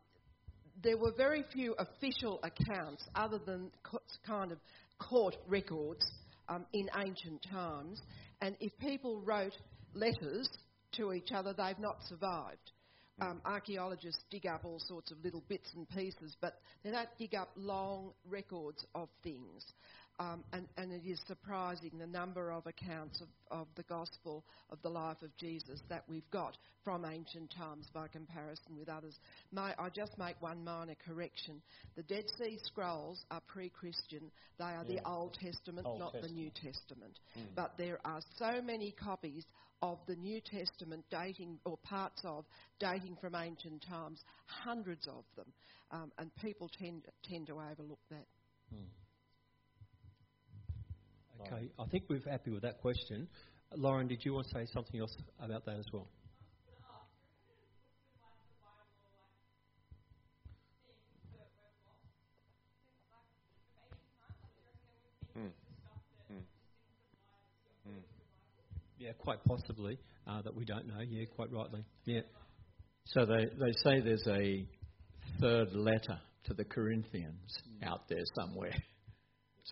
there 0.84 0.98
were 0.98 1.14
very 1.16 1.44
few 1.54 1.74
official 1.78 2.40
accounts 2.44 3.08
other 3.16 3.40
than 3.40 3.72
co- 3.84 4.00
kind 4.26 4.52
of 4.52 4.58
court 5.00 5.36
records 5.48 6.06
um, 6.50 6.66
in 6.74 6.90
ancient 6.98 7.46
times, 7.50 8.02
and 8.42 8.56
if 8.60 8.78
people 8.78 9.22
wrote 9.22 9.56
letters 9.94 10.50
to 10.94 11.14
each 11.14 11.32
other, 11.34 11.54
they've 11.54 11.80
not 11.80 11.98
survived. 12.08 12.72
Um, 13.22 13.40
archaeologists 13.46 14.22
dig 14.30 14.46
up 14.46 14.66
all 14.66 14.80
sorts 14.80 15.10
of 15.10 15.24
little 15.24 15.44
bits 15.48 15.70
and 15.74 15.88
pieces, 15.88 16.36
but 16.42 16.60
they 16.84 16.92
don't 16.92 17.08
dig 17.18 17.34
up 17.34 17.50
long 17.56 18.12
records 18.30 18.86
of 18.94 19.08
things. 19.24 19.64
Um, 20.18 20.46
and, 20.54 20.68
and 20.78 20.94
it 20.94 21.02
is 21.06 21.20
surprising 21.28 21.92
the 22.00 22.08
number 22.08 22.50
of 22.50 22.66
accounts 22.68 23.22
of, 23.22 23.28
of 23.52 23.68
the 23.76 23.84
gospel 23.84 24.46
of 24.70 24.82
the 24.82 24.90
life 24.90 25.22
of 25.22 25.36
Jesus 25.38 25.82
that 25.90 26.04
we've 26.08 26.30
got 26.32 26.58
from 26.86 27.04
ancient 27.04 27.54
times 27.58 27.88
by 27.94 28.08
comparison 28.08 28.78
with 28.78 28.88
others. 28.88 29.18
May 29.52 29.74
I 29.78 29.90
just 29.94 30.18
make 30.18 30.42
one 30.42 30.64
minor 30.64 30.96
correction? 31.06 31.62
The 31.98 32.04
Dead 32.04 32.24
Sea 32.38 32.58
Scrolls 32.64 33.26
are 33.30 33.42
pre 33.48 33.70
Christian, 33.70 34.32
they 34.58 34.64
are 34.64 34.86
the 34.86 35.06
Old 35.06 35.34
Testament, 35.34 35.86
Old 35.86 36.00
not 36.00 36.14
Testament. 36.14 36.34
the 36.34 36.42
New 36.42 36.52
Testament. 36.52 37.20
But 37.56 37.74
there 37.78 38.00
are 38.06 38.22
so 38.38 38.62
many 38.62 38.92
copies 38.92 39.44
of 39.82 40.00
the 40.08 40.16
New 40.16 40.40
Testament 40.40 41.04
dating, 41.12 41.60
or 41.66 41.78
parts 41.84 42.22
of, 42.24 42.46
dating 42.80 43.18
from 43.20 43.36
ancient 43.36 43.84
times, 43.88 44.24
hundreds 44.46 45.08
of 45.08 45.26
them, 45.36 45.48
um, 45.92 46.12
and 46.18 46.32
people 46.42 46.70
tend, 46.80 47.04
tend 47.30 47.48
to 47.48 47.54
overlook 47.54 48.00
that. 48.10 48.26
Okay, 51.46 51.70
I 51.78 51.86
think 51.86 52.06
we're 52.10 52.22
happy 52.30 52.52
with 52.52 52.64
that 52.64 52.82
question. 52.82 53.28
Lauren, 53.76 54.08
did 54.08 54.24
you 54.24 54.34
want 54.34 54.48
to 54.48 54.54
say 54.54 54.66
something 54.74 55.00
else 55.00 55.16
about 55.40 55.66
that 55.66 55.78
as 55.78 55.86
well? 55.92 56.08
Yeah, 68.98 69.12
quite 69.20 69.44
possibly 69.44 70.00
uh, 70.26 70.42
that 70.42 70.56
we 70.56 70.66
don't 70.66 70.88
know. 70.88 71.00
Yeah, 71.08 71.26
quite 71.36 71.52
rightly. 71.52 71.84
Yeah. 72.06 72.22
So 73.06 73.26
they, 73.26 73.46
they 73.46 73.72
say 73.84 74.00
there's 74.00 74.26
a 74.28 74.66
third 75.40 75.74
letter 75.74 76.18
to 76.46 76.54
the 76.56 76.64
Corinthians 76.66 77.56
out 77.84 78.08
there 78.10 78.24
somewhere. 78.36 78.74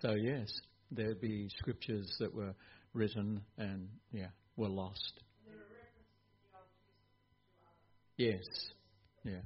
So, 0.02 0.10
yes, 0.10 0.48
there'd 0.94 1.20
be 1.20 1.48
scriptures 1.58 2.16
that 2.20 2.34
were 2.34 2.54
written 2.92 3.40
and, 3.58 3.88
yeah, 4.12 4.28
were 4.56 4.68
lost. 4.68 5.20
Yes, 8.16 8.44
yeah. 9.24 9.40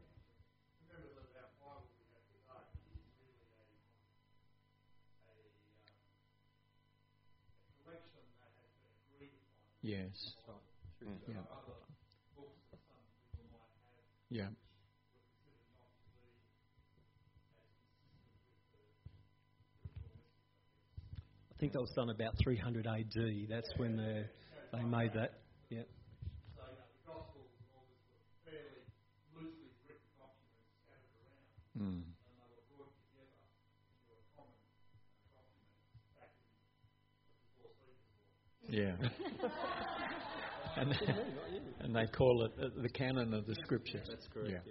Yes. 9.83 10.35
Yeah. 11.27 11.35
Yeah. 14.31 14.49
I 21.59 21.61
think 21.61 21.73
that 21.73 21.81
was 21.81 21.91
done 21.91 22.09
about 22.09 22.35
300 22.41 22.87
AD. 22.87 23.49
That's 23.51 23.69
when 23.79 23.97
they 23.97 24.25
they 24.73 24.85
made 24.85 25.13
that. 25.15 25.41
Yeah. 25.71 25.81
Mm. 31.77 32.03
Yeah. 38.69 38.93
and, 40.77 40.95
and 41.81 41.97
they 41.97 42.07
call 42.07 42.45
it 42.45 42.53
uh, 42.63 42.69
the 42.81 42.89
canon 42.89 43.35
of 43.35 43.47
the 43.47 43.57
scriptures. 43.65 44.07
That's 44.09 44.29
correct. 44.33 44.65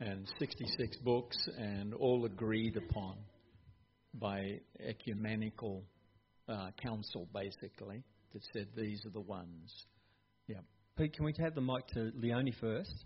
Yeah. 0.00 0.08
And 0.08 0.26
66 0.38 0.96
books, 1.04 1.36
and 1.58 1.92
all 1.92 2.24
agreed 2.24 2.78
upon 2.78 3.16
by 4.14 4.60
ecumenical 4.80 5.84
uh, 6.48 6.70
council, 6.82 7.28
basically, 7.32 8.02
that 8.32 8.42
said 8.52 8.68
these 8.76 9.04
are 9.06 9.10
the 9.10 9.20
ones. 9.20 9.86
Yeah. 10.46 10.60
Pete, 10.96 11.14
can 11.14 11.24
we 11.24 11.34
have 11.38 11.54
the 11.54 11.60
mic 11.60 11.86
to 11.88 12.12
Leonie 12.14 12.54
first? 12.60 13.04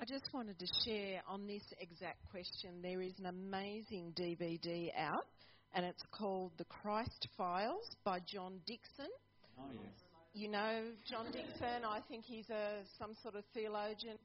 I 0.00 0.04
just 0.04 0.32
wanted 0.32 0.58
to 0.60 0.66
share 0.84 1.22
on 1.28 1.46
this 1.46 1.62
exact 1.80 2.18
question. 2.30 2.80
There 2.82 3.02
is 3.02 3.14
an 3.18 3.26
amazing 3.26 4.14
DVD 4.16 4.90
out, 4.96 5.26
and 5.74 5.84
it's 5.84 6.02
called 6.12 6.52
The 6.56 6.64
Christ 6.64 7.26
Files 7.36 7.84
by 8.04 8.20
John 8.32 8.60
Dickson. 8.66 9.10
Oh, 9.58 9.70
yes. 9.72 9.92
You 10.34 10.48
know 10.50 10.82
John 11.10 11.26
Dickson. 11.32 11.82
I 11.84 11.98
think 12.08 12.24
he's 12.24 12.48
a 12.48 12.84
some 12.96 13.14
sort 13.22 13.34
of 13.34 13.42
theologian. 13.54 14.18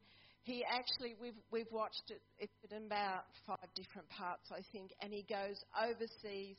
He 0.44 0.64
actually 0.64 1.16
we've 1.20 1.42
we've 1.52 1.72
watched 1.72 2.12
it. 2.12 2.22
It's 2.38 2.54
in 2.70 2.86
about 2.86 3.24
five 3.48 3.70
different 3.74 4.08
parts, 4.10 4.52
I 4.52 4.62
think, 4.72 4.92
and 5.02 5.12
he 5.12 5.26
goes 5.28 5.58
overseas 5.74 6.58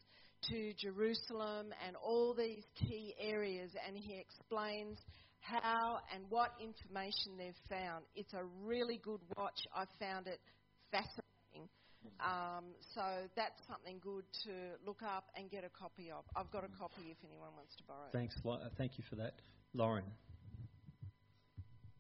to 0.48 0.72
Jerusalem 0.74 1.72
and 1.87 1.96
all 1.96 2.35
these 2.35 2.64
key 2.76 3.14
areas, 3.18 3.70
and 3.87 3.96
he 3.96 4.18
explains 4.18 4.98
how 5.40 5.98
and 6.14 6.24
what 6.30 6.50
information 6.61 7.37
they've 7.37 7.54
found. 7.68 8.04
It's 8.16 8.33
a 8.33 8.44
really 8.64 8.98
good 9.02 9.20
watch. 9.37 9.59
I 9.74 9.85
found 9.98 10.26
it 10.26 10.40
fascinating. 10.90 11.68
Um, 12.20 12.64
so 12.94 13.02
that's 13.35 13.61
something 13.68 13.98
good 14.02 14.24
to 14.44 14.52
look 14.87 15.02
up 15.02 15.24
and 15.37 15.50
get 15.50 15.64
a 15.64 15.70
copy 15.70 16.11
of. 16.11 16.24
I've 16.37 16.50
got 16.50 16.64
a 16.64 16.68
copy 16.68 17.11
if 17.11 17.16
anyone 17.24 17.48
wants 17.57 17.74
to 17.76 17.83
borrow. 17.85 18.07
it. 18.09 18.12
Thanks, 18.12 18.35
Lo- 18.44 18.54
uh, 18.62 18.68
thank 18.76 18.98
you 18.98 19.04
for 19.09 19.16
that, 19.16 19.35
Lauren. 19.72 20.04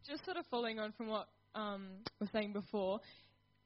just 0.06 0.24
sort 0.24 0.36
of 0.36 0.44
following 0.50 0.78
on 0.78 0.92
from 0.92 1.08
what 1.08 1.28
um, 1.54 1.86
was 2.20 2.28
saying 2.32 2.52
before, 2.52 3.00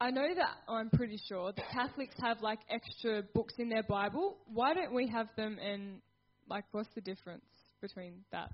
I 0.00 0.10
know 0.10 0.34
that 0.34 0.50
I'm 0.68 0.90
pretty 0.90 1.18
sure 1.28 1.52
that 1.52 1.64
Catholics 1.72 2.14
have 2.22 2.40
like 2.40 2.60
extra 2.70 3.22
books 3.34 3.54
in 3.58 3.68
their 3.68 3.82
Bible. 3.82 4.38
Why 4.46 4.74
don't 4.74 4.94
we 4.94 5.08
have 5.08 5.26
them? 5.36 5.58
And 5.60 6.00
like, 6.48 6.64
what's 6.72 6.88
the 6.94 7.00
difference 7.00 7.44
between 7.80 8.24
that? 8.32 8.50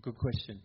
Good 0.00 0.16
question. 0.16 0.60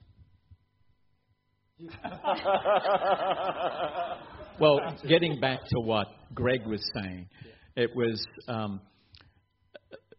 Well, 4.59 4.79
getting 5.07 5.39
back 5.39 5.59
to 5.59 5.79
what 5.81 6.07
Greg 6.33 6.65
was 6.65 6.81
saying, 6.95 7.27
it 7.75 7.95
was 7.95 8.25
um, 8.47 8.81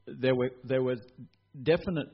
there 0.06 0.36
were 0.36 0.50
there 0.62 0.80
were 0.80 0.94
definite 1.60 2.06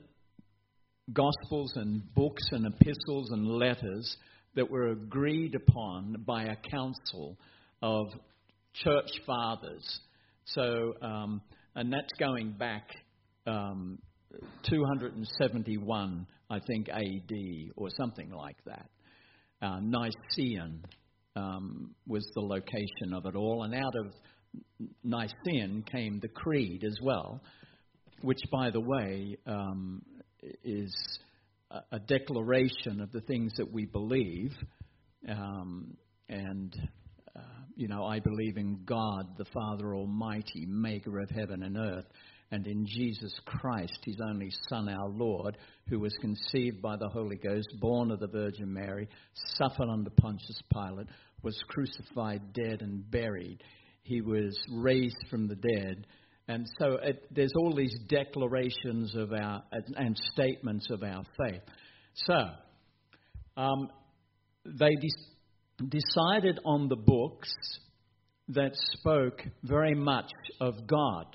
gospels 1.12 1.74
and 1.76 2.02
books 2.14 2.42
and 2.52 2.64
epistles 2.64 3.30
and 3.30 3.46
letters 3.46 4.16
that 4.54 4.70
were 4.70 4.88
agreed 4.88 5.54
upon 5.54 6.24
by 6.26 6.44
a 6.44 6.56
council 6.70 7.36
of 7.84 8.06
church 8.72 9.10
fathers. 9.26 10.00
So, 10.46 10.94
um, 11.02 11.42
and 11.74 11.92
that's 11.92 12.12
going 12.18 12.52
back 12.52 12.88
um, 13.46 13.98
271, 14.70 16.26
I 16.48 16.58
think, 16.66 16.88
AD 16.88 17.32
or 17.76 17.88
something 17.94 18.30
like 18.30 18.56
that. 18.64 18.88
Uh, 19.60 19.80
Nicene 19.80 20.82
um, 21.36 21.94
was 22.06 22.26
the 22.34 22.40
location 22.40 23.12
of 23.12 23.26
it 23.26 23.36
all, 23.36 23.64
and 23.64 23.74
out 23.74 23.94
of 23.96 24.12
Nicene 25.02 25.84
came 25.92 26.20
the 26.20 26.28
Creed 26.28 26.84
as 26.84 26.96
well, 27.02 27.42
which, 28.22 28.40
by 28.50 28.70
the 28.70 28.80
way, 28.80 29.36
um, 29.46 30.00
is 30.64 30.94
a, 31.70 31.80
a, 31.92 31.98
declaration 31.98 33.00
of 33.00 33.12
the 33.12 33.20
things 33.22 33.52
that 33.56 33.70
we 33.70 33.84
believe. 33.84 34.52
Um, 35.28 35.96
and, 36.28 36.74
you 37.76 37.88
know, 37.88 38.04
I 38.04 38.20
believe 38.20 38.56
in 38.56 38.80
God, 38.84 39.36
the 39.36 39.44
Father 39.46 39.94
Almighty, 39.94 40.66
maker 40.66 41.20
of 41.20 41.30
heaven 41.30 41.62
and 41.62 41.76
earth, 41.76 42.06
and 42.50 42.66
in 42.66 42.86
Jesus 42.86 43.32
Christ, 43.46 43.98
his 44.04 44.20
only 44.24 44.50
Son, 44.68 44.88
our 44.88 45.08
Lord, 45.08 45.56
who 45.88 45.98
was 45.98 46.14
conceived 46.20 46.80
by 46.80 46.96
the 46.96 47.08
Holy 47.08 47.36
Ghost, 47.36 47.68
born 47.80 48.10
of 48.10 48.20
the 48.20 48.28
Virgin 48.28 48.72
Mary, 48.72 49.08
suffered 49.56 49.88
under 49.88 50.10
Pontius 50.10 50.62
Pilate, 50.72 51.08
was 51.42 51.58
crucified, 51.68 52.52
dead, 52.52 52.80
and 52.80 53.10
buried. 53.10 53.62
He 54.02 54.20
was 54.20 54.56
raised 54.72 55.24
from 55.30 55.48
the 55.48 55.56
dead. 55.56 56.06
And 56.46 56.66
so 56.78 56.98
it, 57.02 57.24
there's 57.30 57.52
all 57.56 57.74
these 57.74 57.96
declarations 58.08 59.14
of 59.16 59.32
our 59.32 59.62
and 59.96 60.16
statements 60.32 60.86
of 60.90 61.02
our 61.02 61.24
faith. 61.38 61.62
So 62.14 62.38
um, 63.56 63.88
they 64.64 64.94
decided 65.78 66.60
on 66.64 66.88
the 66.88 66.96
books 66.96 67.52
that 68.48 68.72
spoke 68.92 69.42
very 69.62 69.94
much 69.94 70.30
of 70.60 70.86
God. 70.86 71.26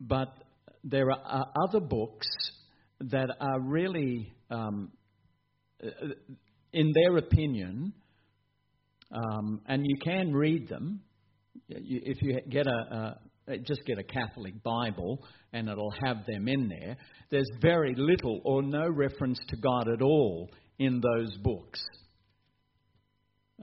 But 0.00 0.32
there 0.84 1.10
are 1.10 1.46
other 1.68 1.80
books 1.80 2.26
that 3.00 3.28
are 3.40 3.60
really, 3.60 4.32
um, 4.50 4.92
in 6.72 6.92
their 6.94 7.16
opinion, 7.16 7.92
um, 9.12 9.60
and 9.66 9.84
you 9.84 9.96
can 10.02 10.32
read 10.32 10.68
them. 10.68 11.00
If 11.68 12.22
you 12.22 12.40
get 12.48 12.66
a, 12.66 13.18
a, 13.48 13.58
just 13.58 13.84
get 13.86 13.98
a 13.98 14.04
Catholic 14.04 14.62
Bible, 14.62 15.24
and 15.52 15.68
it'll 15.68 15.94
have 16.04 16.24
them 16.26 16.48
in 16.48 16.68
there. 16.68 16.96
There's 17.30 17.50
very 17.60 17.94
little 17.96 18.40
or 18.44 18.62
no 18.62 18.88
reference 18.88 19.38
to 19.48 19.56
God 19.56 19.88
at 19.92 20.02
all 20.02 20.50
in 20.78 21.00
those 21.00 21.36
books. 21.38 21.82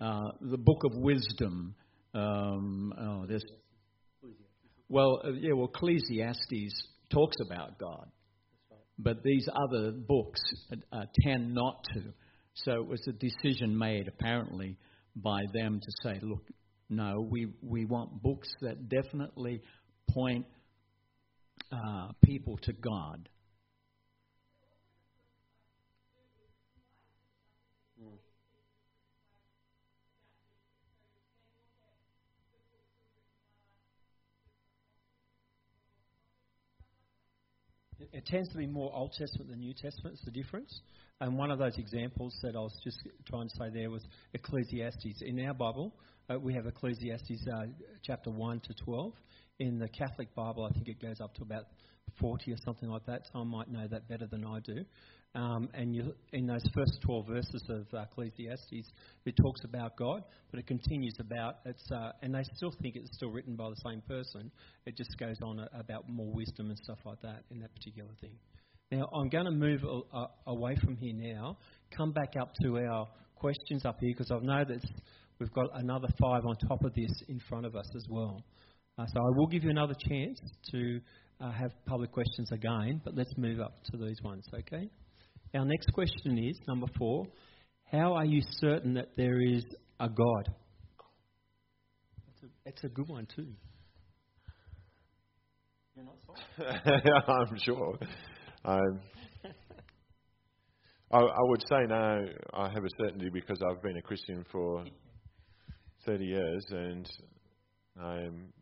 Uh, 0.02 0.32
the 0.42 0.58
Book 0.58 0.84
of 0.86 0.96
Wisdom. 0.96 1.76
Um, 2.16 2.94
oh, 3.00 3.26
there's 3.28 3.44
well, 4.90 5.22
uh, 5.26 5.32
yeah, 5.32 5.54
well, 5.54 5.72
Ecclesiastes 5.74 6.88
talks 7.12 7.38
about 7.46 7.80
God, 7.80 8.08
but 9.00 9.24
these 9.24 9.48
other 9.50 9.92
books 9.92 10.40
uh, 10.72 10.76
uh, 10.96 11.06
tend 11.24 11.54
not 11.54 11.84
to. 11.94 12.02
So 12.56 12.74
it 12.74 12.88
was 12.88 13.02
a 13.08 13.12
decision 13.14 13.76
made, 13.78 14.08
apparently, 14.08 14.78
by 15.16 15.42
them 15.54 15.80
to 15.80 15.92
say, 16.04 16.20
look, 16.22 16.44
no, 16.90 17.28
we, 17.28 17.48
we 17.64 17.86
want 17.86 18.22
books 18.22 18.50
that 18.62 18.90
definitely 18.90 19.62
point 20.12 20.46
uh, 21.72 22.10
people 22.24 22.58
to 22.64 22.74
God. 22.74 23.30
It 38.14 38.26
tends 38.26 38.50
to 38.50 38.58
be 38.58 38.68
more 38.68 38.92
Old 38.94 39.14
Testament 39.14 39.50
than 39.50 39.60
New 39.60 39.74
Testament. 39.74 40.16
It's 40.16 40.26
the 40.26 40.32
difference. 40.32 40.82
And 41.20 41.38
one 41.38 41.52
of 41.52 41.60
those 41.60 41.78
examples 41.78 42.38
that 42.44 42.56
I 42.56 42.60
was 42.60 42.74
just 42.84 42.98
trying 43.28 43.50
to 43.50 43.56
say 43.56 43.70
there 43.70 43.90
was 43.90 44.04
Ecclesiastes. 44.34 45.22
In 45.22 45.44
our 45.46 45.54
Bible, 45.54 45.94
uh, 46.30 46.40
we 46.40 46.54
have 46.54 46.68
Ecclesiastes 46.68 47.48
uh, 47.52 47.66
chapter 48.04 48.30
1 48.30 48.62
to 48.62 48.74
12. 48.86 49.14
In 49.60 49.80
the 49.80 49.90
Catholic 49.90 50.34
Bible, 50.36 50.64
I 50.64 50.72
think 50.72 50.88
it 50.88 51.02
goes 51.02 51.22
up 51.22 51.34
to 51.36 51.42
about 51.42 51.66
40 52.20 52.52
or 52.52 52.58
something 52.64 52.90
like 52.90 53.06
that. 53.08 53.24
I 53.34 53.44
might 53.44 53.70
know 53.70 53.88
that 53.88 54.08
better 54.08 54.28
than 54.28 54.46
I 54.46 54.60
do. 54.60 54.86
Um, 55.36 55.68
and 55.74 55.96
you, 55.96 56.14
in 56.32 56.46
those 56.46 56.64
first 56.76 57.00
12 57.06 57.26
verses 57.28 57.64
of 57.68 57.88
uh, 57.92 58.04
Ecclesiastes, 58.04 58.92
it 59.26 59.36
talks 59.42 59.62
about 59.64 59.98
God, 59.98 60.24
but 60.52 60.60
it 60.60 60.68
continues 60.68 61.16
about 61.20 61.56
it's, 61.66 61.92
uh, 61.92 62.12
and 62.22 62.36
they 62.36 62.44
still 62.56 62.72
think 62.82 62.96
it's 62.96 63.16
still 63.16 63.32
written 63.32 63.56
by 63.56 63.70
the 63.70 63.82
same 63.84 64.02
person. 64.08 64.52
It 64.86 64.96
just 64.96 65.18
goes 65.18 65.38
on 65.42 65.68
about 65.74 66.08
more 66.08 66.32
wisdom 66.32 66.70
and 66.70 66.78
stuff 66.78 67.00
like 67.04 67.20
that 67.22 67.46
in 67.50 67.60
that 67.62 67.74
particular 67.74 68.12
thing. 68.22 68.38
Now, 68.92 69.10
I'm 69.12 69.30
going 69.30 69.46
to 69.46 69.52
move 69.52 69.84
a, 69.84 70.18
a, 70.18 70.28
away 70.48 70.76
from 70.76 70.98
here 70.98 71.16
now, 71.16 71.58
come 71.98 72.12
back 72.12 72.34
up 72.40 72.54
to 72.62 72.78
our 72.78 73.08
questions 73.36 73.86
up 73.86 73.98
here 74.00 74.14
because 74.16 74.30
I 74.32 74.38
know 74.38 74.64
that 74.64 74.86
we've 75.40 75.52
got 75.52 75.70
another 75.74 76.10
five 76.22 76.46
on 76.46 76.56
top 76.68 76.84
of 76.84 76.94
this 76.94 77.12
in 77.28 77.40
front 77.50 77.66
of 77.66 77.76
us 77.76 77.90
as 77.96 78.06
well. 78.08 78.44
Uh, 79.00 79.06
so 79.08 79.20
I 79.20 79.36
will 79.36 79.48
give 79.48 79.64
you 79.64 79.72
another 79.72 79.96
chance 80.08 80.40
to 80.70 81.02
uh, 81.42 81.52
have 81.52 81.72
public 81.88 82.12
questions 82.12 82.52
again, 82.52 83.02
but 83.04 83.16
let's 83.16 83.34
move 83.36 83.60
up 83.60 83.74
to 83.92 83.98
these 83.98 84.22
ones, 84.22 84.46
okay? 84.54 84.92
Our 85.56 85.66
next 85.66 85.94
question 85.94 86.40
is 86.40 86.60
number 86.68 86.88
four 86.98 87.28
How 87.92 88.16
are 88.16 88.26
you 88.26 88.42
certain 88.60 88.96
that 88.96 89.10
there 89.16 89.40
is 89.40 89.64
a 90.00 90.10
God? 90.10 90.50
That's 92.26 92.44
a, 92.44 92.48
that's 92.66 92.84
a 92.84 92.88
good 92.88 93.08
one, 93.08 93.28
too. 93.36 93.46
You're 95.96 96.06
not 96.06 96.16
I'm 97.28 97.58
sure. 97.60 98.00
Um, 98.66 99.00
I, 101.12 101.20
I, 101.20 101.42
would 101.42 101.62
say 101.70 101.86
no, 101.88 102.26
I 102.56 102.70
have 102.70 102.84
a 102.84 102.90
certainty 102.98 103.30
because 103.32 103.60
I've 103.70 103.84
been 103.84 103.98
a 103.98 104.02
Christian 104.02 104.44
for 104.52 104.84
30 106.08 106.26
years 106.26 106.66
and 106.72 107.08
I'm, 108.02 108.54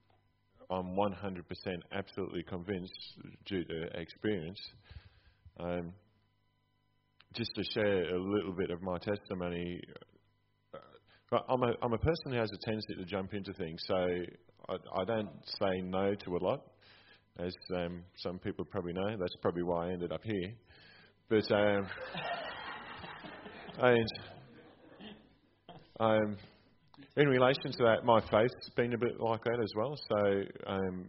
I'm 0.70 0.88
100% 0.88 1.44
absolutely 1.94 2.44
convinced 2.44 2.92
due 3.46 3.64
to 3.64 3.84
experience. 3.98 4.60
Um, 5.58 5.94
just 7.34 7.52
to 7.56 7.64
share 7.74 8.14
a 8.14 8.20
little 8.20 8.54
bit 8.54 8.72
of 8.72 8.82
my 8.82 8.98
testimony, 8.98 9.82
uh, 10.74 11.40
I'm 11.48 11.64
a, 11.64 11.74
I'm 11.82 11.94
a 11.94 11.98
person 11.98 12.32
who 12.32 12.38
has 12.38 12.50
a 12.52 12.66
tendency 12.66 12.96
to 12.96 13.06
jump 13.06 13.34
into 13.34 13.54
things, 13.54 13.82
so 13.88 13.96
I, 14.70 14.74
I 14.74 15.06
don't 15.06 15.30
say 15.60 15.82
no 15.82 16.14
to 16.14 16.38
a 16.38 16.42
lot, 16.44 16.62
as 17.40 17.56
um, 17.76 18.04
some 18.18 18.40
people 18.40 18.66
probably 18.66 18.94
know. 18.94 19.16
That's 19.18 19.36
probably 19.42 19.64
why 19.64 19.88
I 19.88 19.92
ended 19.92 20.12
up 20.12 20.22
here. 20.24 20.54
But 21.30 21.50
um, 21.52 21.88
and 23.80 24.08
um, 26.00 26.38
in 27.16 27.28
relation 27.28 27.72
to 27.72 27.84
that, 27.84 28.04
my 28.04 28.20
faith's 28.20 28.70
been 28.76 28.94
a 28.94 28.98
bit 28.98 29.20
like 29.20 29.44
that 29.44 29.60
as 29.64 29.72
well. 29.76 29.96
So 30.10 30.44
um, 30.68 31.06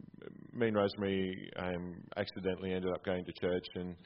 me 0.52 0.68
and 0.68 0.76
Rosemary 0.76 1.50
um, 1.58 1.94
accidentally 2.16 2.72
ended 2.72 2.92
up 2.92 3.04
going 3.04 3.24
to 3.24 3.32
church 3.40 3.66
and 3.74 3.96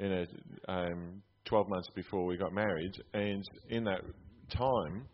in 0.00 0.12
a 0.12 0.72
um, 0.72 1.22
12 1.44 1.68
months 1.68 1.88
before 1.94 2.24
we 2.24 2.36
got 2.36 2.52
married, 2.52 2.92
and 3.14 3.44
in 3.70 3.84
that 3.84 4.00
time, 4.50 5.06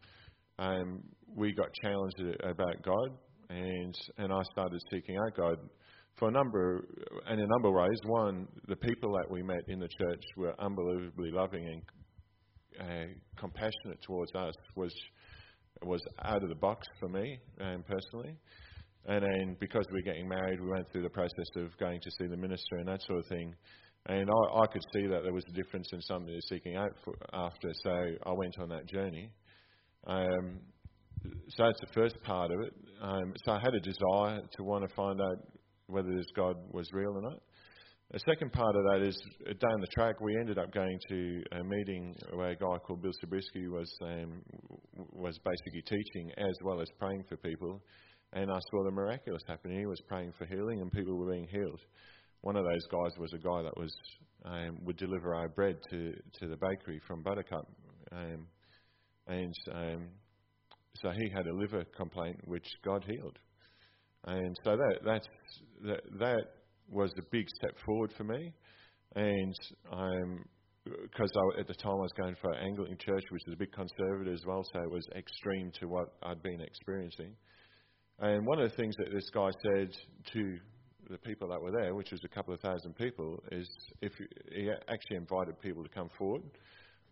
um, 0.58 1.02
we 1.34 1.52
got 1.52 1.68
challenged 1.82 2.20
about 2.42 2.82
God, 2.82 3.10
and 3.50 3.94
and 4.18 4.32
I 4.32 4.42
started 4.52 4.80
seeking 4.90 5.16
out 5.16 5.36
God 5.36 5.58
for 6.16 6.28
a 6.28 6.32
number 6.32 6.84
in 7.30 7.38
a 7.38 7.46
number 7.46 7.68
of 7.68 7.74
ways. 7.74 7.98
One, 8.04 8.46
the 8.66 8.76
people 8.76 9.12
that 9.12 9.30
we 9.30 9.42
met 9.42 9.62
in 9.68 9.78
the 9.78 9.88
church 9.88 10.22
were 10.36 10.54
unbelievably 10.60 11.30
loving 11.30 11.66
and 11.66 11.82
uh, 12.80 13.12
compassionate 13.36 14.02
towards 14.02 14.34
us. 14.34 14.54
Was 14.76 14.92
was 15.82 16.00
out 16.24 16.42
of 16.42 16.48
the 16.48 16.56
box 16.56 16.86
for 16.98 17.08
me 17.08 17.38
um, 17.60 17.84
personally. 17.86 18.36
And 19.06 19.24
then 19.24 19.56
because 19.60 19.84
we 19.90 20.00
were 20.00 20.04
getting 20.04 20.28
married, 20.28 20.60
we 20.60 20.68
went 20.68 20.90
through 20.90 21.02
the 21.02 21.10
process 21.10 21.48
of 21.56 21.76
going 21.78 22.00
to 22.00 22.10
see 22.18 22.26
the 22.26 22.36
minister 22.36 22.76
and 22.76 22.88
that 22.88 23.00
sort 23.02 23.20
of 23.20 23.26
thing. 23.26 23.54
And 24.08 24.28
I, 24.30 24.60
I 24.60 24.66
could 24.66 24.82
see 24.94 25.06
that 25.06 25.22
there 25.22 25.34
was 25.34 25.44
a 25.48 25.52
difference 25.52 25.88
in 25.92 26.00
something 26.00 26.26
they're 26.32 26.40
seeking 26.48 26.76
out 26.76 26.92
for, 27.04 27.14
after, 27.34 27.68
so 27.84 27.90
I 27.90 28.32
went 28.32 28.58
on 28.58 28.70
that 28.70 28.86
journey. 28.86 29.30
Um, 30.06 30.60
so 31.48 31.64
that's 31.64 31.80
the 31.80 31.92
first 31.92 32.16
part 32.22 32.50
of 32.50 32.60
it. 32.60 32.72
Um, 33.02 33.34
so 33.44 33.52
I 33.52 33.60
had 33.60 33.74
a 33.74 33.80
desire 33.80 34.40
to 34.56 34.62
want 34.64 34.88
to 34.88 34.94
find 34.94 35.20
out 35.20 35.36
whether 35.88 36.08
this 36.16 36.26
God 36.34 36.56
was 36.72 36.88
real 36.92 37.10
or 37.16 37.22
not. 37.22 37.40
The 38.10 38.20
second 38.20 38.50
part 38.52 38.74
of 38.74 38.82
that 38.84 39.06
is 39.06 39.20
uh, 39.46 39.52
down 39.52 39.80
the 39.80 39.86
track, 39.88 40.18
we 40.22 40.34
ended 40.40 40.56
up 40.56 40.72
going 40.72 40.98
to 41.10 41.42
a 41.52 41.62
meeting 41.62 42.14
where 42.32 42.50
a 42.50 42.56
guy 42.56 42.78
called 42.78 43.02
Bill 43.02 43.12
Subritzky 43.22 43.68
was 43.68 43.92
um, 44.02 44.40
was 45.12 45.38
basically 45.44 45.82
teaching 45.82 46.32
as 46.38 46.56
well 46.64 46.80
as 46.80 46.88
praying 46.98 47.24
for 47.28 47.36
people, 47.36 47.82
and 48.32 48.50
I 48.50 48.58
saw 48.70 48.84
the 48.84 48.90
miraculous 48.90 49.42
happening. 49.46 49.80
He 49.80 49.84
was 49.84 50.00
praying 50.08 50.32
for 50.38 50.46
healing, 50.46 50.80
and 50.80 50.90
people 50.90 51.18
were 51.18 51.30
being 51.30 51.48
healed 51.48 51.80
one 52.42 52.56
of 52.56 52.64
those 52.64 52.86
guys 52.90 53.18
was 53.18 53.32
a 53.34 53.38
guy 53.38 53.62
that 53.62 53.76
was 53.76 53.94
um, 54.44 54.78
would 54.84 54.96
deliver 54.96 55.34
our 55.34 55.48
bread 55.48 55.76
to, 55.90 56.12
to 56.40 56.48
the 56.48 56.56
bakery 56.56 57.00
from 57.06 57.22
Buttercup. 57.22 57.66
Um, 58.12 58.46
and 59.26 59.54
um, 59.72 60.08
so 61.02 61.10
he 61.10 61.28
had 61.28 61.46
a 61.46 61.54
liver 61.54 61.84
complaint, 61.96 62.36
which 62.44 62.66
God 62.84 63.04
healed. 63.04 63.38
And 64.26 64.56
so 64.64 64.76
that, 64.76 64.98
that's, 65.04 65.28
that, 65.84 66.00
that 66.18 66.44
was 66.88 67.12
a 67.18 67.22
big 67.30 67.46
step 67.56 67.76
forward 67.84 68.12
for 68.16 68.24
me. 68.24 68.52
And 69.14 69.54
because 70.84 71.30
at 71.58 71.66
the 71.66 71.74
time 71.74 71.92
I 71.92 72.02
was 72.02 72.12
going 72.16 72.36
for 72.40 72.54
Anglican 72.54 72.96
church, 72.98 73.24
which 73.30 73.42
is 73.46 73.54
a 73.54 73.56
bit 73.56 73.72
conservative 73.72 74.32
as 74.32 74.44
well, 74.46 74.64
so 74.72 74.80
it 74.80 74.90
was 74.90 75.06
extreme 75.16 75.70
to 75.80 75.86
what 75.86 76.08
I'd 76.22 76.42
been 76.42 76.60
experiencing. 76.60 77.34
And 78.20 78.46
one 78.46 78.60
of 78.60 78.70
the 78.70 78.76
things 78.76 78.94
that 78.98 79.12
this 79.12 79.28
guy 79.32 79.50
said 79.62 79.90
to 80.32 80.58
the 81.08 81.18
people 81.18 81.48
that 81.48 81.60
were 81.60 81.70
there, 81.70 81.94
which 81.94 82.10
was 82.10 82.20
a 82.24 82.28
couple 82.28 82.54
of 82.54 82.60
thousand 82.60 82.94
people, 82.96 83.42
is 83.52 83.68
if 84.00 84.12
he 84.52 84.70
actually 84.88 85.16
invited 85.16 85.60
people 85.60 85.82
to 85.82 85.88
come 85.88 86.10
forward. 86.18 86.42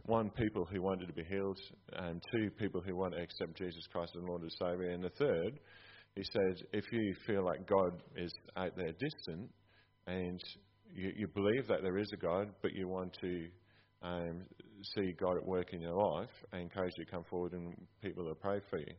One, 0.05 0.31
people 0.31 0.65
who 0.65 0.83
wanted 0.83 1.07
to 1.07 1.13
be 1.13 1.25
healed, 1.25 1.59
and 1.95 2.23
two, 2.33 2.51
people 2.51 2.81
who 2.81 2.95
want 2.95 3.15
to 3.15 3.21
accept 3.21 3.57
Jesus 3.57 3.83
Christ 3.91 4.13
as 4.17 4.23
Lord 4.23 4.43
and 4.43 4.53
Saviour. 4.53 4.91
And 4.91 5.03
the 5.03 5.11
third, 5.11 5.59
he 6.15 6.23
said, 6.33 6.67
if 6.73 6.85
you 6.93 7.15
feel 7.27 7.45
like 7.45 7.67
God 7.67 8.01
is 8.17 8.33
out 8.57 8.77
there 8.77 8.93
distant, 8.93 9.51
and 10.07 10.41
you, 10.95 11.13
you 11.17 11.27
believe 11.27 11.67
that 11.69 11.83
there 11.83 11.99
is 11.99 12.09
a 12.13 12.17
God, 12.17 12.49
but 12.63 12.73
you 12.73 12.89
want 12.89 13.17
to 13.21 13.49
um, 14.03 14.43
see 14.95 15.13
God 15.19 15.37
at 15.37 15.47
work 15.47 15.73
in 15.73 15.81
your 15.81 15.95
life, 15.95 16.31
I 16.53 16.59
encourage 16.59 16.93
you 16.97 17.05
to 17.05 17.11
come 17.11 17.25
forward 17.29 17.53
and 17.53 17.75
people 18.03 18.25
will 18.25 18.35
pray 18.35 18.61
for 18.71 18.79
you. 18.79 18.95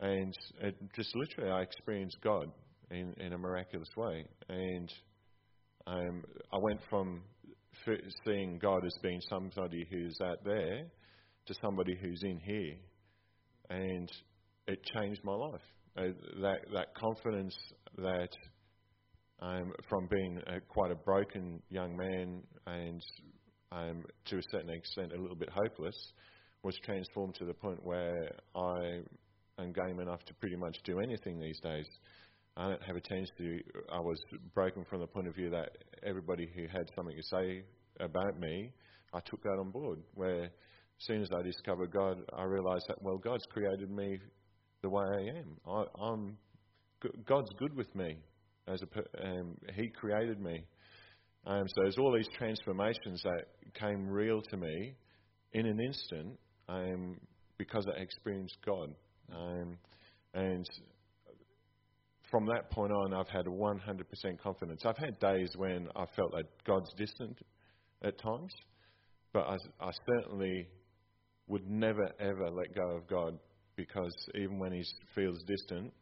And 0.00 0.34
it 0.62 0.76
just 0.96 1.14
literally, 1.14 1.50
I 1.50 1.60
experienced 1.60 2.16
God 2.22 2.50
in, 2.90 3.14
in 3.18 3.32
a 3.32 3.38
miraculous 3.38 3.88
way. 3.96 4.24
And 4.48 4.92
um, 5.86 6.24
I 6.52 6.58
went 6.58 6.80
from 6.88 7.22
seeing 8.24 8.58
God 8.58 8.84
as 8.84 8.94
being 9.02 9.20
somebody 9.28 9.86
who's 9.90 10.16
out 10.22 10.44
there 10.44 10.86
to 11.46 11.54
somebody 11.62 11.96
who's 12.00 12.22
in 12.22 12.38
here. 12.40 12.76
And 13.70 14.10
it 14.66 14.84
changed 14.94 15.22
my 15.24 15.34
life. 15.34 15.60
Uh, 15.96 16.02
that, 16.40 16.58
that 16.72 16.94
confidence 16.94 17.56
that 17.96 18.28
um, 19.40 19.72
from 19.88 20.06
being 20.10 20.40
a, 20.46 20.60
quite 20.60 20.90
a 20.90 20.94
broken 20.94 21.60
young 21.68 21.96
man 21.96 22.42
and 22.66 23.02
um, 23.72 24.04
to 24.26 24.36
a 24.36 24.42
certain 24.52 24.70
extent 24.70 25.12
a 25.12 25.20
little 25.20 25.36
bit 25.36 25.48
hopeless 25.50 25.96
was 26.62 26.76
transformed 26.84 27.34
to 27.36 27.44
the 27.44 27.54
point 27.54 27.84
where 27.84 28.30
I 28.54 29.00
am 29.58 29.72
game 29.72 30.00
enough 30.00 30.24
to 30.26 30.34
pretty 30.34 30.56
much 30.56 30.76
do 30.84 31.00
anything 31.00 31.40
these 31.40 31.58
days. 31.60 31.86
I 32.56 32.68
don't 32.68 32.82
have 32.82 32.96
a 32.96 33.00
tendency. 33.00 33.64
I 33.92 34.00
was 34.00 34.20
broken 34.54 34.84
from 34.84 35.00
the 35.00 35.06
point 35.06 35.28
of 35.28 35.34
view 35.34 35.50
that 35.50 35.70
everybody 36.02 36.48
who 36.54 36.62
had 36.62 36.90
something 36.94 37.16
to 37.16 37.22
say 37.22 37.62
about 38.00 38.38
me, 38.38 38.72
I 39.14 39.20
took 39.20 39.42
that 39.42 39.58
on 39.58 39.70
board. 39.70 39.98
Where 40.14 40.44
as 40.44 40.50
soon 40.98 41.22
as 41.22 41.28
I 41.32 41.42
discovered 41.42 41.92
God, 41.92 42.18
I 42.36 42.44
realised 42.44 42.84
that 42.88 43.00
well, 43.02 43.18
God's 43.18 43.44
created 43.50 43.90
me 43.90 44.18
the 44.82 44.90
way 44.90 45.04
I 45.04 45.38
am. 45.38 45.56
I, 45.66 45.84
am 46.12 46.36
God's 47.26 47.50
good 47.58 47.74
with 47.76 47.94
me. 47.94 48.16
As 48.68 48.82
a, 48.82 49.26
um, 49.26 49.56
He 49.74 49.88
created 49.88 50.40
me. 50.40 50.64
Um, 51.46 51.64
so 51.68 51.82
there's 51.82 51.98
all 51.98 52.14
these 52.14 52.28
transformations 52.36 53.22
that 53.22 53.46
came 53.74 54.06
real 54.06 54.42
to 54.42 54.56
me 54.56 54.94
in 55.52 55.66
an 55.66 55.80
instant 55.80 56.38
um, 56.68 57.16
because 57.56 57.86
I 57.86 58.00
experienced 58.00 58.58
God. 58.66 58.94
Um, 59.34 59.78
and 60.34 60.66
from 62.30 62.46
that 62.46 62.70
point 62.70 62.92
on, 62.92 63.12
I've 63.14 63.28
had 63.28 63.46
100% 63.46 64.40
confidence. 64.42 64.82
I've 64.84 64.96
had 64.96 65.18
days 65.18 65.50
when 65.56 65.88
I 65.96 66.04
felt 66.16 66.32
that 66.32 66.44
God's 66.64 66.90
distant 66.96 67.38
at 68.02 68.18
times, 68.18 68.52
but 69.32 69.40
I, 69.40 69.56
I 69.80 69.90
certainly 70.06 70.68
would 71.48 71.68
never 71.68 72.08
ever 72.20 72.50
let 72.50 72.74
go 72.74 72.96
of 72.96 73.08
God 73.08 73.38
because 73.76 74.14
even 74.36 74.58
when 74.58 74.72
He 74.72 74.84
feels 75.14 75.38
distant, 75.46 75.92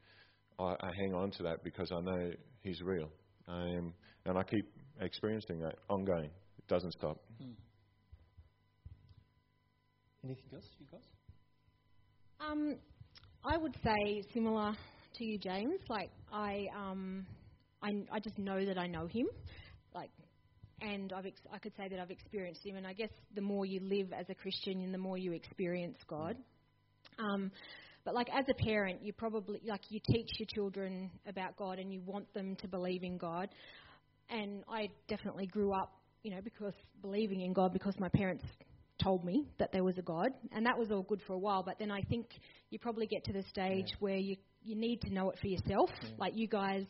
I, 0.59 0.75
I 0.81 0.91
hang 1.01 1.15
on 1.15 1.31
to 1.33 1.43
that 1.45 1.65
because 1.65 1.91
I 1.93 2.01
know 2.01 2.31
He's 2.63 2.81
real. 2.83 3.09
Um, 3.47 3.95
and 4.27 4.37
I 4.37 4.43
keep 4.43 4.67
experiencing 5.01 5.61
that 5.61 5.77
ongoing. 5.89 6.31
It 6.59 6.69
doesn't 6.69 6.93
stop. 6.93 7.19
Hmm. 7.41 7.53
Anything 10.25 10.51
else, 10.53 10.65
you 10.79 10.87
guys? 10.91 11.01
Um, 12.41 12.77
I 13.45 13.57
would 13.57 13.75
say 13.83 14.23
similar 14.35 14.75
to 15.19 15.25
you, 15.25 15.39
James. 15.39 15.81
Like 15.89 16.11
I, 16.33 16.67
um, 16.77 17.27
I, 17.83 17.91
I 18.13 18.21
just 18.21 18.39
know 18.39 18.65
that 18.65 18.79
I 18.79 18.87
know 18.87 19.07
him, 19.07 19.27
like, 19.95 20.11
and 20.81 21.13
I've 21.13 21.27
ex- 21.27 21.41
I 21.53 21.59
could 21.59 21.73
say 21.77 21.89
that 21.89 21.99
I've 21.99 22.11
experienced 22.11 22.65
him. 22.65 22.77
And 22.77 22.87
I 22.87 22.93
guess 22.93 23.11
the 23.35 23.41
more 23.41 23.67
you 23.67 23.81
live 23.81 24.13
as 24.13 24.27
a 24.31 24.35
Christian, 24.35 24.81
and 24.81 24.95
the 24.95 24.99
more 24.99 25.19
you 25.19 25.33
experience 25.33 25.99
God. 26.07 26.37
Um, 27.19 27.51
but 28.05 28.15
like 28.15 28.29
as 28.31 28.45
a 28.49 28.65
parent, 28.65 29.03
you 29.03 29.13
probably 29.13 29.61
like 29.67 29.83
you 29.91 30.01
teach 30.09 30.29
your 30.39 30.47
children 30.55 31.11
about 31.27 31.57
God, 31.57 31.79
and 31.79 31.93
you 31.93 32.01
want 32.07 32.33
them 32.33 32.57
to 32.57 32.69
believe 32.69 33.03
in 33.03 33.19
God. 33.19 33.49
And 34.31 34.63
I 34.69 34.89
definitely 35.09 35.47
grew 35.47 35.73
up, 35.73 35.93
you 36.23 36.31
know, 36.31 36.41
because 36.43 36.75
believing 37.03 37.41
in 37.41 37.53
God 37.53 37.73
because 37.73 37.95
my 37.99 38.09
parents 38.11 38.45
told 39.03 39.25
me 39.25 39.47
that 39.59 39.73
there 39.73 39.85
was 39.85 39.97
a 39.99 40.03
God, 40.03 40.31
and 40.53 40.67
that 40.67 40.79
was 40.79 40.91
all 40.91 41.03
good 41.03 41.23
for 41.27 41.33
a 41.33 41.39
while. 41.39 41.63
But 41.63 41.79
then 41.79 41.91
I 41.91 42.03
think 42.03 42.27
you 42.71 42.79
probably 42.79 43.07
get 43.07 43.25
to 43.25 43.33
the 43.33 43.43
stage 43.45 43.87
yeah. 43.89 43.97
where 44.01 44.17
you 44.17 44.37
you 44.63 44.77
need 44.77 45.01
to 45.03 45.13
know 45.13 45.31
it 45.31 45.39
for 45.41 45.47
yourself. 45.47 45.91
Yeah. 46.03 46.09
Like 46.19 46.33
you 46.37 46.49
guys, 46.49 46.85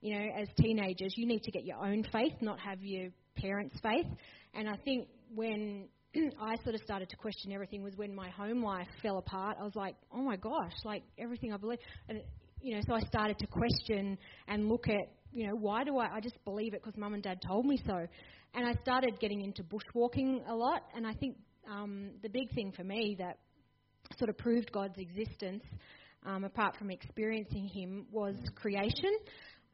you 0.00 0.14
know, 0.14 0.26
as 0.40 0.48
teenagers, 0.60 1.14
you 1.16 1.26
need 1.26 1.42
to 1.42 1.50
get 1.50 1.64
your 1.64 1.84
own 1.84 2.04
faith, 2.12 2.34
not 2.40 2.58
have 2.60 2.82
your 2.82 3.10
parents' 3.36 3.76
faith. 3.82 4.06
And 4.54 4.68
I 4.68 4.76
think 4.84 5.08
when 5.34 5.88
I 6.40 6.56
sort 6.62 6.74
of 6.74 6.80
started 6.84 7.08
to 7.10 7.16
question 7.16 7.52
everything 7.52 7.82
was 7.82 7.94
when 7.96 8.14
my 8.14 8.28
home 8.30 8.62
life 8.62 8.88
fell 9.02 9.18
apart. 9.18 9.56
I 9.60 9.64
was 9.64 9.74
like, 9.74 9.96
oh 10.12 10.22
my 10.22 10.36
gosh, 10.36 10.72
like 10.84 11.02
everything 11.18 11.52
I 11.52 11.56
believe, 11.56 11.78
and 12.08 12.20
you 12.60 12.76
know, 12.76 12.82
so 12.86 12.94
I 12.94 13.00
started 13.00 13.38
to 13.40 13.46
question 13.46 14.16
and 14.46 14.68
look 14.68 14.88
at, 14.88 15.12
you 15.32 15.48
know, 15.48 15.54
why 15.54 15.82
do 15.82 15.98
I? 15.98 16.06
I 16.14 16.20
just 16.20 16.42
believe 16.44 16.74
it 16.74 16.82
because 16.82 16.96
mum 16.96 17.14
and 17.14 17.22
dad 17.22 17.40
told 17.46 17.66
me 17.66 17.76
so. 17.84 18.06
And 18.54 18.66
I 18.66 18.74
started 18.82 19.18
getting 19.18 19.40
into 19.40 19.64
bushwalking 19.64 20.48
a 20.48 20.54
lot. 20.54 20.82
And 20.94 21.06
I 21.06 21.14
think 21.14 21.36
um, 21.68 22.10
the 22.22 22.28
big 22.28 22.54
thing 22.54 22.72
for 22.76 22.84
me 22.84 23.16
that 23.18 23.38
sort 24.18 24.28
of 24.28 24.38
proved 24.38 24.70
God's 24.70 24.98
existence 24.98 25.64
um, 26.24 26.44
apart 26.44 26.76
from 26.76 26.90
experiencing 26.90 27.68
Him, 27.68 28.06
was 28.10 28.36
creation. 28.54 29.10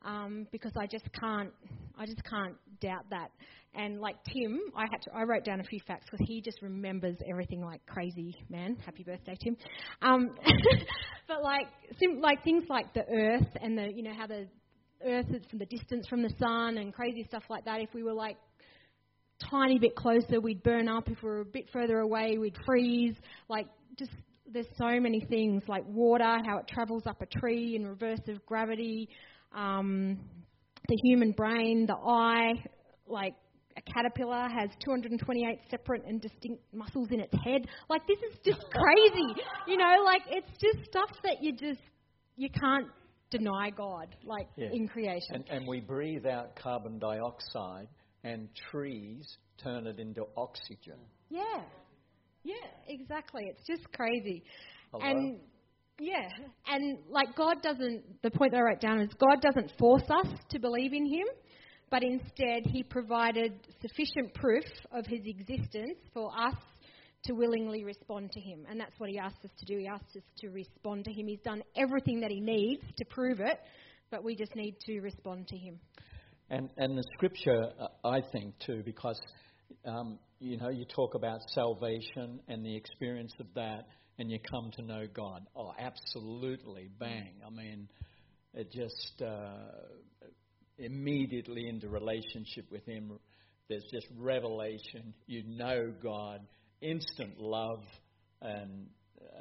Um, 0.05 0.46
because 0.53 0.70
I 0.78 0.86
just 0.86 1.07
can't, 1.18 1.51
I 1.99 2.07
just 2.07 2.22
can't 2.22 2.55
doubt 2.80 3.05
that. 3.11 3.30
And 3.74 4.01
like 4.01 4.16
Tim, 4.32 4.61
I 4.76 4.82
had 4.82 5.03
to, 5.03 5.11
I 5.12 5.24
wrote 5.24 5.44
down 5.44 5.61
a 5.61 5.64
few 5.64 5.80
facts 5.86 6.07
because 6.11 6.24
he 6.26 6.40
just 6.40 6.62
remembers 6.62 7.16
everything 7.28 7.62
like 7.62 7.84
crazy, 7.86 8.36
man. 8.49 8.76
Happy 8.84 9.03
birthday, 9.03 9.36
Tim. 9.42 9.57
Um, 10.01 10.30
but 11.28 11.42
like, 11.42 11.66
sim, 11.99 12.20
like 12.20 12.44
things 12.44 12.64
like 12.68 12.94
the 12.94 13.03
Earth 13.03 13.49
and 13.61 13.76
the, 13.76 13.88
you 13.92 14.05
know, 14.05 14.14
how 14.16 14.28
the 14.28 14.46
Earth 15.05 15.26
is 15.30 15.42
from 15.51 15.59
the 15.59 15.66
distance 15.66 16.07
from 16.09 16.22
the 16.22 16.32
sun 16.38 16.78
and 16.78 16.94
crazy 16.94 17.24
stuff 17.28 17.44
like 17.51 17.64
that. 17.64 17.80
If 17.80 17.92
we 17.92 18.03
were 18.03 18.14
like 18.14 18.36
tiny 19.51 19.78
bit 19.78 19.94
closer, 19.94 20.40
we'd 20.40 20.62
burn 20.62 20.88
up. 20.88 21.09
If 21.09 21.22
we 21.22 21.28
were 21.28 21.40
a 21.40 21.44
bit 21.44 21.68
further 21.72 21.99
away, 21.99 22.38
we'd 22.38 22.57
freeze. 22.66 23.14
Like 23.49 23.66
just 23.99 24.12
there's 24.53 24.66
so 24.76 25.01
many 25.01 25.20
things 25.20 25.62
like 25.68 25.84
water, 25.86 26.38
how 26.44 26.59
it 26.59 26.68
travels 26.68 27.05
up 27.07 27.20
a 27.22 27.26
tree 27.26 27.76
in 27.76 27.86
reverse 27.86 28.20
of 28.28 28.44
gravity, 28.46 29.09
um, 29.55 30.18
the 30.88 30.96
human 31.03 31.32
brain, 31.32 31.86
the 31.86 31.94
eye, 31.96 32.53
like 33.07 33.34
a 33.76 33.92
caterpillar 33.92 34.49
has 34.49 34.70
228 34.84 35.59
separate 35.70 36.03
and 36.07 36.20
distinct 36.20 36.62
muscles 36.72 37.09
in 37.11 37.20
its 37.20 37.34
head. 37.44 37.66
Like 37.88 38.07
this 38.07 38.18
is 38.30 38.38
just 38.44 38.61
crazy, 38.72 39.42
you 39.66 39.76
know. 39.76 40.03
Like 40.05 40.22
it's 40.28 40.51
just 40.61 40.88
stuff 40.88 41.11
that 41.24 41.42
you 41.42 41.53
just 41.53 41.80
you 42.36 42.49
can't 42.51 42.88
deny 43.30 43.70
God, 43.70 44.14
like 44.24 44.49
yeah. 44.57 44.68
in 44.72 44.88
creation. 44.88 45.34
And, 45.34 45.44
and 45.49 45.68
we 45.68 45.80
breathe 45.80 46.26
out 46.26 46.57
carbon 46.57 46.99
dioxide, 46.99 47.88
and 48.24 48.49
trees 48.70 49.36
turn 49.62 49.86
it 49.86 49.99
into 49.99 50.24
oxygen. 50.36 50.99
Yeah. 51.30 51.62
Yeah, 52.49 52.94
exactly. 52.94 53.42
It's 53.44 53.66
just 53.66 53.92
crazy. 53.92 54.42
Hello? 54.90 55.05
And 55.05 55.40
yeah, 56.01 56.28
and 56.66 56.99
like 57.11 57.36
God 57.36 57.61
doesn't, 57.62 58.22
the 58.22 58.30
point 58.30 58.53
that 58.53 58.59
I 58.59 58.62
wrote 58.62 58.80
down 58.80 59.01
is 59.01 59.11
God 59.20 59.42
doesn't 59.42 59.72
force 59.78 60.09
us 60.09 60.28
to 60.51 60.59
believe 60.59 60.94
in 60.94 61.05
Him, 61.05 61.26
but 61.90 62.03
instead 62.03 62.62
He 62.64 62.82
provided 62.82 63.53
sufficient 63.82 64.32
proof 64.32 64.64
of 64.92 65.05
His 65.07 65.20
existence 65.26 65.99
for 66.14 66.30
us 66.30 66.55
to 67.24 67.34
willingly 67.34 67.84
respond 67.84 68.30
to 68.32 68.40
Him. 68.40 68.64
And 68.70 68.80
that's 68.80 68.99
what 68.99 69.11
He 69.11 69.18
asked 69.18 69.44
us 69.44 69.51
to 69.59 69.66
do. 69.66 69.76
He 69.78 69.86
asked 69.86 70.16
us 70.16 70.22
to 70.38 70.49
respond 70.49 71.05
to 71.05 71.12
Him. 71.12 71.26
He's 71.26 71.42
done 71.44 71.62
everything 71.76 72.20
that 72.20 72.30
He 72.30 72.40
needs 72.40 72.82
to 72.96 73.05
prove 73.05 73.40
it, 73.40 73.59
but 74.11 74.24
we 74.24 74.36
just 74.36 74.55
need 74.55 74.76
to 74.86 75.01
respond 75.01 75.49
to 75.49 75.57
Him. 75.59 75.78
And, 76.49 76.70
and 76.78 76.96
the 76.96 77.05
scripture, 77.14 77.72
uh, 77.78 78.09
I 78.09 78.22
think, 78.32 78.55
too, 78.64 78.82
because 78.86 79.20
um, 79.84 80.18
you 80.41 80.57
know, 80.57 80.68
you 80.68 80.84
talk 80.84 81.14
about 81.14 81.41
salvation 81.49 82.41
and 82.49 82.64
the 82.64 82.76
experience 82.76 83.32
of 83.41 83.47
that, 83.55 83.86
and 84.18 84.30
you 84.30 84.39
come 84.51 84.70
to 84.76 84.82
know 84.82 85.07
God. 85.12 85.43
Oh, 85.57 85.72
absolutely, 85.78 86.91
bang. 86.99 87.32
I 87.47 87.51
mean, 87.51 87.89
it 88.55 88.72
just 88.72 89.22
uh, 89.22 90.26
immediately 90.78 91.68
into 91.68 91.89
relationship 91.89 92.70
with 92.70 92.84
Him, 92.86 93.18
There's 93.68 93.84
just 93.93 94.07
revelation. 94.16 95.14
You 95.26 95.43
know 95.47 95.93
God, 96.03 96.41
instant 96.80 97.41
love, 97.41 97.82
and 98.41 98.86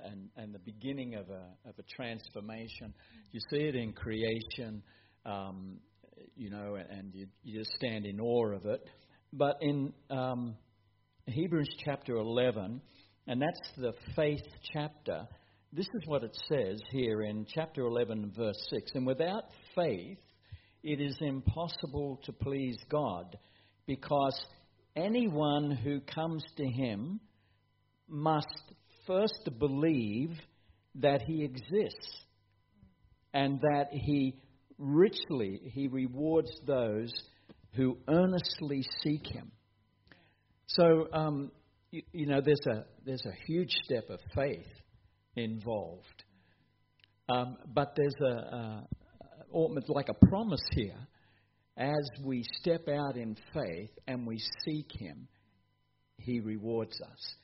and 0.06 0.30
and 0.36 0.54
the 0.54 0.60
beginning 0.60 1.16
of 1.16 1.30
a 1.30 1.70
of 1.70 1.76
a 1.78 1.84
transformation. 1.96 2.94
You 3.32 3.40
see 3.52 3.68
it 3.68 3.76
in 3.76 3.94
creation, 3.94 4.84
um, 5.26 5.78
you 6.36 6.50
know, 6.50 6.76
and 6.76 7.14
you 7.14 7.28
you 7.44 7.60
just 7.60 7.72
stand 7.74 8.06
in 8.06 8.20
awe 8.20 8.54
of 8.54 8.66
it. 8.66 8.82
But 9.34 9.58
in 9.62 9.94
um, 10.10 10.56
Hebrews 11.28 11.68
chapter 11.84 12.16
11, 12.16 12.80
and 13.28 13.42
that's 13.42 13.72
the 13.76 13.94
faith 14.16 14.46
chapter. 14.72 15.28
This 15.74 15.88
is 15.88 16.08
what 16.08 16.24
it 16.24 16.36
says 16.48 16.80
here 16.90 17.22
in 17.22 17.46
chapter 17.54 17.82
11, 17.82 18.32
verse 18.34 18.56
6. 18.70 18.92
And 18.96 19.06
without 19.06 19.44
faith, 19.76 20.20
it 20.84 21.02
is 21.02 21.18
impossible 21.20 22.22
to 22.24 22.32
please 22.32 22.78
God, 22.90 23.38
because 23.86 24.40
anyone 24.96 25.72
who 25.72 26.00
comes 26.00 26.46
to 26.56 26.66
Him 26.66 27.20
must 28.08 28.48
first 29.06 29.50
believe 29.60 30.32
that 30.96 31.24
He 31.24 31.44
exists 31.44 32.22
and 33.34 33.60
that 33.60 33.90
He 33.92 34.38
richly 34.78 35.60
He 35.74 35.90
rewards 35.90 36.52
those 36.66 37.12
who 37.74 37.98
earnestly 38.08 38.86
seek 39.04 39.28
Him. 39.28 39.52
So, 40.68 41.08
um, 41.14 41.52
you, 41.92 42.02
you 42.12 42.26
know, 42.26 42.42
there's 42.42 42.66
a 42.68 42.86
there's 43.06 43.26
a 43.26 43.46
huge 43.46 43.72
step 43.84 44.10
of 44.10 44.20
faith 44.36 44.68
involved, 45.36 46.24
um, 47.30 47.58
but 47.74 47.94
there's 47.96 48.16
a, 48.22 48.56
a 48.56 48.88
almost 49.52 49.90
like 49.90 50.10
a 50.10 50.26
promise 50.28 50.66
here. 50.72 51.08
As 51.78 52.10
we 52.24 52.44
step 52.60 52.88
out 52.90 53.16
in 53.18 53.38
faith 53.54 53.92
and 54.08 54.26
we 54.26 54.40
seek 54.66 54.88
Him, 55.00 55.28
He 56.18 56.40
rewards 56.40 57.00
us. 57.02 57.36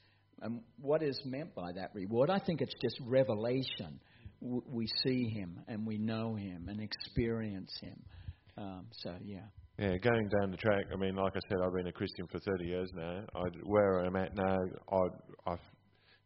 And 0.42 0.62
what 0.82 1.04
is 1.04 1.22
meant 1.24 1.56
by 1.56 1.72
that 1.74 1.92
reward? 1.94 2.30
I 2.30 2.40
think 2.40 2.60
it's 2.60 2.74
just 2.84 3.00
revelation. 3.06 4.00
We 4.42 4.88
see 5.04 5.30
Him 5.30 5.62
and 5.68 5.86
we 5.86 5.98
know 5.98 6.36
Him 6.36 6.66
and 6.68 6.82
experience 6.82 7.72
Him. 7.80 8.04
Um, 8.58 8.88
so, 8.92 9.14
yeah. 9.24 9.46
Yeah, 9.80 9.98
going 9.98 10.30
down 10.30 10.52
the 10.52 10.58
track. 10.58 10.86
I 10.94 10.98
mean, 10.98 11.16
like 11.16 11.34
I 11.36 11.40
said, 11.50 11.58
I've 11.66 11.74
been 11.74 11.88
a 11.88 11.92
Christian 11.92 12.28
for 12.28 12.40
30 12.40 12.66
years 12.66 12.92
now. 12.94 13.24
I, 13.34 13.42
where 13.64 14.06
I'm 14.06 14.16
at 14.16 14.36
now, 14.36 14.60
I, 14.92 15.52
I've, 15.52 15.60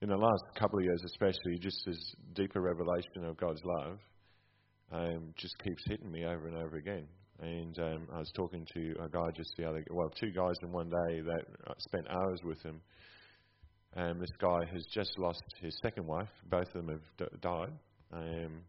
in 0.02 0.10
the 0.10 0.18
last 0.18 0.44
couple 0.60 0.78
of 0.80 0.84
years, 0.84 1.02
especially, 1.06 1.58
just 1.62 1.78
this 1.86 2.16
deeper 2.36 2.60
revelation 2.60 3.24
of 3.24 3.38
God's 3.38 3.62
love 3.64 4.00
um, 4.92 5.34
just 5.38 5.58
keeps 5.64 5.82
hitting 5.88 6.12
me 6.12 6.26
over 6.26 6.48
and 6.48 6.58
over 6.58 6.76
again. 6.76 7.08
And 7.40 7.80
um, 7.80 8.08
I 8.14 8.20
was 8.20 8.32
talking 8.36 8.68
to 8.74 8.96
a 9.02 9.08
guy 9.08 9.24
just 9.34 9.52
the 9.58 9.64
other, 9.64 9.82
well, 9.92 10.10
two 10.20 10.32
guys 10.32 10.56
in 10.62 10.74
one 10.74 10.90
day 10.90 11.22
that 11.22 11.46
I 11.68 11.74
spent 11.78 12.06
hours 12.10 12.42
with 12.44 12.62
him. 12.64 12.82
And 13.96 14.20
this 14.20 14.32
guy 14.42 14.60
has 14.74 14.84
just 14.94 15.18
lost 15.18 15.42
his 15.62 15.78
second 15.82 16.06
wife. 16.06 16.30
Both 16.50 16.68
of 16.68 16.86
them 16.86 16.90
have 16.90 17.30
d- 17.30 17.38
died. 17.42 17.72
Um, 18.12 18.62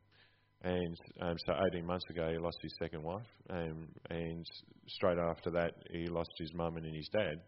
and 0.62 0.96
um, 1.20 1.36
so 1.46 1.54
18 1.72 1.86
months 1.86 2.04
ago, 2.10 2.30
he 2.32 2.38
lost 2.38 2.58
his 2.62 2.74
second 2.80 3.02
wife. 3.02 3.26
Um, 3.48 3.88
and 4.10 4.44
straight 4.88 5.18
after 5.18 5.50
that, 5.50 5.72
he 5.90 6.08
lost 6.08 6.30
his 6.38 6.52
mum 6.52 6.76
and 6.76 6.94
his 6.94 7.08
dad 7.12 7.40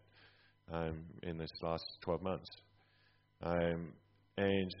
um, 0.71 1.03
in 1.23 1.37
this 1.37 1.51
last 1.61 1.83
12 2.03 2.21
months. 2.21 2.49
Um, 3.43 3.93
and 4.37 4.75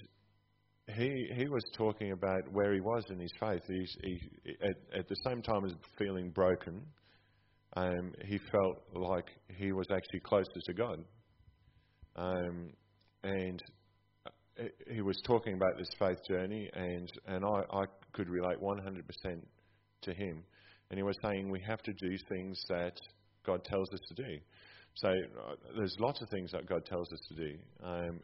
he 0.95 1.27
he 1.35 1.47
was 1.47 1.63
talking 1.77 2.11
about 2.11 2.41
where 2.51 2.73
he 2.73 2.79
was 2.79 3.03
in 3.09 3.19
his 3.19 3.31
faith. 3.39 3.61
He's, 3.67 3.95
he, 4.03 4.19
at, 4.63 4.99
at 4.99 5.09
the 5.09 5.15
same 5.25 5.41
time 5.41 5.65
as 5.65 5.73
feeling 5.97 6.29
broken, 6.29 6.81
um, 7.75 8.13
he 8.25 8.37
felt 8.37 8.81
like 8.93 9.25
he 9.57 9.71
was 9.71 9.87
actually 9.91 10.19
closer 10.21 10.59
to 10.65 10.73
God. 10.73 11.03
Um, 12.15 12.73
and 13.23 13.63
uh, 14.25 14.63
he 14.89 15.01
was 15.01 15.15
talking 15.25 15.53
about 15.53 15.77
this 15.77 15.89
faith 15.97 16.17
journey, 16.27 16.69
and, 16.73 17.09
and 17.27 17.45
I, 17.45 17.77
I 17.77 17.83
could 18.13 18.29
relate 18.29 18.57
100% 18.59 19.41
to 20.03 20.13
him. 20.13 20.43
And 20.89 20.97
he 20.97 21.03
was 21.03 21.15
saying 21.23 21.49
we 21.49 21.61
have 21.61 21.81
to 21.83 21.93
do 21.93 22.17
things 22.29 22.61
that 22.69 22.93
God 23.45 23.63
tells 23.63 23.89
us 23.93 23.99
to 24.09 24.23
do. 24.23 24.37
So 24.95 25.07
uh, 25.07 25.55
there's 25.75 25.95
lots 25.99 26.21
of 26.21 26.29
things 26.29 26.51
that 26.51 26.67
God 26.67 26.85
tells 26.85 27.11
us 27.11 27.19
to 27.29 27.35
do. 27.35 27.57
Um, 27.83 28.19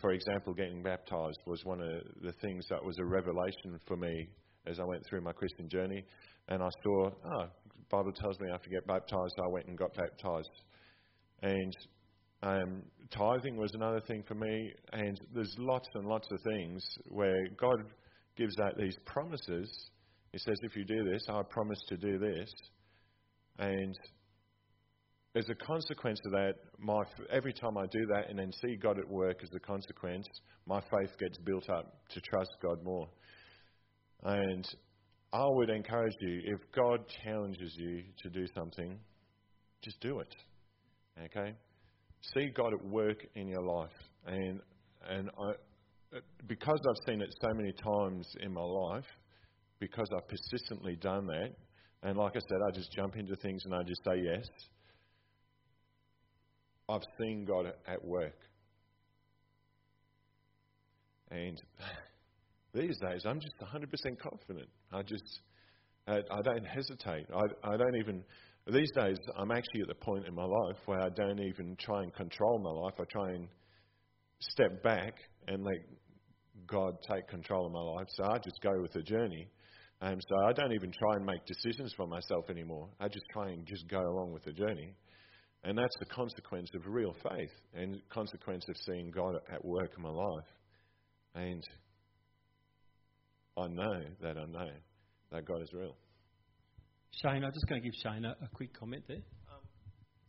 for 0.00 0.12
example, 0.12 0.54
getting 0.54 0.82
baptized 0.82 1.40
was 1.46 1.64
one 1.64 1.80
of 1.80 2.02
the 2.22 2.32
things 2.40 2.64
that 2.70 2.84
was 2.84 2.96
a 2.98 3.04
revelation 3.04 3.80
for 3.86 3.96
me 3.96 4.28
as 4.66 4.78
I 4.78 4.84
went 4.84 5.04
through 5.08 5.22
my 5.22 5.32
Christian 5.32 5.68
journey. 5.68 6.04
And 6.48 6.62
I 6.62 6.68
saw, 6.84 7.10
oh, 7.10 7.46
Bible 7.90 8.12
tells 8.12 8.38
me 8.38 8.48
I 8.48 8.52
have 8.52 8.62
to 8.62 8.70
get 8.70 8.86
baptized. 8.86 9.34
I 9.38 9.48
went 9.48 9.66
and 9.66 9.76
got 9.76 9.92
baptized. 9.94 10.50
And 11.42 11.76
um, 12.42 12.82
tithing 13.10 13.56
was 13.56 13.72
another 13.74 14.00
thing 14.00 14.22
for 14.26 14.34
me. 14.34 14.72
And 14.92 15.20
there's 15.34 15.54
lots 15.58 15.88
and 15.94 16.06
lots 16.06 16.28
of 16.30 16.38
things 16.42 16.84
where 17.08 17.48
God 17.58 17.82
gives 18.36 18.58
out 18.60 18.76
these 18.76 18.96
promises. 19.04 19.90
He 20.32 20.38
says, 20.38 20.56
if 20.62 20.76
you 20.76 20.84
do 20.84 21.04
this, 21.04 21.22
I 21.28 21.42
promise 21.48 21.78
to 21.88 21.96
do 21.96 22.18
this. 22.18 22.52
And 23.58 23.94
as 25.34 25.48
a 25.48 25.54
consequence 25.54 26.18
of 26.26 26.32
that, 26.32 26.54
my, 26.78 27.02
every 27.30 27.52
time 27.52 27.76
I 27.76 27.86
do 27.90 28.06
that 28.14 28.30
and 28.30 28.38
then 28.38 28.50
see 28.62 28.76
God 28.76 28.98
at 28.98 29.08
work 29.08 29.40
as 29.42 29.50
a 29.54 29.60
consequence, 29.60 30.26
my 30.66 30.80
faith 30.80 31.10
gets 31.18 31.38
built 31.38 31.68
up 31.70 31.94
to 32.10 32.20
trust 32.20 32.50
God 32.62 32.82
more. 32.82 33.08
And 34.22 34.66
I 35.32 35.44
would 35.44 35.70
encourage 35.70 36.14
you, 36.20 36.40
if 36.44 36.60
God 36.74 37.00
challenges 37.22 37.74
you 37.76 38.02
to 38.22 38.30
do 38.30 38.46
something, 38.54 38.98
just 39.82 40.00
do 40.00 40.20
it. 40.20 40.34
Okay? 41.24 41.54
See 42.34 42.48
God 42.56 42.72
at 42.72 42.84
work 42.84 43.18
in 43.34 43.48
your 43.48 43.62
life. 43.62 43.90
And, 44.26 44.60
and 45.08 45.30
I, 45.38 45.52
because 46.46 46.80
I've 46.88 47.06
seen 47.08 47.20
it 47.20 47.34
so 47.40 47.54
many 47.54 47.72
times 47.72 48.26
in 48.40 48.52
my 48.52 48.62
life, 48.62 49.06
because 49.80 50.08
I've 50.16 50.28
persistently 50.28 50.96
done 50.96 51.26
that, 51.26 51.50
and 52.02 52.16
like 52.16 52.36
I 52.36 52.40
said, 52.40 52.58
I 52.66 52.70
just 52.70 52.92
jump 52.92 53.16
into 53.16 53.36
things 53.36 53.62
and 53.64 53.74
I 53.74 53.82
just 53.82 54.02
say 54.04 54.22
yes 54.22 54.46
I've 56.88 57.02
seen 57.20 57.44
God 57.44 57.66
at 57.86 58.04
work. 58.04 58.38
And 61.30 61.60
these 62.74 62.96
days, 62.98 63.22
I'm 63.26 63.40
just 63.40 63.56
100% 63.60 64.18
confident. 64.18 64.68
I 64.92 65.02
just, 65.02 65.40
I, 66.06 66.20
don't 66.44 66.64
hesitate. 66.64 67.26
I, 67.34 67.72
I 67.72 67.76
don't 67.76 67.96
even, 67.96 68.22
these 68.72 68.90
days, 68.92 69.18
I'm 69.36 69.50
actually 69.50 69.82
at 69.82 69.88
the 69.88 69.94
point 69.96 70.26
in 70.26 70.34
my 70.34 70.44
life 70.44 70.76
where 70.86 71.00
I 71.00 71.08
don't 71.08 71.40
even 71.40 71.76
try 71.80 72.02
and 72.02 72.14
control 72.14 72.60
my 72.60 72.70
life. 72.70 72.94
I 73.00 73.04
try 73.10 73.30
and 73.30 73.48
step 74.38 74.82
back 74.84 75.14
and 75.46 75.64
let 75.64 75.76
God 76.66 76.94
take 77.08 77.28
control 77.28 77.66
of 77.66 77.72
my 77.72 77.80
life. 77.80 78.06
So 78.10 78.24
I 78.24 78.38
just 78.38 78.60
go 78.62 78.80
with 78.80 78.92
the 78.92 79.02
journey. 79.02 79.48
Um, 80.00 80.18
so 80.28 80.44
I 80.44 80.52
don't 80.52 80.72
even 80.72 80.92
try 80.92 81.16
and 81.16 81.24
make 81.24 81.44
decisions 81.46 81.92
for 81.96 82.06
myself 82.06 82.50
anymore. 82.50 82.88
I 83.00 83.08
just 83.08 83.24
try 83.32 83.50
and 83.50 83.66
just 83.66 83.88
go 83.88 84.00
along 84.00 84.32
with 84.32 84.44
the 84.44 84.52
journey. 84.52 84.94
And 85.64 85.76
that's 85.76 85.96
the 85.98 86.06
consequence 86.06 86.70
of 86.74 86.82
real 86.86 87.14
faith 87.28 87.50
and 87.74 88.00
consequence 88.10 88.64
of 88.68 88.76
seeing 88.86 89.10
God 89.10 89.36
at 89.52 89.64
work 89.64 89.92
in 89.96 90.02
my 90.02 90.10
life. 90.10 90.46
And 91.34 91.62
I 93.56 93.66
know 93.68 94.02
that 94.22 94.36
I 94.36 94.44
know 94.44 94.70
that 95.32 95.44
God 95.44 95.62
is 95.62 95.72
real. 95.72 95.96
Shane, 97.22 97.42
I'm 97.42 97.52
just 97.52 97.66
going 97.66 97.80
to 97.80 97.88
give 97.88 97.94
Shane 98.02 98.24
a, 98.24 98.36
a 98.44 98.48
quick 98.52 98.78
comment 98.78 99.02
there. 99.08 99.16
Um, 99.16 99.62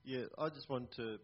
yeah, 0.05 0.23
I 0.39 0.49
just 0.49 0.69
want 0.69 0.89
to. 0.95 1.17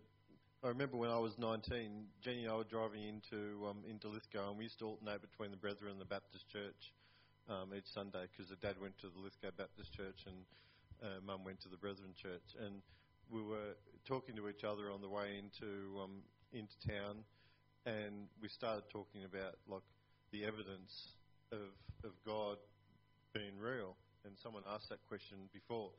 I 0.64 0.70
remember 0.70 0.96
when 0.96 1.10
I 1.10 1.20
was 1.20 1.36
19, 1.38 2.08
Jenny 2.24 2.48
and 2.48 2.52
I 2.52 2.56
were 2.56 2.64
driving 2.64 3.04
into 3.04 3.68
um, 3.68 3.84
into 3.84 4.08
Lithgow, 4.08 4.48
and 4.48 4.58
we 4.58 4.64
used 4.64 4.80
to 4.80 4.88
alternate 4.88 5.20
between 5.20 5.52
the 5.52 5.60
Brethren 5.60 5.92
and 5.92 6.00
the 6.00 6.08
Baptist 6.08 6.48
Church 6.48 6.96
um, 7.52 7.76
each 7.76 7.92
Sunday 7.92 8.32
because 8.32 8.48
the 8.48 8.56
dad 8.56 8.80
went 8.80 8.96
to 9.04 9.12
the 9.12 9.20
Lithgow 9.20 9.52
Baptist 9.58 9.92
Church 9.92 10.24
and 10.24 10.40
uh, 11.04 11.20
mum 11.20 11.44
went 11.44 11.60
to 11.64 11.68
the 11.68 11.76
Brethren 11.76 12.16
Church. 12.16 12.56
And 12.64 12.80
we 13.28 13.44
were 13.44 13.76
talking 14.08 14.38
to 14.40 14.48
each 14.48 14.64
other 14.64 14.88
on 14.88 15.02
the 15.02 15.10
way 15.12 15.36
into 15.36 16.00
um, 16.00 16.24
into 16.56 16.80
town, 16.88 17.28
and 17.84 18.32
we 18.40 18.48
started 18.48 18.88
talking 18.88 19.28
about 19.28 19.60
like 19.68 19.84
the 20.32 20.48
evidence 20.48 21.20
of 21.52 21.76
of 22.08 22.16
God 22.26 22.56
being 23.36 23.60
real. 23.60 24.00
And 24.24 24.32
someone 24.40 24.64
asked 24.72 24.88
that 24.96 25.04
question 25.12 25.52
before, 25.52 25.92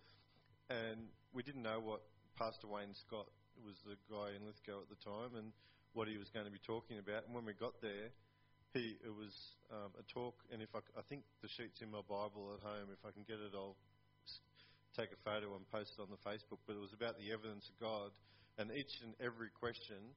and 0.70 1.12
we 1.36 1.42
didn't 1.42 1.60
know 1.60 1.84
what 1.84 2.00
Pastor 2.40 2.64
Wayne 2.66 2.96
Scott 2.96 3.28
was 3.62 3.78
the 3.86 3.94
guy 4.10 4.34
in 4.34 4.42
Lithgow 4.42 4.82
at 4.82 4.90
the 4.90 4.98
time, 5.04 5.38
and 5.38 5.54
what 5.94 6.10
he 6.10 6.18
was 6.18 6.28
going 6.34 6.46
to 6.46 6.54
be 6.54 6.62
talking 6.62 6.98
about. 6.98 7.26
And 7.26 7.34
when 7.34 7.46
we 7.46 7.54
got 7.54 7.78
there, 7.78 8.10
he 8.74 8.98
it 9.06 9.14
was 9.14 9.30
um, 9.70 9.94
a 9.94 10.04
talk, 10.10 10.34
and 10.50 10.58
if 10.58 10.74
I, 10.74 10.82
I 10.98 11.02
think 11.06 11.22
the 11.42 11.48
sheet's 11.54 11.78
in 11.80 11.94
my 11.94 12.02
Bible 12.02 12.58
at 12.58 12.62
home, 12.66 12.90
if 12.90 13.02
I 13.06 13.14
can 13.14 13.22
get 13.22 13.38
it, 13.38 13.54
I'll 13.54 13.78
take 14.98 15.10
a 15.10 15.20
photo 15.26 15.54
and 15.54 15.62
post 15.70 15.94
it 15.98 16.02
on 16.02 16.10
the 16.10 16.22
Facebook, 16.22 16.62
but 16.66 16.74
it 16.74 16.82
was 16.82 16.94
about 16.94 17.18
the 17.18 17.34
evidence 17.34 17.66
of 17.70 17.76
God. 17.82 18.10
And 18.58 18.70
each 18.70 19.02
and 19.02 19.14
every 19.18 19.50
question 19.50 20.14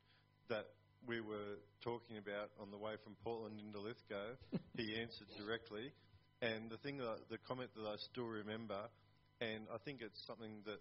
that 0.50 0.70
we 1.06 1.22
were 1.22 1.58
talking 1.82 2.18
about 2.18 2.54
on 2.62 2.70
the 2.70 2.78
way 2.78 2.94
from 3.04 3.18
Portland 3.24 3.58
into 3.58 3.82
Lithgow, 3.82 4.38
he 4.78 4.98
answered 5.02 5.30
directly. 5.38 5.94
And 6.42 6.70
the 6.70 6.78
thing 6.78 6.98
that 6.98 7.30
the 7.30 7.42
comment 7.50 7.74
that 7.76 7.90
I 7.90 7.98
still 8.14 8.30
remember, 8.30 8.78
and 9.42 9.66
I 9.74 9.78
think 9.82 10.02
it's 10.02 10.22
something 10.26 10.62
that 10.66 10.78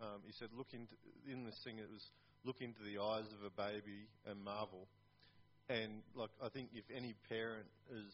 Um, 0.00 0.22
he 0.26 0.32
said, 0.32 0.48
"Look 0.56 0.72
into 0.72 0.94
in 1.30 1.44
this 1.44 1.58
thing. 1.64 1.78
It 1.78 1.90
was 1.90 2.04
look 2.44 2.60
into 2.60 2.82
the 2.82 3.02
eyes 3.02 3.26
of 3.34 3.42
a 3.44 3.50
baby 3.50 4.06
and 4.26 4.42
marvel." 4.42 4.88
And 5.68 6.02
like 6.14 6.30
I 6.42 6.48
think 6.48 6.70
if 6.72 6.84
any 6.94 7.14
parent 7.28 7.66
is 7.90 8.12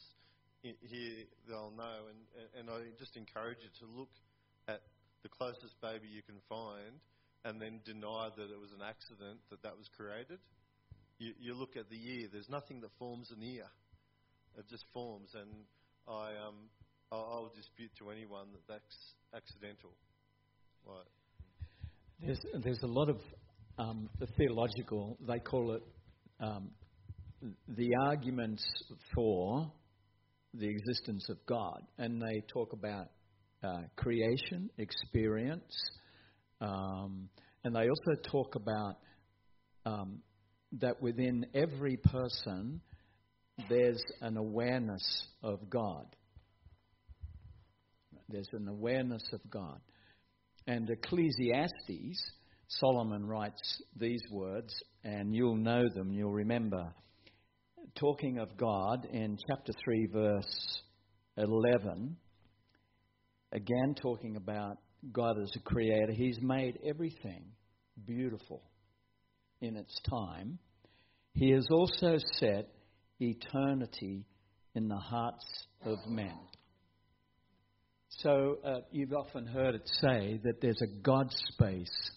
here, 0.63 1.25
they'll 1.47 1.73
know. 1.77 2.09
And 2.09 2.19
and 2.59 2.71
I 2.71 2.91
just 2.99 3.17
encourage 3.17 3.59
you 3.61 3.73
to 3.87 3.87
look 3.93 4.11
at 4.67 4.81
the 5.23 5.29
closest 5.29 5.81
baby 5.81 6.09
you 6.09 6.23
can 6.23 6.41
find, 6.49 7.01
and 7.45 7.61
then 7.61 7.81
deny 7.85 8.31
that 8.37 8.51
it 8.51 8.61
was 8.61 8.73
an 8.73 8.83
accident 8.83 9.41
that 9.51 9.63
that 9.63 9.77
was 9.77 9.89
created. 9.97 10.39
You, 11.19 11.33
you 11.39 11.55
look 11.55 11.77
at 11.77 11.89
the 11.91 11.97
ear. 11.97 12.29
There's 12.33 12.49
nothing 12.49 12.81
that 12.81 12.91
forms 12.99 13.31
an 13.31 13.43
ear. 13.43 13.69
It 14.59 14.69
just 14.69 14.85
forms, 14.93 15.31
and 15.35 15.51
I 16.09 16.33
um 16.41 16.71
I'll, 17.13 17.47
I'll 17.47 17.53
dispute 17.55 17.91
to 17.99 18.11
anyone 18.11 18.49
that 18.53 18.67
that's 18.67 18.97
accidental. 19.35 19.91
Right. 20.87 21.07
There's, 22.21 22.41
there's 22.63 22.83
a 22.83 22.87
lot 22.87 23.09
of 23.09 23.19
um, 23.79 24.09
the 24.19 24.27
theological, 24.39 25.19
they 25.27 25.39
call 25.39 25.73
it 25.73 25.83
um, 26.41 26.71
the 27.69 27.91
arguments 28.01 28.65
for 29.15 29.71
the 30.55 30.69
existence 30.69 31.29
of 31.29 31.45
God. 31.47 31.83
And 31.99 32.23
they 32.23 32.43
talk 32.53 32.73
about 32.73 33.09
uh, 33.63 33.83
creation, 33.97 34.71
experience, 34.79 35.75
um, 36.61 37.29
and 37.65 37.75
they 37.75 37.89
also 37.89 38.21
talk 38.31 38.55
about 38.55 38.97
um, 39.87 40.21
that 40.81 41.03
within 41.03 41.47
every 41.55 41.97
person 41.97 42.81
there's 43.69 44.03
an 44.21 44.37
awareness 44.37 45.27
of 45.43 45.71
God. 45.71 46.07
There's 48.29 48.49
an 48.53 48.69
awareness 48.69 49.23
of 49.33 49.41
God. 49.51 49.81
And 50.67 50.89
Ecclesiastes, 50.89 52.33
Solomon 52.69 53.27
writes 53.27 53.83
these 53.97 54.23
words, 54.31 54.75
and 55.05 55.35
you'll 55.35 55.57
know 55.57 55.83
them, 55.95 56.11
you'll 56.13 56.33
remember. 56.33 56.93
Talking 57.95 58.39
of 58.39 58.57
God 58.57 59.07
in 59.13 59.37
chapter 59.47 59.73
3, 59.85 60.07
verse 60.13 60.83
11, 61.37 62.17
again 63.53 63.95
talking 64.01 64.37
about 64.37 64.79
God 65.13 65.37
as 65.41 65.53
a 65.55 65.61
creator, 65.61 66.13
He's 66.13 66.39
made 66.41 66.79
everything 66.85 67.45
beautiful 68.07 68.63
in 69.61 69.77
its 69.77 70.01
time. 70.09 70.59
He 71.35 71.51
has 71.51 71.67
also 71.71 72.17
set 72.39 72.69
eternity 73.21 74.25
in 74.75 74.89
the 74.89 74.97
hearts 74.97 75.67
of 75.85 75.99
men. 76.09 76.39
So 78.19 78.59
uh, 78.65 78.81
you've 78.91 79.13
often 79.13 79.47
heard 79.47 79.75
it 79.75 79.89
say 80.01 80.41
that 80.45 80.61
there's 80.61 80.81
a 80.83 81.03
God 81.03 81.31
space 81.53 82.11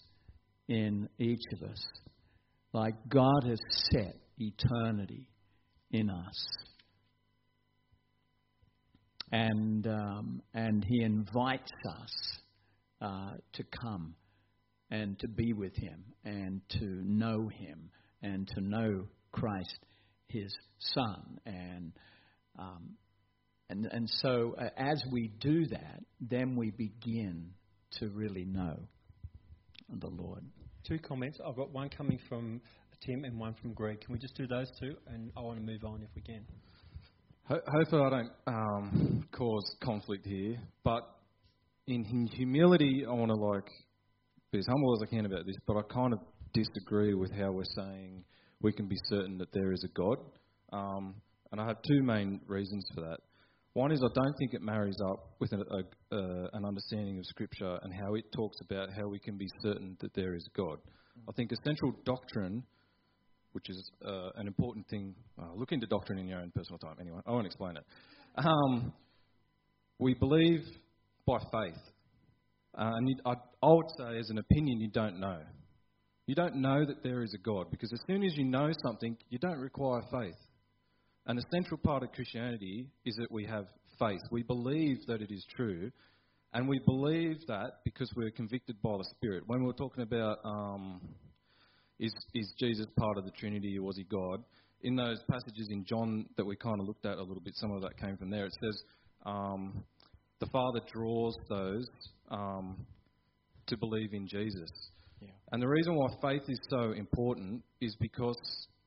in 0.68 1.08
each 1.18 1.42
of 1.54 1.68
us. 1.68 1.86
Like 2.72 2.94
God 3.08 3.44
has 3.46 3.58
set 3.92 4.14
eternity 4.38 5.28
in 5.90 6.10
us. 6.10 6.46
And, 9.32 9.86
um, 9.86 10.42
and 10.54 10.84
He 10.88 11.02
invites 11.02 11.72
us 11.86 12.40
uh, 13.00 13.32
to 13.54 13.64
come 13.82 14.14
and 14.90 15.18
to 15.18 15.28
be 15.28 15.52
with 15.52 15.76
Him 15.76 16.04
and 16.24 16.60
to 16.78 16.84
know 16.84 17.48
Him 17.48 17.90
and 18.22 18.48
to 18.48 18.60
know 18.60 19.06
Christ, 19.32 19.78
His 20.28 20.54
Son. 20.78 21.38
And 21.44 21.92
um, 22.58 22.96
and, 23.70 23.86
and 23.86 24.08
so, 24.22 24.54
uh, 24.58 24.68
as 24.76 25.02
we 25.12 25.30
do 25.40 25.66
that, 25.66 26.00
then 26.20 26.56
we 26.56 26.70
begin 26.70 27.50
to 27.98 28.08
really 28.08 28.44
know 28.44 28.78
the 29.88 30.08
Lord. 30.08 30.44
Two 30.86 30.98
comments. 30.98 31.38
I've 31.46 31.56
got 31.56 31.72
one 31.72 31.90
coming 31.90 32.18
from 32.28 32.60
Tim 33.04 33.24
and 33.24 33.38
one 33.38 33.54
from 33.60 33.74
Greg. 33.74 34.00
Can 34.00 34.12
we 34.12 34.18
just 34.18 34.36
do 34.36 34.46
those 34.46 34.70
two? 34.80 34.94
And 35.06 35.30
I 35.36 35.40
want 35.40 35.58
to 35.58 35.64
move 35.64 35.84
on 35.84 36.02
if 36.02 36.08
we 36.16 36.22
can. 36.22 36.44
Ho- 37.44 37.60
hopefully, 37.66 38.02
I 38.02 38.10
don't 38.10 38.30
um, 38.46 39.28
cause 39.32 39.76
conflict 39.82 40.26
here, 40.26 40.56
but 40.84 41.02
in 41.86 42.04
humility, 42.32 43.04
I 43.08 43.12
want 43.12 43.30
to 43.30 43.36
like 43.36 43.68
be 44.50 44.58
as 44.58 44.66
humble 44.66 44.96
as 44.96 45.06
I 45.06 45.14
can 45.14 45.26
about 45.26 45.46
this. 45.46 45.56
But 45.66 45.76
I 45.76 45.82
kind 45.82 46.12
of 46.12 46.20
disagree 46.52 47.14
with 47.14 47.30
how 47.32 47.52
we're 47.52 47.64
saying 47.76 48.24
we 48.60 48.72
can 48.72 48.88
be 48.88 48.96
certain 49.04 49.38
that 49.38 49.52
there 49.52 49.72
is 49.72 49.84
a 49.84 49.88
God, 49.88 50.18
um, 50.72 51.14
and 51.52 51.60
I 51.60 51.66
have 51.66 51.76
two 51.86 52.02
main 52.02 52.40
reasons 52.46 52.86
for 52.94 53.02
that. 53.02 53.18
One 53.78 53.92
is 53.92 54.02
I 54.02 54.08
don't 54.12 54.34
think 54.40 54.54
it 54.54 54.60
marries 54.60 54.98
up 55.08 55.36
with 55.38 55.52
a, 55.52 55.58
a, 55.58 56.16
uh, 56.16 56.48
an 56.52 56.64
understanding 56.64 57.16
of 57.16 57.24
Scripture 57.26 57.78
and 57.82 57.94
how 57.94 58.14
it 58.16 58.24
talks 58.34 58.56
about 58.60 58.88
how 58.90 59.06
we 59.06 59.20
can 59.20 59.38
be 59.38 59.46
certain 59.62 59.96
that 60.00 60.12
there 60.14 60.34
is 60.34 60.44
God. 60.56 60.80
I 61.28 61.32
think 61.36 61.52
a 61.52 61.56
central 61.64 61.92
doctrine, 62.04 62.64
which 63.52 63.70
is 63.70 63.88
uh, 64.04 64.30
an 64.34 64.48
important 64.48 64.88
thing, 64.88 65.14
uh, 65.40 65.54
look 65.54 65.70
into 65.70 65.86
doctrine 65.86 66.18
in 66.18 66.26
your 66.26 66.40
own 66.40 66.50
personal 66.56 66.80
time. 66.80 66.96
Anyway, 67.00 67.20
I 67.24 67.30
won't 67.30 67.46
explain 67.46 67.76
it. 67.76 67.84
Um, 68.36 68.92
we 70.00 70.14
believe 70.14 70.64
by 71.24 71.38
faith. 71.38 71.80
Uh, 72.76 72.94
and 72.96 73.08
you, 73.08 73.14
I, 73.24 73.34
I 73.62 73.72
would 73.72 73.90
say, 73.96 74.18
as 74.18 74.28
an 74.30 74.38
opinion, 74.38 74.80
you 74.80 74.90
don't 74.90 75.20
know. 75.20 75.38
You 76.26 76.34
don't 76.34 76.56
know 76.56 76.84
that 76.84 77.04
there 77.04 77.22
is 77.22 77.32
a 77.32 77.38
God 77.38 77.70
because 77.70 77.92
as 77.92 78.00
soon 78.08 78.24
as 78.24 78.36
you 78.36 78.44
know 78.44 78.72
something, 78.84 79.16
you 79.30 79.38
don't 79.38 79.60
require 79.60 80.00
faith. 80.10 80.34
And 81.28 81.38
a 81.38 81.42
central 81.52 81.78
part 81.78 82.02
of 82.02 82.10
Christianity 82.12 82.86
is 83.04 83.14
that 83.16 83.30
we 83.30 83.44
have 83.44 83.66
faith. 83.98 84.20
We 84.30 84.42
believe 84.42 85.06
that 85.06 85.20
it 85.20 85.30
is 85.30 85.44
true, 85.54 85.92
and 86.54 86.66
we 86.66 86.80
believe 86.86 87.36
that 87.48 87.80
because 87.84 88.10
we're 88.16 88.30
convicted 88.30 88.80
by 88.82 88.96
the 88.96 89.04
Spirit. 89.16 89.44
When 89.46 89.60
we 89.60 89.66
were 89.66 89.74
talking 89.74 90.02
about 90.02 90.38
um, 90.44 91.00
is, 91.98 92.14
is 92.34 92.52
Jesus 92.58 92.86
part 92.98 93.18
of 93.18 93.24
the 93.24 93.30
Trinity 93.32 93.78
or 93.78 93.82
was 93.82 93.96
he 93.96 94.04
God, 94.04 94.42
in 94.82 94.96
those 94.96 95.18
passages 95.28 95.68
in 95.70 95.84
John 95.84 96.26
that 96.36 96.46
we 96.46 96.56
kind 96.56 96.80
of 96.80 96.86
looked 96.86 97.04
at 97.04 97.18
a 97.18 97.22
little 97.22 97.42
bit, 97.42 97.54
some 97.56 97.72
of 97.72 97.82
that 97.82 97.98
came 97.98 98.16
from 98.16 98.30
there. 98.30 98.46
It 98.46 98.56
says 98.62 98.82
um, 99.26 99.84
the 100.40 100.46
Father 100.46 100.80
draws 100.90 101.36
those 101.48 101.86
um, 102.30 102.86
to 103.66 103.76
believe 103.76 104.14
in 104.14 104.26
Jesus. 104.26 104.70
Yeah. 105.20 105.28
And 105.52 105.60
the 105.60 105.68
reason 105.68 105.94
why 105.94 106.08
faith 106.22 106.42
is 106.48 106.60
so 106.70 106.92
important 106.92 107.62
is 107.80 107.96
because 108.00 108.38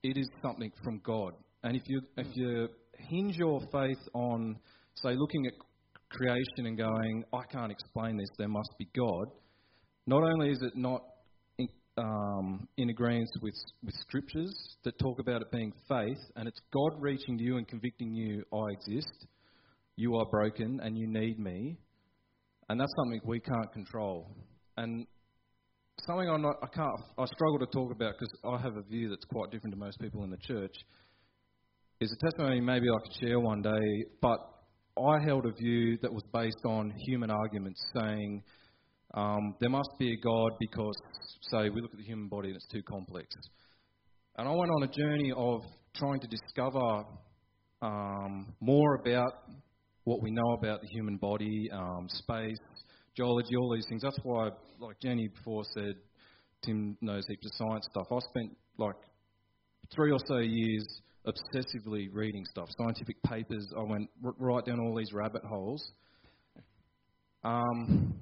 it 0.01 0.17
is 0.17 0.27
something 0.41 0.71
from 0.83 1.01
God. 1.03 1.33
And 1.63 1.75
if 1.75 1.83
you 1.87 2.01
if 2.17 2.27
you 2.35 2.69
hinge 2.97 3.35
your 3.35 3.61
faith 3.71 3.99
on, 4.13 4.57
say, 4.95 5.13
looking 5.15 5.45
at 5.47 5.53
creation 6.09 6.65
and 6.65 6.77
going, 6.77 7.23
I 7.33 7.43
can't 7.51 7.71
explain 7.71 8.17
this, 8.17 8.29
there 8.37 8.47
must 8.47 8.69
be 8.77 8.87
God. 8.95 9.27
Not 10.07 10.23
only 10.23 10.49
is 10.49 10.61
it 10.61 10.75
not 10.75 11.01
in, 11.57 11.67
um, 11.97 12.67
in 12.77 12.89
agreement 12.89 13.29
with 13.41 13.53
with 13.83 13.93
scriptures 14.01 14.53
that 14.83 14.97
talk 14.99 15.19
about 15.19 15.41
it 15.41 15.51
being 15.51 15.71
faith, 15.87 16.19
and 16.35 16.47
it's 16.47 16.59
God 16.73 16.93
reaching 16.99 17.37
to 17.37 17.43
you 17.43 17.57
and 17.57 17.67
convicting 17.67 18.13
you, 18.13 18.43
I 18.53 18.71
exist, 18.71 19.27
you 19.95 20.15
are 20.15 20.25
broken, 20.25 20.79
and 20.81 20.97
you 20.97 21.07
need 21.07 21.39
me, 21.39 21.77
and 22.69 22.79
that's 22.79 22.93
something 22.95 23.21
we 23.25 23.39
can't 23.39 23.71
control. 23.73 24.27
And 24.77 25.05
something 26.07 26.29
I'm 26.29 26.41
not, 26.41 26.55
I 26.63 26.67
can't, 26.67 26.89
I 27.17 27.25
struggle 27.25 27.59
to 27.59 27.67
talk 27.67 27.91
about 27.91 28.13
because 28.17 28.33
I 28.43 28.61
have 28.61 28.77
a 28.77 28.81
view 28.81 29.09
that's 29.09 29.25
quite 29.25 29.51
different 29.51 29.73
to 29.75 29.79
most 29.79 29.99
people 29.99 30.23
in 30.23 30.31
the 30.31 30.37
church. 30.37 30.73
Is 32.01 32.11
a 32.11 32.25
testimony 32.25 32.59
maybe 32.59 32.87
I 32.89 32.99
could 32.99 33.15
share 33.21 33.39
one 33.39 33.61
day, 33.61 34.05
but 34.23 34.39
I 34.99 35.23
held 35.23 35.45
a 35.45 35.51
view 35.51 35.99
that 36.01 36.11
was 36.11 36.23
based 36.33 36.65
on 36.65 36.91
human 37.05 37.29
arguments 37.29 37.79
saying 37.95 38.41
um, 39.13 39.53
there 39.59 39.69
must 39.69 39.91
be 39.99 40.11
a 40.11 40.17
God 40.17 40.53
because, 40.59 40.95
say, 41.51 41.69
we 41.69 41.79
look 41.79 41.91
at 41.91 41.99
the 41.99 42.03
human 42.03 42.27
body 42.27 42.47
and 42.47 42.55
it's 42.55 42.65
too 42.71 42.81
complex. 42.81 43.27
And 44.35 44.47
I 44.47 44.51
went 44.51 44.71
on 44.71 44.81
a 44.81 44.87
journey 44.87 45.31
of 45.37 45.61
trying 45.95 46.19
to 46.21 46.27
discover 46.27 47.03
um, 47.83 48.55
more 48.59 48.95
about 48.95 49.33
what 50.03 50.23
we 50.23 50.31
know 50.31 50.53
about 50.57 50.81
the 50.81 50.87
human 50.87 51.17
body, 51.17 51.69
um, 51.71 52.07
space, 52.09 52.57
geology, 53.15 53.55
all 53.55 53.75
these 53.75 53.85
things. 53.87 54.01
That's 54.01 54.17
why, 54.23 54.49
like 54.79 54.99
Jenny 55.03 55.27
before 55.27 55.65
said, 55.75 55.93
Tim 56.65 56.97
knows 56.99 57.25
heaps 57.27 57.45
of 57.45 57.51
science 57.67 57.87
stuff. 57.91 58.07
I 58.09 58.17
spent 58.31 58.57
like 58.79 58.95
three 59.93 60.11
or 60.11 60.19
so 60.27 60.37
years 60.37 61.01
obsessively 61.25 62.07
reading 62.11 62.43
stuff, 62.45 62.69
scientific 62.77 63.21
papers. 63.23 63.67
I 63.77 63.83
went 63.83 64.09
r- 64.25 64.33
right 64.37 64.65
down 64.65 64.79
all 64.79 64.95
these 64.95 65.13
rabbit 65.13 65.43
holes. 65.43 65.91
Um, 67.43 68.15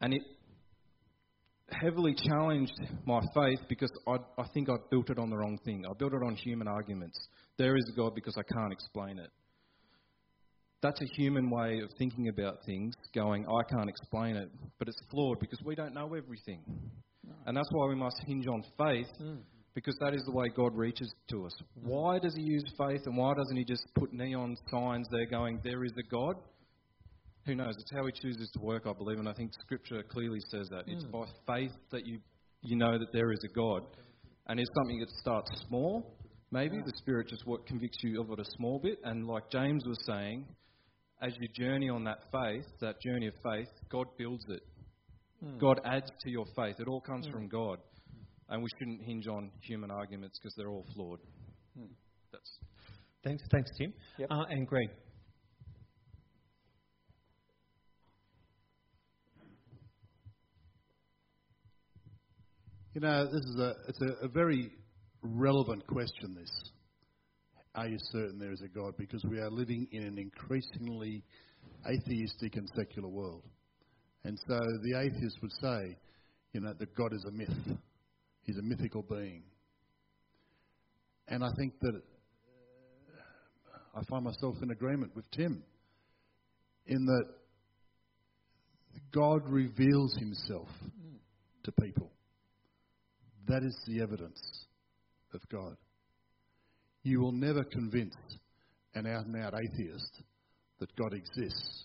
and 0.00 0.14
it 0.14 0.22
heavily 1.70 2.14
challenged 2.14 2.78
my 3.06 3.20
faith 3.34 3.60
because 3.68 3.90
I, 4.06 4.16
I 4.38 4.46
think 4.54 4.68
I 4.68 4.74
built 4.90 5.10
it 5.10 5.18
on 5.18 5.30
the 5.30 5.36
wrong 5.36 5.58
thing. 5.64 5.84
I 5.88 5.92
built 5.98 6.12
it 6.12 6.22
on 6.24 6.36
human 6.36 6.68
arguments. 6.68 7.18
There 7.58 7.76
is 7.76 7.84
a 7.92 7.96
God 7.96 8.14
because 8.14 8.34
I 8.38 8.42
can't 8.42 8.72
explain 8.72 9.18
it. 9.18 9.30
That's 10.82 11.00
a 11.00 11.06
human 11.16 11.50
way 11.50 11.80
of 11.80 11.90
thinking 11.98 12.28
about 12.28 12.58
things, 12.66 12.94
going, 13.14 13.46
I 13.46 13.62
can't 13.74 13.88
explain 13.88 14.36
it, 14.36 14.50
but 14.78 14.88
it's 14.88 15.00
flawed 15.10 15.40
because 15.40 15.58
we 15.64 15.74
don't 15.74 15.94
know 15.94 16.14
everything. 16.14 16.62
And 17.46 17.56
that's 17.56 17.68
why 17.72 17.88
we 17.88 17.94
must 17.94 18.16
hinge 18.26 18.46
on 18.46 18.62
faith 18.78 19.08
because 19.76 19.96
that 20.00 20.12
is 20.12 20.22
the 20.24 20.32
way 20.32 20.48
God 20.48 20.74
reaches 20.74 21.14
to 21.28 21.46
us. 21.46 21.52
Why 21.74 22.18
does 22.18 22.34
He 22.34 22.42
use 22.42 22.64
faith 22.76 23.02
and 23.04 23.16
why 23.16 23.34
doesn't 23.34 23.56
He 23.56 23.64
just 23.64 23.86
put 23.94 24.12
neon 24.12 24.56
signs 24.72 25.06
there 25.12 25.26
going, 25.26 25.60
There 25.62 25.84
is 25.84 25.92
a 25.96 26.02
God? 26.10 26.34
who 27.46 27.54
knows? 27.54 27.76
It's 27.78 27.92
how 27.92 28.04
He 28.04 28.12
chooses 28.12 28.50
to 28.54 28.60
work, 28.60 28.86
I 28.86 28.92
believe, 28.92 29.18
and 29.18 29.28
I 29.28 29.32
think 29.32 29.52
Scripture 29.60 30.02
clearly 30.02 30.40
says 30.50 30.68
that. 30.70 30.84
It's 30.86 31.04
hmm. 31.04 31.12
by 31.12 31.26
faith 31.46 31.72
that 31.92 32.04
you 32.04 32.18
you 32.62 32.76
know 32.76 32.98
that 32.98 33.12
there 33.12 33.30
is 33.32 33.38
a 33.44 33.54
God, 33.54 33.84
and 34.48 34.58
it's 34.58 34.70
something 34.74 34.98
that 34.98 35.10
starts 35.20 35.50
small. 35.68 36.16
Maybe 36.50 36.78
the 36.78 36.92
Spirit 36.96 37.28
just 37.28 37.46
what 37.46 37.66
convicts 37.66 37.98
you 38.02 38.20
of 38.20 38.30
it 38.30 38.40
a 38.40 38.44
small 38.56 38.80
bit, 38.80 38.98
and 39.04 39.26
like 39.26 39.50
James 39.50 39.84
was 39.86 39.98
saying, 40.06 40.44
as 41.22 41.32
you 41.40 41.48
journey 41.48 41.88
on 41.88 42.04
that 42.04 42.18
faith, 42.32 42.66
that 42.80 43.00
journey 43.00 43.28
of 43.28 43.34
faith, 43.42 43.68
God 43.90 44.06
builds 44.18 44.44
it. 44.48 44.62
Hmm. 45.42 45.58
God 45.58 45.80
adds 45.84 46.10
to 46.22 46.30
your 46.30 46.46
faith. 46.56 46.76
It 46.80 46.88
all 46.88 47.00
comes 47.00 47.26
hmm. 47.26 47.32
from 47.32 47.48
God, 47.48 47.78
and 48.48 48.62
we 48.62 48.68
shouldn't 48.78 49.02
hinge 49.02 49.26
on 49.26 49.50
human 49.60 49.90
arguments 49.90 50.38
because 50.38 50.54
they're 50.56 50.70
all 50.70 50.86
flawed. 50.94 51.20
That's 52.32 52.58
Thanks, 53.26 53.42
thanks, 53.50 53.70
Tim. 53.76 53.92
Yep. 54.18 54.28
Uh, 54.30 54.44
and 54.50 54.68
Greg. 54.68 54.88
You 62.94 63.00
know, 63.00 63.24
this 63.24 63.42
is 63.42 63.58
a 63.58 63.72
it's 63.88 64.00
a, 64.00 64.26
a 64.26 64.28
very 64.28 64.70
relevant 65.22 65.84
question. 65.88 66.36
This, 66.38 66.50
are 67.74 67.88
you 67.88 67.98
certain 68.12 68.38
there 68.38 68.52
is 68.52 68.62
a 68.62 68.68
God? 68.68 68.94
Because 68.96 69.24
we 69.28 69.40
are 69.40 69.50
living 69.50 69.88
in 69.90 70.04
an 70.04 70.18
increasingly 70.18 71.24
atheistic 71.84 72.54
and 72.54 72.70
secular 72.76 73.08
world, 73.08 73.42
and 74.22 74.38
so 74.46 74.56
the 74.84 75.00
atheist 75.00 75.42
would 75.42 75.52
say, 75.60 75.96
you 76.52 76.60
know, 76.60 76.72
that 76.78 76.94
God 76.94 77.12
is 77.12 77.24
a 77.26 77.32
myth. 77.32 77.76
He's 78.46 78.58
a 78.58 78.62
mythical 78.62 79.02
being, 79.02 79.42
and 81.28 81.42
I 81.42 81.50
think 81.58 81.74
that 81.80 81.94
uh, 81.96 83.78
I 83.98 84.04
find 84.04 84.24
myself 84.24 84.54
in 84.62 84.70
agreement 84.70 85.16
with 85.16 85.28
Tim 85.32 85.64
in 86.86 87.04
that 87.06 87.24
God 89.12 89.42
reveals 89.48 90.16
Himself 90.16 90.68
to 91.64 91.72
people. 91.72 92.12
That 93.48 93.64
is 93.64 93.76
the 93.86 94.00
evidence 94.00 94.40
of 95.34 95.40
God. 95.50 95.76
You 97.02 97.20
will 97.20 97.32
never 97.32 97.64
convince 97.64 98.14
an 98.94 99.06
out 99.06 99.26
and 99.26 99.36
out 99.36 99.54
atheist 99.54 100.22
that 100.78 100.94
God 100.96 101.12
exists 101.12 101.84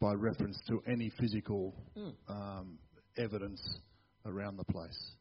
by 0.00 0.12
reference 0.12 0.58
to 0.68 0.82
any 0.90 1.10
physical 1.20 1.74
um, 2.28 2.78
evidence 3.16 3.60
around 4.26 4.56
the 4.56 4.64
place. 4.64 5.12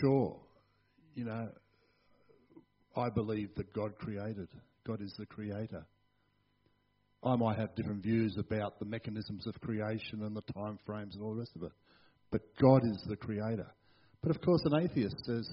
Sure, 0.00 0.40
you 1.14 1.24
know, 1.24 1.48
I 2.96 3.08
believe 3.10 3.54
that 3.56 3.72
God 3.72 3.96
created. 3.98 4.48
God 4.86 5.02
is 5.02 5.14
the 5.18 5.26
creator. 5.26 5.86
I 7.22 7.36
might 7.36 7.58
have 7.58 7.74
different 7.74 8.02
views 8.02 8.36
about 8.38 8.78
the 8.78 8.84
mechanisms 8.84 9.46
of 9.46 9.60
creation 9.60 10.22
and 10.22 10.36
the 10.36 10.42
time 10.54 10.78
frames 10.86 11.14
and 11.14 11.24
all 11.24 11.34
the 11.34 11.40
rest 11.40 11.52
of 11.56 11.62
it. 11.64 11.72
But 12.30 12.42
God 12.60 12.82
is 12.84 13.04
the 13.08 13.16
creator. 13.16 13.66
But 14.22 14.34
of 14.34 14.40
course, 14.42 14.62
an 14.64 14.82
atheist 14.82 15.16
says, 15.24 15.48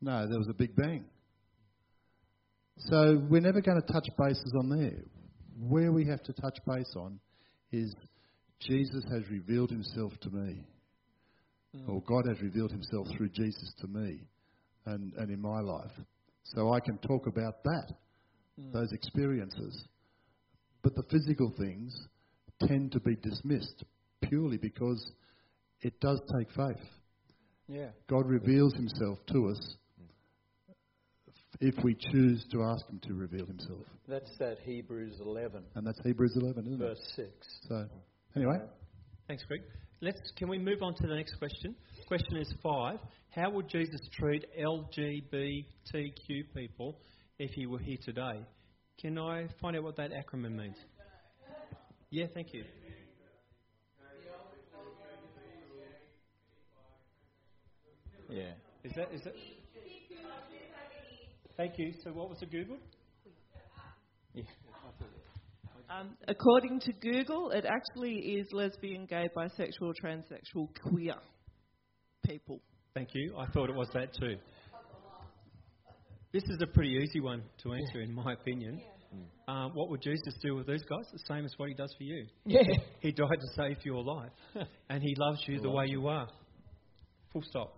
no, 0.00 0.26
there 0.28 0.38
was 0.38 0.48
a 0.48 0.54
Big 0.54 0.74
Bang. 0.76 1.04
So 2.78 3.20
we're 3.28 3.40
never 3.40 3.60
going 3.60 3.80
to 3.80 3.92
touch 3.92 4.08
bases 4.16 4.54
on 4.58 4.68
there. 4.68 5.02
Where 5.60 5.90
we 5.90 6.06
have 6.06 6.22
to 6.22 6.32
touch 6.32 6.58
base 6.66 6.94
on 6.96 7.18
is 7.72 7.92
Jesus 8.60 9.04
has 9.12 9.22
revealed 9.30 9.70
himself 9.70 10.12
to 10.22 10.30
me, 10.30 10.64
Mm. 11.76 11.88
or 11.88 12.02
God 12.02 12.26
has 12.26 12.40
revealed 12.40 12.70
himself 12.70 13.06
through 13.14 13.28
Jesus 13.28 13.74
to 13.80 13.86
me 13.88 14.22
and, 14.86 15.12
and 15.14 15.30
in 15.30 15.40
my 15.40 15.60
life. 15.60 15.90
So 16.42 16.72
I 16.72 16.80
can 16.80 16.96
talk 16.98 17.26
about 17.26 17.62
that, 17.64 17.92
mm. 18.58 18.72
those 18.72 18.90
experiences. 18.92 19.84
But 20.82 20.94
the 20.94 21.02
physical 21.10 21.52
things 21.58 21.94
tend 22.66 22.92
to 22.92 23.00
be 23.00 23.16
dismissed 23.16 23.84
purely 24.22 24.56
because 24.56 25.12
it 25.82 26.00
does 26.00 26.20
take 26.38 26.48
faith. 26.52 26.88
Yeah. 27.68 27.88
God 28.08 28.26
reveals 28.26 28.74
himself 28.74 29.18
to 29.32 29.48
us 29.48 29.76
if 31.60 31.74
we 31.84 31.94
choose 32.12 32.44
to 32.52 32.62
ask 32.62 32.88
him 32.88 33.00
to 33.08 33.14
reveal 33.14 33.44
himself. 33.44 33.84
That's 34.06 34.30
that 34.38 34.58
Hebrews 34.64 35.20
11, 35.20 35.64
And 35.74 35.86
that's 35.86 36.00
Hebrews 36.04 36.32
11, 36.36 36.66
isn't 36.66 36.74
it? 36.74 36.78
verse 36.78 37.12
6. 37.16 37.28
So, 37.68 37.86
anyway, 38.36 38.58
Thanks, 39.26 39.44
Greg. 39.44 39.60
Let's, 40.00 40.20
can 40.36 40.48
we 40.48 40.58
move 40.58 40.80
on 40.82 40.94
to 40.94 41.06
the 41.08 41.14
next 41.16 41.34
question? 41.38 41.74
Question 42.06 42.36
is 42.36 42.54
five. 42.62 43.00
How 43.30 43.50
would 43.50 43.68
Jesus 43.68 44.00
treat 44.12 44.46
LGBTQ 44.56 45.64
people 46.54 47.00
if 47.40 47.50
he 47.50 47.66
were 47.66 47.80
here 47.80 47.98
today? 48.04 48.46
Can 49.00 49.18
I 49.18 49.48
find 49.60 49.76
out 49.76 49.82
what 49.82 49.96
that 49.96 50.12
acronym 50.12 50.54
means? 50.56 50.76
Yeah, 52.10 52.26
thank 52.32 52.54
you. 52.54 52.64
Yeah. 58.30 58.52
Is 58.84 58.92
that, 58.94 59.12
is 59.12 59.22
that? 59.24 59.34
Thank 61.56 61.78
you. 61.78 61.92
So 62.04 62.12
what 62.12 62.28
was 62.28 62.38
the 62.38 62.46
Google? 62.46 62.76
Um, 65.90 66.10
according 66.26 66.80
to 66.80 66.92
Google, 66.92 67.50
it 67.50 67.64
actually 67.64 68.16
is 68.16 68.46
lesbian, 68.52 69.06
gay, 69.06 69.28
bisexual, 69.36 69.94
transsexual, 70.04 70.68
queer 70.82 71.14
people. 72.26 72.60
Thank 72.94 73.10
you. 73.14 73.34
I 73.38 73.46
thought 73.46 73.70
it 73.70 73.74
was 73.74 73.88
that 73.94 74.12
too. 74.14 74.36
This 76.32 76.42
is 76.42 76.58
a 76.60 76.66
pretty 76.66 76.98
easy 77.02 77.20
one 77.20 77.42
to 77.62 77.72
answer, 77.72 78.02
in 78.02 78.12
my 78.12 78.34
opinion. 78.34 78.82
Uh, 79.46 79.68
what 79.72 79.88
would 79.88 80.02
Jesus 80.02 80.34
do 80.42 80.56
with 80.56 80.66
these 80.66 80.82
guys? 80.82 81.06
The 81.10 81.20
same 81.26 81.46
as 81.46 81.54
what 81.56 81.70
he 81.70 81.74
does 81.74 81.94
for 81.96 82.04
you. 82.04 82.26
Yeah. 82.44 82.60
He 83.00 83.12
died 83.12 83.40
to 83.40 83.46
save 83.56 83.78
your 83.84 84.04
life, 84.04 84.30
and 84.90 85.02
he 85.02 85.14
loves 85.16 85.40
you 85.46 85.58
the 85.60 85.70
way 85.70 85.86
you 85.86 86.06
are. 86.06 86.28
Full 87.32 87.42
stop. 87.48 87.77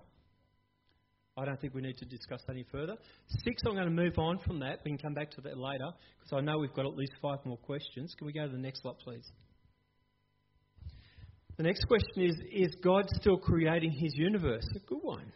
I 1.37 1.45
don't 1.45 1.61
think 1.61 1.75
we 1.75 1.81
need 1.81 1.97
to 1.99 2.05
discuss 2.05 2.43
that 2.47 2.53
any 2.53 2.65
further. 2.71 2.97
Six, 3.45 3.63
I'm 3.67 3.75
going 3.75 3.85
to 3.85 3.91
move 3.91 4.19
on 4.19 4.39
from 4.39 4.61
that. 4.61 4.81
We 4.85 4.91
can 4.91 4.99
come 4.99 5.15
back 5.15 5.31
to 5.33 5.41
that 5.43 5.57
later 5.57 5.91
because 6.19 6.33
I 6.37 6.41
know 6.41 6.59
we've 6.59 6.75
got 6.75 6.87
at 6.87 6.97
least 6.97 7.13
five 7.23 7.39
more 7.45 7.57
questions. 7.57 8.15
Can 8.19 8.27
we 8.27 8.33
go 8.33 8.47
to 8.47 8.53
the 8.53 8.59
next 8.59 8.83
slide, 8.83 8.99
please? 9.03 9.27
The 11.57 11.63
next 11.63 11.85
question 11.85 12.25
is 12.25 12.37
Is 12.53 12.75
God 12.83 13.09
still 13.11 13.37
creating 13.37 13.93
his 13.93 14.15
universe? 14.17 14.67
A 14.75 14.81
good 14.81 15.03
one. 15.03 15.33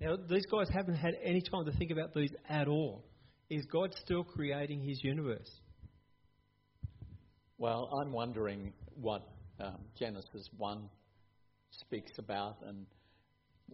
Now, 0.00 0.16
these 0.28 0.46
guys 0.46 0.68
haven't 0.74 0.96
had 0.96 1.14
any 1.22 1.40
time 1.40 1.64
to 1.66 1.72
think 1.72 1.90
about 1.90 2.12
these 2.14 2.32
at 2.48 2.68
all. 2.68 3.04
Is 3.48 3.64
God 3.72 3.94
still 4.04 4.24
creating 4.24 4.82
his 4.82 5.02
universe? 5.02 5.50
Well, 7.56 7.88
I'm 8.02 8.12
wondering 8.12 8.72
what 9.00 9.22
um, 9.60 9.78
Genesis 9.98 10.48
1 10.56 10.88
speaks 11.70 12.12
about, 12.18 12.56
and 12.66 12.86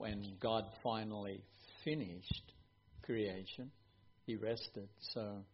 when 0.00 0.24
God 0.40 0.64
finally 0.82 1.42
finished 1.84 2.52
creation, 3.02 3.70
he 4.24 4.36
rested. 4.36 4.88
So, 5.12 5.44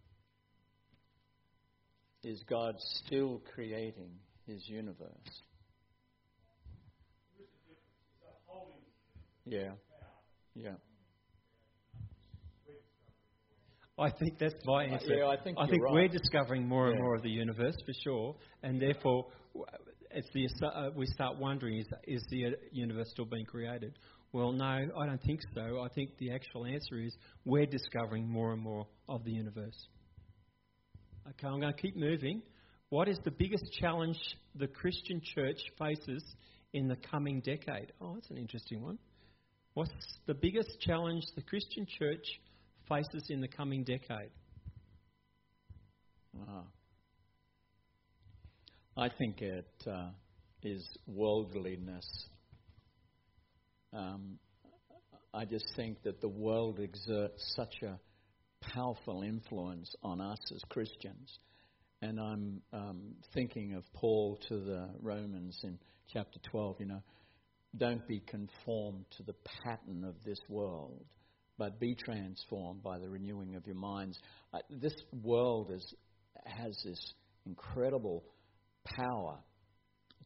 is 2.23 2.43
God 2.49 2.77
still 2.79 3.43
creating 3.55 4.13
his 4.47 4.63
universe? 4.69 5.11
Yeah. 9.45 9.73
Yeah. 10.55 10.73
I 13.99 14.11
think 14.11 14.39
that's 14.39 14.55
my 14.65 14.85
answer. 14.85 15.15
yeah, 15.15 15.27
I 15.27 15.37
think 15.43 15.57
you're 15.59 15.67
think 15.69 15.83
right. 15.83 15.93
we're 15.95 16.09
discovering 16.09 16.69
more 16.69 16.89
and 16.89 16.97
Yeah. 16.99 17.03
more 17.03 17.15
of 17.17 17.23
the 17.23 17.31
universe 17.31 17.77
for 17.87 17.93
sure, 18.05 18.37
and 18.63 18.81
therefore, 18.81 19.27
w- 19.55 19.67
it's 20.11 20.29
the 20.35 20.67
uh, 20.67 20.91
we 20.95 21.07
start 21.07 21.39
wondering: 21.39 21.79
is 21.79 21.87
is 22.07 22.27
the 22.31 22.47
uh, 22.47 22.51
universe 22.73 23.09
still 23.11 23.25
being 23.25 23.47
created? 23.47 23.99
Well, 24.33 24.53
no, 24.53 24.65
I 24.65 25.07
don't 25.07 25.23
think 25.23 25.41
so. 25.55 25.81
I 25.81 25.89
think 25.89 26.19
the 26.19 26.33
actual 26.33 26.67
answer 26.67 26.99
is 27.01 27.17
we're 27.45 27.67
discovering 27.67 28.29
more 28.29 28.53
and 28.53 28.61
more 28.61 28.87
of 29.09 29.25
the 29.25 29.31
universe. 29.31 29.87
Okay, 31.29 31.47
I'm 31.47 31.61
going 31.61 31.73
to 31.73 31.81
keep 31.81 31.97
moving. 31.97 32.43
What 32.91 33.09
is 33.09 33.19
the 33.25 33.31
biggest 33.31 33.65
challenge 33.81 34.19
the 34.55 34.69
Christian 34.69 35.21
church 35.35 35.59
faces 35.79 36.23
in 36.73 36.87
the 36.87 36.97
coming 36.97 37.41
decade? 37.41 37.93
Oh, 38.01 38.15
that's 38.15 38.31
an 38.31 38.37
interesting 38.37 38.83
one. 38.83 38.99
What's 39.75 39.91
the 40.27 40.35
biggest 40.35 40.81
challenge 40.81 41.25
the 41.35 41.43
Christian 41.43 41.87
church 41.99 42.25
faces 42.89 43.27
in 43.29 43.41
the 43.41 43.49
coming 43.49 43.85
decade? 43.85 44.31
Ah. 46.49 46.63
I 48.97 49.09
think 49.11 49.43
it 49.43 49.69
uh, 49.87 50.09
is 50.63 50.87
worldliness. 51.07 52.07
Um, 53.93 54.39
I 55.33 55.45
just 55.45 55.67
think 55.77 56.03
that 56.05 56.21
the 56.21 56.29
world 56.29 56.81
exerts 56.81 57.55
such 57.57 57.83
a 57.83 57.99
powerful 58.73 59.23
influence 59.23 59.95
on 60.03 60.21
us 60.21 60.39
as 60.55 60.63
Christians. 60.69 61.39
And 62.03 62.21
I'm 62.21 62.63
um, 62.73 63.15
thinking 63.35 63.75
of 63.75 63.85
Paul 63.95 64.39
to 64.49 64.59
the 64.59 64.89
Romans 65.01 65.59
in 65.63 65.79
chapter 66.13 66.39
12, 66.51 66.77
you 66.81 66.87
know, 66.87 67.03
don't 67.77 68.07
be 68.07 68.21
conformed 68.21 69.05
to 69.17 69.23
the 69.23 69.35
pattern 69.65 70.05
of 70.05 70.15
this 70.25 70.39
world, 70.49 71.05
but 71.59 71.81
be 71.81 71.95
transformed 71.95 72.83
by 72.83 72.99
the 72.99 73.09
renewing 73.09 73.57
of 73.57 73.67
your 73.67 73.77
minds. 73.77 74.19
Uh, 74.53 74.59
this 74.71 74.95
world 75.23 75.71
is, 75.71 75.95
has 76.45 76.79
this 76.85 77.15
incredible 77.45 78.25
power 78.85 79.39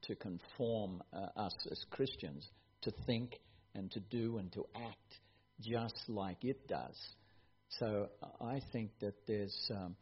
to 0.03 0.15
conform 0.17 1.03
uh, 1.13 1.27
us 1.37 1.55
as 1.71 1.85
Christians 1.91 2.49
to 2.83 2.93
think 3.07 3.39
and 3.75 3.91
to 3.93 4.01
do 4.01 4.39
and 4.39 4.53
to 4.53 4.67
act 4.75 5.21
just 5.61 6.03
like 6.09 6.45
it 6.45 6.67
does. 6.69 6.97
So 7.79 8.09
I 8.41 8.61
think 8.73 8.91
that 9.01 9.15
there's, 9.27 9.71
um, 9.71 9.95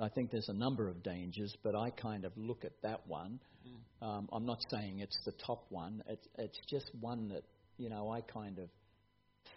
I 0.00 0.08
think 0.08 0.30
there's 0.30 0.48
a 0.48 0.54
number 0.54 0.88
of 0.88 1.02
dangers, 1.02 1.56
but 1.62 1.74
I 1.74 1.90
kind 1.90 2.24
of 2.24 2.32
look 2.36 2.64
at 2.64 2.72
that 2.82 3.06
one. 3.06 3.40
Mm. 3.66 4.06
Um, 4.06 4.28
I'm 4.32 4.46
not 4.46 4.58
saying 4.70 5.00
it's 5.00 5.18
the 5.24 5.32
top 5.44 5.66
one. 5.70 6.02
It's, 6.08 6.28
it's 6.38 6.58
just 6.68 6.90
one 7.00 7.28
that 7.30 7.42
you 7.76 7.88
know 7.88 8.10
I 8.10 8.20
kind 8.20 8.58
of 8.58 8.68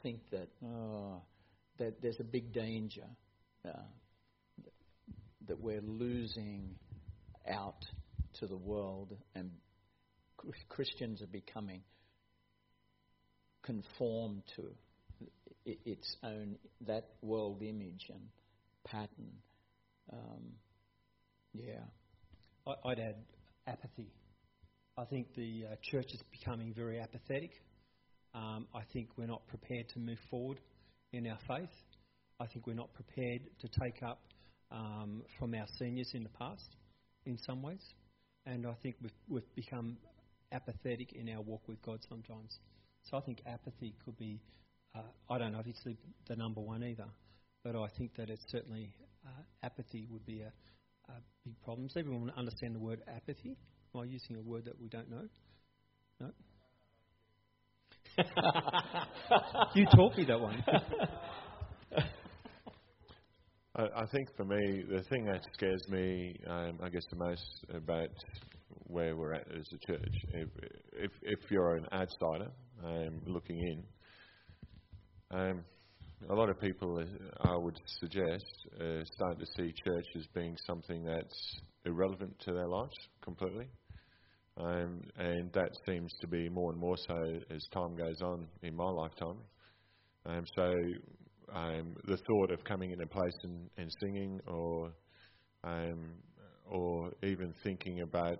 think 0.01 0.19
that 0.31 0.47
oh, 0.65 1.21
that 1.77 2.01
there's 2.01 2.19
a 2.19 2.23
big 2.23 2.51
danger 2.51 3.05
uh, 3.67 3.83
that 5.47 5.59
we're 5.59 5.81
losing 5.81 6.75
out 7.47 7.85
to 8.39 8.47
the 8.47 8.57
world, 8.57 9.15
and 9.35 9.51
Christians 10.69 11.21
are 11.21 11.27
becoming 11.27 11.81
conformed 13.63 14.43
to 14.55 14.63
its 15.65 16.15
own 16.23 16.57
that 16.87 17.09
world 17.21 17.61
image 17.61 18.09
and 18.09 18.21
pattern. 18.85 19.31
Um, 20.11 20.53
yeah, 21.53 21.81
I'd 22.85 22.99
add 22.99 23.15
apathy. 23.67 24.11
I 24.97 25.05
think 25.05 25.33
the 25.35 25.65
uh, 25.71 25.75
church 25.81 26.07
is 26.13 26.21
becoming 26.31 26.73
very 26.73 26.99
apathetic. 26.99 27.51
Um, 28.33 28.67
I 28.73 28.81
think 28.93 29.09
we're 29.17 29.27
not 29.27 29.45
prepared 29.47 29.89
to 29.89 29.99
move 29.99 30.19
forward 30.29 30.59
in 31.13 31.27
our 31.27 31.39
faith. 31.47 31.69
I 32.39 32.47
think 32.47 32.65
we're 32.65 32.73
not 32.73 32.93
prepared 32.93 33.41
to 33.59 33.67
take 33.79 34.01
up 34.03 34.19
um, 34.71 35.23
from 35.37 35.53
our 35.53 35.67
seniors 35.77 36.11
in 36.13 36.23
the 36.23 36.29
past 36.29 36.75
in 37.25 37.37
some 37.45 37.61
ways. 37.61 37.83
And 38.45 38.65
I 38.65 38.73
think 38.81 38.95
we've, 39.01 39.11
we've 39.29 39.55
become 39.55 39.97
apathetic 40.51 41.13
in 41.13 41.29
our 41.29 41.41
walk 41.41 41.67
with 41.67 41.81
God 41.81 41.99
sometimes. 42.09 42.57
So 43.09 43.17
I 43.17 43.21
think 43.21 43.41
apathy 43.45 43.95
could 44.05 44.17
be, 44.17 44.41
uh, 44.95 45.01
I 45.29 45.37
don't 45.37 45.53
know 45.53 45.59
if 45.59 45.67
it's 45.67 45.83
the, 45.83 45.95
the, 46.27 46.35
number 46.35 46.61
one 46.61 46.83
either, 46.83 47.07
but 47.63 47.75
I 47.75 47.87
think 47.97 48.15
that 48.15 48.29
it's 48.29 48.43
certainly 48.49 48.93
uh, 49.25 49.43
apathy 49.63 50.07
would 50.09 50.25
be 50.25 50.41
a, 50.41 50.51
a 51.09 51.13
big 51.43 51.59
problem. 51.63 51.87
Does 51.87 51.97
everyone 51.97 52.31
understand 52.37 52.75
the 52.75 52.79
word 52.79 53.01
apathy? 53.07 53.57
Am 53.93 54.01
I 54.01 54.05
using 54.05 54.37
a 54.37 54.41
word 54.41 54.65
that 54.65 54.79
we 54.79 54.87
don't 54.87 55.09
know? 55.09 55.27
No? 56.19 56.31
you 59.75 59.85
taught 59.95 60.17
me 60.17 60.25
that 60.25 60.39
one. 60.39 60.63
I, 63.75 64.05
think 64.11 64.27
for 64.35 64.43
me, 64.43 64.83
the 64.89 65.01
thing 65.09 65.25
that 65.25 65.41
scares 65.53 65.81
me, 65.89 66.35
um, 66.45 66.77
I 66.83 66.89
guess, 66.89 67.03
the 67.09 67.15
most 67.15 67.65
about 67.73 68.09
where 68.87 69.15
we're 69.15 69.33
at 69.33 69.47
as 69.57 69.65
a 69.73 69.77
church, 69.87 70.13
if, 70.33 70.49
if, 70.93 71.11
if 71.21 71.39
you're 71.49 71.77
an 71.77 71.85
outsider 71.93 72.51
um, 72.83 73.21
looking 73.25 73.59
in, 73.59 73.83
um, 75.31 75.63
a 76.29 76.33
lot 76.35 76.49
of 76.49 76.59
people, 76.59 76.99
uh, 76.99 77.47
I 77.47 77.55
would 77.55 77.79
suggest, 77.99 78.45
uh, 78.79 79.03
start 79.15 79.39
to 79.39 79.45
see 79.57 79.73
church 79.85 80.05
as 80.15 80.25
being 80.35 80.55
something 80.67 81.03
that's 81.03 81.61
irrelevant 81.85 82.37
to 82.41 82.53
their 82.53 82.67
lives 82.67 82.95
completely. 83.23 83.67
Um, 84.57 85.01
and 85.17 85.51
that 85.53 85.69
seems 85.85 86.13
to 86.21 86.27
be 86.27 86.49
more 86.49 86.71
and 86.71 86.79
more 86.79 86.97
so 86.97 87.39
as 87.49 87.65
time 87.73 87.95
goes 87.95 88.21
on 88.21 88.47
in 88.61 88.75
my 88.75 88.89
lifetime. 88.89 89.37
Um, 90.25 90.43
so 90.55 90.73
um, 91.55 91.95
the 92.05 92.17
thought 92.17 92.51
of 92.51 92.63
coming 92.63 92.91
into 92.91 93.03
a 93.03 93.07
place 93.07 93.37
and, 93.43 93.69
and 93.77 93.89
singing, 94.01 94.39
or 94.47 94.91
um, 95.63 96.11
or 96.69 97.11
even 97.23 97.53
thinking 97.63 98.01
about 98.01 98.37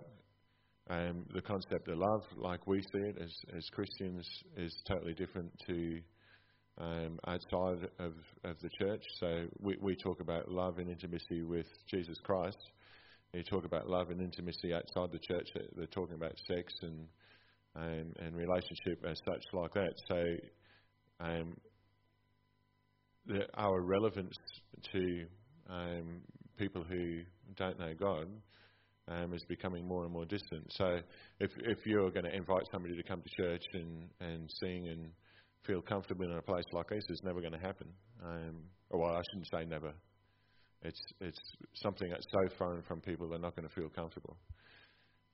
um, 0.90 1.24
the 1.34 1.42
concept 1.42 1.88
of 1.88 1.98
love, 1.98 2.22
like 2.36 2.66
we 2.66 2.82
see 2.82 3.08
it 3.08 3.18
as, 3.22 3.32
as 3.56 3.68
Christians, 3.70 4.26
is 4.56 4.74
totally 4.86 5.14
different 5.14 5.52
to 5.66 6.00
um, 6.78 7.18
outside 7.26 7.88
of, 7.98 8.14
of 8.44 8.56
the 8.62 8.70
church. 8.80 9.02
So 9.20 9.46
we, 9.60 9.76
we 9.80 9.96
talk 9.96 10.20
about 10.20 10.50
love 10.50 10.78
and 10.78 10.88
intimacy 10.88 11.42
with 11.42 11.66
Jesus 11.90 12.16
Christ 12.24 12.58
you 13.34 13.42
talk 13.42 13.64
about 13.64 13.88
love 13.88 14.10
and 14.10 14.20
intimacy 14.20 14.74
outside 14.74 15.10
the 15.10 15.18
church, 15.18 15.48
they're 15.74 15.86
talking 15.86 16.16
about 16.16 16.32
sex 16.46 16.72
and 16.82 17.06
and, 17.74 18.14
and 18.18 18.36
relationship 18.36 19.02
as 19.08 19.18
such 19.24 19.42
like 19.54 19.72
that. 19.72 19.94
So 20.06 20.36
um, 21.20 21.56
the, 23.24 23.46
our 23.54 23.80
relevance 23.80 24.36
to 24.92 25.24
um, 25.70 26.20
people 26.58 26.84
who 26.84 27.22
don't 27.56 27.78
know 27.78 27.94
God 27.98 28.26
um, 29.08 29.32
is 29.34 29.44
becoming 29.48 29.86
more 29.86 30.04
and 30.04 30.12
more 30.12 30.24
distant. 30.24 30.66
So 30.70 31.00
if 31.40 31.50
if 31.58 31.78
you're 31.86 32.10
going 32.10 32.24
to 32.24 32.34
invite 32.34 32.62
somebody 32.70 32.96
to 32.96 33.02
come 33.02 33.22
to 33.22 33.42
church 33.42 33.64
and, 33.74 34.08
and 34.20 34.50
sing 34.60 34.88
and 34.88 35.10
feel 35.66 35.80
comfortable 35.80 36.24
in 36.24 36.32
a 36.32 36.42
place 36.42 36.64
like 36.72 36.88
this, 36.88 37.04
it's 37.08 37.22
never 37.22 37.40
going 37.40 37.52
to 37.52 37.58
happen. 37.58 37.88
Um, 38.24 38.62
well, 38.90 39.14
I 39.14 39.22
shouldn't 39.30 39.48
say 39.52 39.64
never. 39.64 39.92
It's 40.82 41.00
it's 41.20 41.38
something 41.74 42.10
that's 42.10 42.26
so 42.30 42.56
foreign 42.56 42.82
from 42.82 43.00
people 43.00 43.28
they're 43.28 43.38
not 43.38 43.56
going 43.56 43.68
to 43.68 43.74
feel 43.74 43.88
comfortable. 43.88 44.36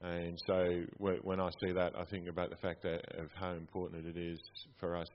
And 0.01 0.39
so 0.47 0.85
when 0.99 1.41
I 1.41 1.51
see 1.61 1.73
that, 1.73 1.93
I 1.99 2.05
think 2.05 2.29
about 2.29 2.51
the 2.51 2.57
fact 2.57 2.83
that 2.83 3.01
of 3.19 3.31
how 3.35 3.53
important 3.53 4.07
it 4.07 4.17
is 4.17 4.39
for 4.79 4.97
us 4.97 5.09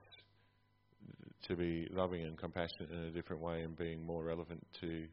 to 1.47 1.56
be 1.56 1.88
loving 1.91 2.24
and 2.24 2.38
compassionate 2.38 2.91
in 2.91 2.97
a 3.06 3.12
different 3.12 3.41
way 3.41 3.62
and 3.62 3.78
being 3.78 4.06
more 4.06 4.24
relevant 4.24 4.66
to 4.82 5.06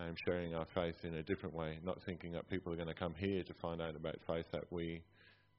um, 0.00 0.14
sharing 0.24 0.54
our 0.54 0.66
faith 0.74 0.96
in 1.04 1.14
a 1.14 1.22
different 1.22 1.54
way. 1.54 1.78
Not 1.84 1.98
thinking 2.06 2.32
that 2.32 2.48
people 2.48 2.72
are 2.72 2.76
going 2.76 2.88
to 2.88 2.94
come 2.94 3.14
here 3.18 3.42
to 3.42 3.54
find 3.54 3.80
out 3.82 3.96
about 3.96 4.16
faith, 4.26 4.46
that 4.52 4.64
we 4.70 5.02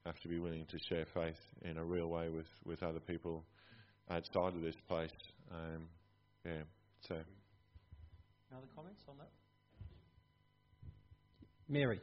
have 0.04 0.18
to 0.20 0.28
be 0.28 0.38
willing 0.38 0.66
to 0.66 0.78
share 0.88 1.06
faith 1.14 1.38
in 1.62 1.76
a 1.76 1.84
real 1.84 2.08
way 2.08 2.28
with, 2.28 2.46
with 2.64 2.82
other 2.82 3.00
people 3.00 3.44
outside 4.10 4.54
of 4.54 4.62
this 4.62 4.74
place. 4.88 5.10
Um, 5.50 5.86
yeah, 6.44 6.62
so. 7.08 7.14
Other 7.14 8.66
comments 8.74 9.02
on 9.08 9.16
that? 9.18 9.30
Mary. 11.68 12.00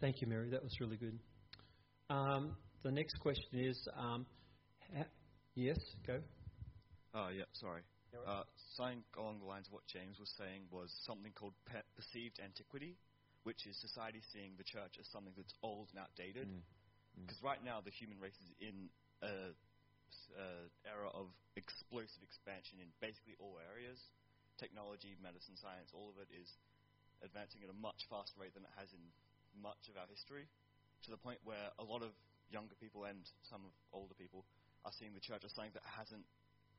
Thank 0.00 0.20
you, 0.20 0.26
Mary. 0.26 0.50
That 0.50 0.62
was 0.62 0.80
really 0.80 0.96
good. 0.96 1.18
Um, 2.10 2.56
the 2.82 2.90
next 2.90 3.18
question 3.20 3.58
is 3.58 3.78
um, 3.96 4.26
ha- 4.96 5.06
yes, 5.54 5.78
go. 6.06 6.18
Oh, 7.14 7.28
yeah, 7.28 7.44
sorry. 7.52 7.82
Uh, 8.12 8.42
something 8.76 9.00
along 9.16 9.40
the 9.40 9.48
lines 9.48 9.66
of 9.68 9.72
what 9.72 9.86
James 9.88 10.20
was 10.20 10.28
saying 10.36 10.68
was 10.68 10.92
something 11.06 11.32
called 11.32 11.54
pe- 11.64 11.86
perceived 11.96 12.40
antiquity, 12.44 12.98
which 13.44 13.64
is 13.64 13.78
society 13.80 14.20
seeing 14.34 14.52
the 14.58 14.66
church 14.66 15.00
as 15.00 15.06
something 15.08 15.32
that's 15.36 15.54
old 15.62 15.88
and 15.94 16.02
outdated. 16.02 16.50
Because 17.16 17.40
mm. 17.40 17.46
mm. 17.46 17.48
right 17.48 17.62
now, 17.64 17.80
the 17.80 17.94
human 17.94 18.20
race 18.20 18.36
is 18.36 18.52
in 18.60 18.92
a 19.22 19.54
uh, 20.36 20.66
era 20.84 21.08
of 21.14 21.32
explosive 21.56 22.20
expansion 22.20 22.82
in 22.82 22.90
basically 23.00 23.32
all 23.40 23.56
areas 23.70 23.96
technology, 24.60 25.16
medicine, 25.18 25.56
science, 25.56 25.90
all 25.90 26.12
of 26.12 26.20
it 26.20 26.28
is 26.30 26.46
advancing 27.22 27.62
at 27.62 27.70
a 27.70 27.78
much 27.78 28.06
faster 28.10 28.38
rate 28.38 28.54
than 28.54 28.66
it 28.66 28.74
has 28.76 28.90
in 28.92 29.02
much 29.58 29.88
of 29.88 29.96
our 29.96 30.06
history, 30.10 30.46
to 31.06 31.10
the 31.10 31.18
point 31.18 31.38
where 31.42 31.70
a 31.78 31.86
lot 31.86 32.02
of 32.02 32.14
younger 32.50 32.76
people 32.78 33.08
and 33.08 33.22
some 33.48 33.64
of 33.64 33.72
older 33.90 34.14
people 34.14 34.44
are 34.84 34.94
seeing 34.94 35.14
the 35.14 35.22
church 35.22 35.42
as 35.46 35.54
something 35.54 35.72
that 35.74 35.86
hasn't 35.86 36.26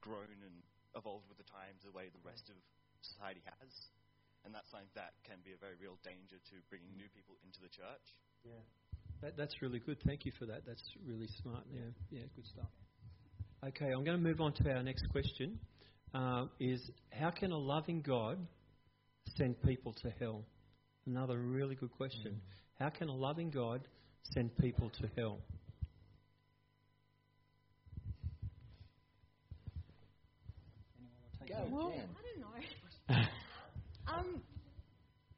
grown 0.03 0.29
and 0.43 0.57
evolved 0.95 1.25
with 1.31 1.39
the 1.39 1.47
times 1.49 1.81
the 1.81 1.95
way 1.95 2.11
the 2.11 2.21
rest 2.21 2.47
of 2.51 2.57
society 3.01 3.41
has. 3.45 3.71
And 4.43 4.51
that's 4.51 4.67
something 4.69 4.91
that 4.99 5.15
can 5.23 5.39
be 5.47 5.55
a 5.55 5.59
very 5.59 5.79
real 5.79 5.95
danger 6.03 6.35
to 6.35 6.55
bringing 6.67 6.91
new 6.99 7.07
people 7.15 7.39
into 7.47 7.63
the 7.63 7.71
church. 7.71 8.05
Yeah. 8.43 8.59
That, 9.23 9.39
that's 9.39 9.55
really 9.63 9.79
good. 9.79 9.97
Thank 10.03 10.25
you 10.27 10.35
for 10.37 10.45
that. 10.45 10.67
That's 10.67 10.83
really 11.07 11.31
smart. 11.41 11.63
Yeah, 11.71 11.87
yeah, 12.11 12.27
good 12.35 12.45
stuff. 12.45 12.67
Okay, 13.63 13.87
I'm 13.87 14.03
going 14.03 14.19
to 14.19 14.23
move 14.23 14.41
on 14.41 14.51
to 14.59 14.69
our 14.69 14.83
next 14.83 15.07
question. 15.09 15.59
Uh, 16.13 16.45
is 16.59 16.91
how 17.11 17.31
can 17.31 17.51
a 17.51 17.57
loving 17.57 18.01
God 18.01 18.37
send 19.38 19.61
people 19.63 19.93
to 20.01 20.11
hell? 20.19 20.43
Another 21.05 21.38
really 21.38 21.75
good 21.75 21.91
question. 21.91 22.39
How 22.79 22.89
can 22.89 23.09
a 23.09 23.15
loving 23.15 23.49
God 23.49 23.81
send 24.34 24.55
people 24.57 24.89
to 25.01 25.09
hell? 25.15 25.39
Well, 31.69 31.93
I 31.93 32.05
don't 32.23 32.41
know. 32.41 33.15
um, 34.13 34.41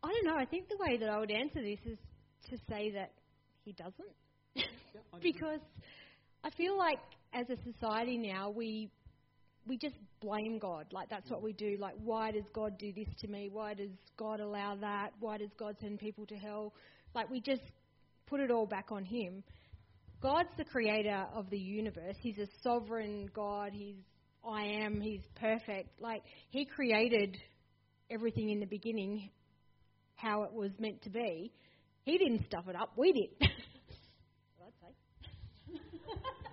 I 0.03 0.07
don't 0.07 0.25
know. 0.25 0.35
I 0.35 0.45
think 0.45 0.69
the 0.69 0.77
way 0.79 0.97
that 0.97 1.09
I 1.09 1.19
would 1.19 1.31
answer 1.31 1.61
this 1.61 1.79
is 1.85 1.97
to 2.49 2.57
say 2.69 2.91
that 2.91 3.11
he 3.63 3.73
doesn't, 3.73 3.95
because 5.21 5.59
I 6.43 6.49
feel 6.51 6.77
like 6.77 6.99
as 7.33 7.47
a 7.49 7.57
society 7.71 8.17
now 8.17 8.49
we 8.49 8.91
we 9.67 9.77
just 9.77 9.95
blame 10.21 10.59
God. 10.59 10.85
Like 10.91 11.09
that's 11.09 11.29
what 11.29 11.41
we 11.41 11.53
do. 11.53 11.77
Like 11.79 11.95
why 12.03 12.31
does 12.31 12.45
God 12.53 12.77
do 12.77 12.91
this 12.93 13.07
to 13.21 13.27
me? 13.27 13.49
Why 13.51 13.73
does 13.73 13.89
God 14.17 14.39
allow 14.39 14.75
that? 14.75 15.11
Why 15.19 15.37
does 15.37 15.49
God 15.57 15.75
send 15.81 15.99
people 15.99 16.25
to 16.27 16.35
hell? 16.35 16.73
Like 17.13 17.29
we 17.29 17.41
just 17.41 17.61
put 18.27 18.39
it 18.39 18.51
all 18.51 18.65
back 18.65 18.87
on 18.91 19.03
Him. 19.03 19.43
God's 20.21 20.49
the 20.57 20.65
creator 20.65 21.25
of 21.33 21.49
the 21.49 21.57
universe. 21.57 22.15
He's 22.19 22.37
a 22.37 22.47
sovereign 22.63 23.29
God. 23.33 23.71
He's 23.73 23.97
I 24.47 24.63
am. 24.83 25.01
He's 25.01 25.23
perfect. 25.39 25.99
Like 25.99 26.23
He 26.49 26.65
created 26.65 27.37
everything 28.11 28.49
in 28.49 28.59
the 28.59 28.67
beginning, 28.67 29.29
how 30.15 30.43
it 30.43 30.53
was 30.53 30.71
meant 30.79 31.01
to 31.03 31.09
be. 31.09 31.51
He 32.03 32.17
didn't 32.17 32.45
stuff 32.45 32.67
it 32.67 32.75
up. 32.75 32.91
We 32.95 33.13
did. 33.13 33.29
I'd 34.61 34.73
say. 34.81 35.79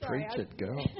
Sorry, 0.00 0.26
Preach 0.28 0.38
I- 0.38 0.42
it, 0.42 0.56
girl. 0.56 0.78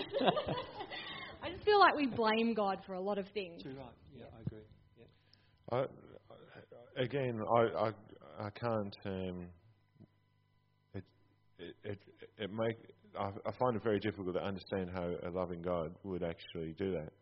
I 1.42 1.50
just 1.50 1.64
feel 1.64 1.78
like 1.78 1.94
we 1.94 2.06
blame 2.06 2.54
God 2.54 2.78
for 2.86 2.94
a 2.94 3.00
lot 3.00 3.18
of 3.18 3.26
things. 3.32 3.62
Too 3.62 3.70
right. 3.70 3.86
Yeah, 4.16 4.24
I 4.36 4.40
agree. 4.46 4.66
Yeah. 4.98 5.04
I, 5.72 5.76
I- 5.78 7.02
again, 7.02 7.40
I, 7.56 7.60
I, 7.60 8.46
I 8.46 8.50
can't. 8.50 8.96
Um, 9.04 9.46
it, 10.94 11.04
it, 11.58 11.74
it, 11.84 11.98
it 12.38 12.50
make. 12.52 12.76
I, 13.18 13.28
I 13.46 13.52
find 13.58 13.76
it 13.76 13.82
very 13.82 14.00
difficult 14.00 14.34
to 14.34 14.42
understand 14.42 14.90
how 14.92 15.10
a 15.26 15.30
loving 15.30 15.62
God 15.62 15.94
would 16.04 16.22
actually 16.22 16.74
do 16.78 16.92
that. 16.92 17.12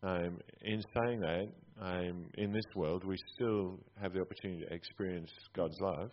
Um, 0.00 0.38
in 0.62 0.80
saying 0.94 1.20
that, 1.20 1.48
um, 1.80 2.26
in 2.34 2.52
this 2.52 2.64
world, 2.76 3.04
we 3.04 3.16
still 3.34 3.80
have 4.00 4.12
the 4.12 4.20
opportunity 4.20 4.64
to 4.64 4.72
experience 4.72 5.30
God's 5.56 5.76
love, 5.80 6.10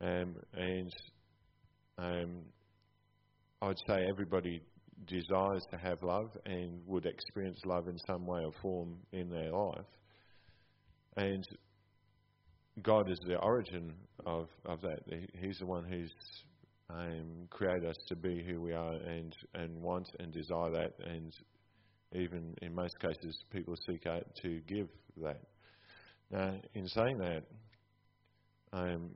um, 0.00 0.34
and 0.54 0.92
I 3.60 3.66
would 3.68 3.78
say 3.88 4.06
everybody 4.08 4.62
desires 5.06 5.64
to 5.70 5.76
have 5.78 6.02
love 6.02 6.30
and 6.46 6.80
would 6.86 7.06
experience 7.06 7.60
love 7.64 7.88
in 7.88 7.98
some 8.06 8.26
way 8.26 8.44
or 8.44 8.52
form 8.62 8.96
in 9.12 9.28
their 9.30 9.50
life. 9.50 9.84
And 11.16 11.44
God 12.82 13.10
is 13.10 13.18
the 13.26 13.36
origin 13.38 13.94
of, 14.24 14.48
of 14.64 14.80
that. 14.82 15.00
He's 15.40 15.58
the 15.58 15.66
one 15.66 15.84
who's 15.84 16.12
um, 16.90 17.48
created 17.50 17.86
us 17.86 17.96
to 18.08 18.16
be 18.16 18.44
who 18.44 18.60
we 18.60 18.72
are 18.72 18.94
and, 18.94 19.34
and 19.54 19.82
want 19.82 20.08
and 20.20 20.32
desire 20.32 20.70
that. 20.70 20.92
And 21.04 21.32
even 22.12 22.54
in 22.62 22.74
most 22.74 22.94
cases, 23.00 23.36
people 23.50 23.74
seek 23.88 24.06
out 24.06 24.24
to 24.42 24.60
give 24.68 24.88
that. 25.20 25.40
Now, 26.30 26.54
in 26.74 26.86
saying 26.86 27.18
that, 27.18 27.42
um, 28.72 29.10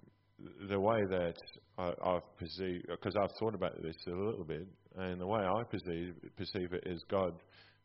the 0.69 0.79
way 0.79 1.01
that 1.11 1.35
I, 1.79 1.93
I've 2.05 2.37
perceived, 2.39 2.87
because 2.89 3.15
I've 3.21 3.31
thought 3.39 3.55
about 3.55 3.81
this 3.83 3.97
a 4.07 4.11
little 4.11 4.45
bit, 4.45 4.67
and 4.97 5.21
the 5.21 5.27
way 5.27 5.41
I 5.41 5.63
perceive, 5.65 6.15
perceive 6.37 6.73
it 6.73 6.85
is 6.87 7.03
God 7.11 7.33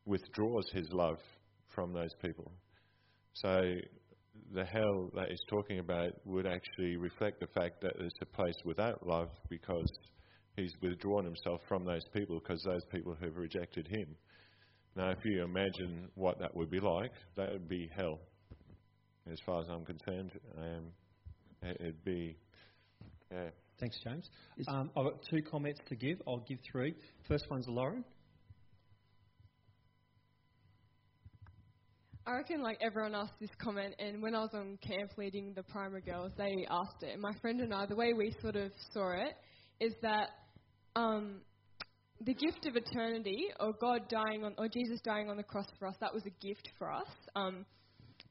withdraws 0.06 0.66
his 0.74 0.88
love 0.92 1.18
from 1.74 1.94
those 1.94 2.14
people. 2.22 2.52
So 3.34 3.62
the 4.54 4.66
hell 4.66 5.12
that 5.16 5.30
he's 5.30 5.44
talking 5.50 5.80
about 5.80 6.12
would 6.26 6.48
actually 6.48 6.96
reflect 6.98 7.40
the 7.40 7.48
fact 7.48 7.82
that 7.82 7.94
there's 7.98 8.12
a 8.22 8.26
place 8.26 8.56
without 8.66 9.06
love 9.06 9.30
because 9.50 9.92
he's 10.56 10.74
withdrawn 10.82 11.26
himself 11.26 11.62
from 11.68 11.86
those 11.86 12.04
people 12.14 12.40
because 12.40 12.62
those 12.64 12.86
people 12.92 13.16
have 13.22 13.36
rejected 13.36 13.88
him. 13.88 14.16
Now, 14.96 15.12
if 15.12 15.20
you 15.24 15.44
imagine 15.44 16.10
what 16.16 16.40
that 16.40 16.56
would 16.56 16.72
be 16.72 16.80
like, 16.80 17.12
that 17.36 17.52
would 17.52 17.70
be 17.70 17.90
hell, 17.96 18.20
as 19.32 19.38
far 19.46 19.62
as 19.62 19.68
I'm 19.70 19.86
concerned. 19.86 20.32
Um, 20.58 20.86
it'd 21.62 22.04
be, 22.04 22.36
yeah. 23.32 23.50
Thanks, 23.80 24.00
James. 24.04 24.30
Um, 24.68 24.90
I've 24.98 25.04
got 25.04 25.24
two 25.30 25.42
comments 25.44 25.80
to 25.88 25.96
give. 25.96 26.20
I'll 26.28 26.44
give 26.48 26.58
three. 26.72 26.96
First 27.28 27.46
one's 27.50 27.68
Lauren. 27.68 28.04
I 32.26 32.32
reckon 32.32 32.62
like 32.62 32.80
everyone 32.82 33.16
asked 33.16 33.40
this 33.40 33.52
comment, 33.58 33.96
and 34.00 34.22
when 34.22 34.36
I 34.36 34.40
was 34.40 34.50
on 34.54 34.78
camp 34.82 35.12
leading 35.18 35.54
the 35.54 35.64
primary 35.64 36.02
girls, 36.02 36.32
they 36.38 36.68
asked 36.70 37.04
it. 37.04 37.14
And 37.14 37.22
my 37.22 37.32
friend 37.42 37.62
and 37.62 37.74
I, 37.74 37.86
the 37.86 37.96
way 37.96 38.14
we 38.14 38.36
sort 38.42 38.56
of 38.56 38.72
saw 38.92 39.12
it, 39.12 39.34
is 39.80 39.94
that 40.02 40.32
um, 40.96 41.42
the 42.20 42.34
gift 42.34 42.66
of 42.66 42.76
eternity, 42.76 43.48
or 43.60 43.74
God 43.80 44.10
dying 44.10 44.44
on, 44.44 44.56
or 44.58 44.68
Jesus 44.68 45.00
dying 45.06 45.30
on 45.30 45.38
the 45.38 45.44
cross 45.44 45.68
for 45.80 45.88
us, 45.88 45.96
that 46.02 46.14
was 46.14 46.24
a 46.26 46.46
gift 46.46 46.68
for 46.78 46.92
us. 46.92 47.08
Um, 47.36 47.66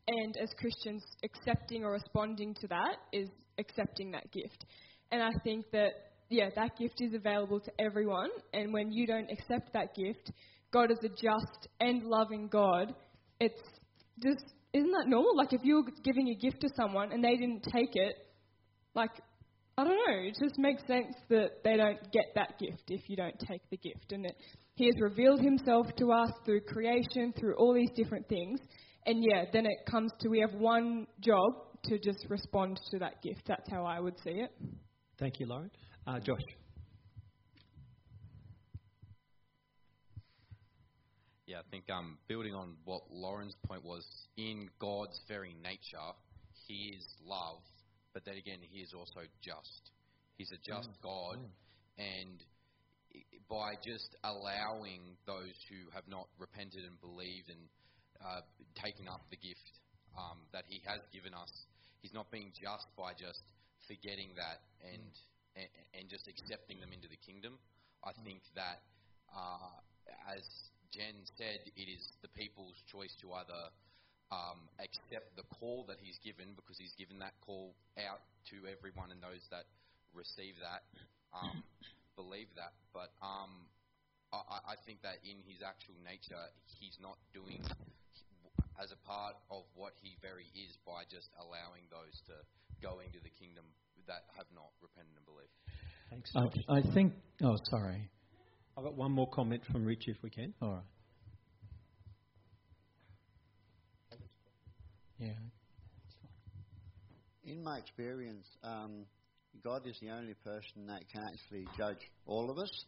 and 0.08 0.36
as 0.36 0.50
Christians, 0.58 1.02
accepting 1.24 1.84
or 1.84 1.92
responding 1.92 2.54
to 2.60 2.66
that 2.68 2.96
is 3.12 3.28
accepting 3.58 4.10
that 4.10 4.30
gift. 4.30 4.66
And 5.10 5.22
I 5.22 5.30
think 5.44 5.70
that 5.72 5.90
yeah, 6.28 6.50
that 6.56 6.76
gift 6.76 7.00
is 7.00 7.14
available 7.14 7.60
to 7.60 7.70
everyone. 7.78 8.30
And 8.52 8.72
when 8.72 8.92
you 8.92 9.06
don't 9.06 9.30
accept 9.30 9.72
that 9.74 9.94
gift, 9.94 10.32
God 10.72 10.90
is 10.90 10.98
a 11.04 11.08
just 11.08 11.68
and 11.80 12.02
loving 12.02 12.48
God. 12.48 12.94
It's 13.38 13.60
just 14.22 14.44
isn't 14.72 14.90
that 14.90 15.06
normal? 15.06 15.36
Like 15.36 15.52
if 15.52 15.60
you're 15.62 15.84
giving 16.04 16.28
a 16.28 16.34
gift 16.34 16.60
to 16.60 16.68
someone 16.76 17.12
and 17.12 17.22
they 17.22 17.36
didn't 17.36 17.62
take 17.72 17.94
it, 17.94 18.14
like 18.94 19.10
I 19.78 19.84
don't 19.84 19.96
know, 19.96 20.22
it 20.22 20.34
just 20.42 20.58
makes 20.58 20.82
sense 20.86 21.14
that 21.28 21.62
they 21.62 21.76
don't 21.76 22.00
get 22.10 22.24
that 22.34 22.58
gift 22.58 22.84
if 22.88 23.08
you 23.08 23.16
don't 23.16 23.38
take 23.46 23.60
the 23.70 23.76
gift. 23.76 24.10
And 24.10 24.24
it, 24.24 24.34
He 24.74 24.86
has 24.86 24.94
revealed 25.00 25.40
Himself 25.40 25.86
to 25.98 26.12
us 26.12 26.30
through 26.44 26.62
creation, 26.62 27.32
through 27.38 27.56
all 27.56 27.74
these 27.74 27.90
different 27.94 28.26
things. 28.28 28.58
And 29.04 29.22
yeah, 29.22 29.44
then 29.52 29.66
it 29.66 29.86
comes 29.88 30.10
to 30.20 30.28
we 30.28 30.40
have 30.40 30.54
one 30.58 31.06
job 31.20 31.52
to 31.84 31.98
just 31.98 32.26
respond 32.28 32.80
to 32.90 32.98
that 32.98 33.22
gift. 33.22 33.42
That's 33.46 33.70
how 33.70 33.84
I 33.84 34.00
would 34.00 34.18
see 34.24 34.40
it. 34.40 34.50
Thank 35.18 35.40
you, 35.40 35.46
Lauren. 35.46 35.70
Uh, 36.06 36.20
Josh. 36.20 36.42
Yeah, 41.46 41.60
I 41.60 41.62
think 41.70 41.88
um, 41.88 42.18
building 42.28 42.54
on 42.54 42.74
what 42.84 43.02
Lauren's 43.10 43.54
point 43.66 43.82
was, 43.82 44.04
in 44.36 44.68
God's 44.78 45.18
very 45.26 45.56
nature, 45.62 46.12
He 46.66 46.92
is 46.98 47.06
love, 47.24 47.60
but 48.12 48.26
then 48.26 48.36
again, 48.36 48.58
He 48.60 48.80
is 48.80 48.92
also 48.92 49.20
just. 49.40 49.90
He's 50.36 50.52
a 50.52 50.60
just 50.60 50.90
God, 51.02 51.38
and 51.96 52.44
by 53.48 53.72
just 53.82 54.16
allowing 54.22 55.16
those 55.26 55.56
who 55.70 55.88
have 55.94 56.04
not 56.08 56.28
repented 56.38 56.84
and 56.84 57.00
believed 57.00 57.48
and 57.48 57.64
uh, 58.20 58.44
taken 58.74 59.08
up 59.08 59.22
the 59.30 59.38
gift 59.38 59.80
um, 60.12 60.44
that 60.52 60.64
He 60.68 60.82
has 60.84 61.00
given 61.10 61.32
us, 61.32 61.48
He's 62.02 62.12
not 62.12 62.30
being 62.30 62.52
just 62.52 62.84
by 62.98 63.12
just 63.16 63.40
forgetting 63.86 64.34
that 64.36 64.62
and 64.82 65.02
and, 65.56 65.68
and 65.96 66.04
just 66.06 66.28
accepting 66.28 66.78
them 66.78 66.92
into 66.92 67.08
the 67.08 67.16
kingdom. 67.16 67.56
I 68.04 68.12
think 68.22 68.44
that, 68.54 68.84
uh, 69.32 69.80
as 70.28 70.44
Jen 70.92 71.16
said, 71.34 71.64
it 71.74 71.88
is 71.88 72.04
the 72.20 72.28
people's 72.36 72.76
choice 72.86 73.16
to 73.24 73.32
either 73.32 73.72
um, 74.30 74.68
accept 74.78 75.34
the 75.34 75.48
call 75.58 75.88
that 75.88 75.96
He's 75.98 76.20
given, 76.20 76.52
because 76.54 76.76
He's 76.76 76.94
given 76.94 77.18
that 77.24 77.34
call 77.42 77.74
out 77.98 78.22
to 78.52 78.68
everyone 78.68 79.10
and 79.10 79.18
those 79.18 79.42
that 79.50 79.64
receive 80.12 80.54
that, 80.60 80.84
um, 81.36 81.64
believe 82.14 82.52
that. 82.54 82.76
But 82.92 83.10
um, 83.24 83.66
I, 84.30 84.76
I 84.76 84.76
think 84.84 85.02
that 85.02 85.24
in 85.24 85.40
His 85.48 85.64
actual 85.64 85.96
nature, 86.04 86.52
He's 86.78 87.00
not 87.00 87.16
doing 87.32 87.64
as 88.76 88.92
a 88.92 89.00
part 89.08 89.40
of 89.48 89.64
what 89.72 89.96
He 90.04 90.20
very 90.20 90.52
is 90.52 90.76
by 90.84 91.08
just 91.08 91.32
allowing 91.40 91.88
those 91.88 92.20
to 92.28 92.36
go 92.82 93.00
into 93.00 93.18
the 93.22 93.30
kingdom 93.30 93.64
that 94.06 94.24
have 94.36 94.46
not 94.54 94.70
repented 94.80 95.12
and 95.16 95.26
believed. 95.26 95.52
Thanks, 96.10 96.30
I, 96.36 96.44
Josh. 96.44 96.86
I 96.86 96.94
think. 96.94 97.12
Oh, 97.42 97.56
sorry. 97.70 98.08
I've 98.76 98.84
got 98.84 98.94
one 98.94 99.12
more 99.12 99.28
comment 99.30 99.62
from 99.72 99.84
Rich, 99.84 100.04
if 100.06 100.16
we 100.22 100.30
can. 100.30 100.52
All 100.60 100.72
right. 100.72 100.82
Yeah. 105.18 105.32
In 107.44 107.62
my 107.64 107.78
experience, 107.78 108.46
um, 108.62 109.06
God 109.64 109.86
is 109.86 109.96
the 110.00 110.10
only 110.10 110.34
person 110.44 110.86
that 110.88 111.08
can 111.10 111.22
actually 111.22 111.66
judge 111.78 112.10
all 112.26 112.50
of 112.50 112.58
us. 112.58 112.84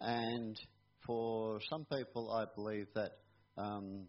And 0.00 0.58
for 1.06 1.60
some 1.70 1.84
people, 1.84 2.32
I 2.32 2.44
believe 2.56 2.86
that 2.94 3.12
um, 3.56 4.06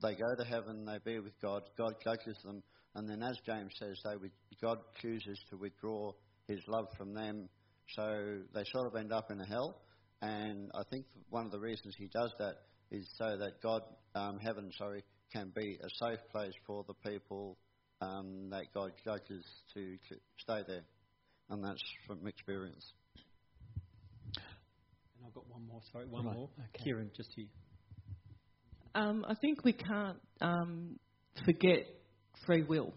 they 0.00 0.14
go 0.14 0.34
to 0.36 0.44
heaven, 0.44 0.84
they 0.84 0.98
be 1.04 1.18
with 1.18 1.32
God, 1.40 1.62
God 1.76 1.94
judges 2.04 2.36
them, 2.44 2.62
and 2.94 3.08
then, 3.08 3.22
as 3.22 3.36
James 3.46 3.72
says, 3.78 3.98
they 4.04 4.16
would, 4.16 4.32
God 4.60 4.78
chooses 5.00 5.38
to 5.50 5.56
withdraw 5.56 6.12
His 6.46 6.60
love 6.66 6.88
from 6.96 7.14
them, 7.14 7.48
so 7.94 8.38
they 8.54 8.64
sort 8.72 8.86
of 8.86 8.96
end 8.96 9.12
up 9.12 9.30
in 9.30 9.40
a 9.40 9.46
hell. 9.46 9.80
And 10.20 10.70
I 10.74 10.82
think 10.90 11.06
one 11.30 11.46
of 11.46 11.52
the 11.52 11.58
reasons 11.58 11.94
He 11.96 12.08
does 12.08 12.32
that 12.38 12.56
is 12.90 13.08
so 13.16 13.36
that 13.38 13.62
God, 13.62 13.82
um, 14.14 14.38
heaven, 14.38 14.70
sorry, 14.76 15.02
can 15.32 15.50
be 15.54 15.78
a 15.82 15.88
safe 16.04 16.20
place 16.30 16.52
for 16.66 16.84
the 16.86 16.94
people 17.10 17.56
um, 18.02 18.50
that 18.50 18.66
God 18.74 18.92
judges 19.04 19.44
to, 19.74 19.96
to 20.08 20.16
stay 20.38 20.60
there, 20.66 20.84
and 21.50 21.64
that's 21.64 21.82
from 22.06 22.26
experience. 22.26 22.92
And 24.36 25.26
I've 25.26 25.34
got 25.34 25.48
one 25.48 25.66
more. 25.66 25.80
Sorry, 25.92 26.06
one 26.06 26.26
Right, 26.26 26.36
more. 26.36 26.50
okay. 26.58 26.84
Kieran, 26.84 27.10
just 27.16 27.30
here. 27.34 27.46
Um, 28.94 29.24
I 29.26 29.34
think 29.34 29.64
we 29.64 29.72
can't 29.72 30.18
um, 30.42 30.98
forget 31.46 31.86
free 32.46 32.62
will. 32.62 32.92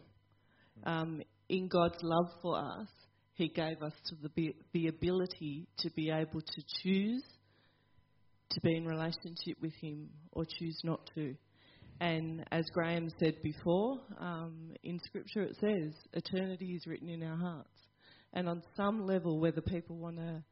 Um, 0.84 1.22
in 1.50 1.68
God's 1.68 2.02
love 2.02 2.30
for 2.42 2.58
us, 2.58 2.88
He 3.34 3.48
gave 3.48 3.82
us 3.82 3.94
to 4.10 4.16
the, 4.36 4.56
the 4.74 4.88
ability 4.88 5.68
to 5.80 5.90
be 5.92 6.12
able 6.12 6.42
to 6.42 6.62
choose 6.84 7.24
to 8.52 8.62
be 8.62 8.76
in 8.76 8.86
relationship 8.86 9.58
with 9.62 9.74
Him 9.82 10.10
or 10.32 10.46
choose 10.46 10.80
not 10.84 11.02
to. 11.16 11.36
And 12.00 12.46
as 12.52 12.66
Graham 12.74 13.10
said 13.20 13.36
before, 13.42 14.00
um, 14.20 14.72
in 14.84 15.00
Scripture 15.06 15.44
it 15.44 15.56
says 15.60 15.94
eternity 16.14 16.74
is 16.74 16.86
written 16.86 17.10
in 17.10 17.24
our 17.24 17.38
hearts. 17.38 17.70
And 18.34 18.50
on 18.50 18.64
some 18.76 19.06
level, 19.06 19.40
whether 19.40 19.62
people 19.62 19.98
want 19.98 20.18
to 20.18 20.44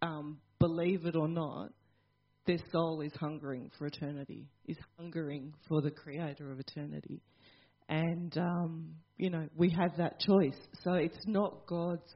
um, 0.00 0.38
believe 0.58 1.04
it 1.04 1.16
or 1.16 1.28
not, 1.28 1.70
their 2.46 2.58
soul 2.72 3.02
is 3.02 3.12
hungering 3.20 3.70
for 3.76 3.86
eternity, 3.86 4.48
is 4.64 4.78
hungering 4.98 5.52
for 5.68 5.82
the 5.82 5.90
creator 5.90 6.50
of 6.50 6.58
eternity. 6.58 7.20
And, 7.88 8.36
um, 8.36 8.94
you 9.16 9.30
know, 9.30 9.48
we 9.56 9.70
have 9.70 9.96
that 9.96 10.20
choice. 10.20 10.58
So 10.84 10.94
it's 10.94 11.26
not 11.26 11.66
God's, 11.66 12.12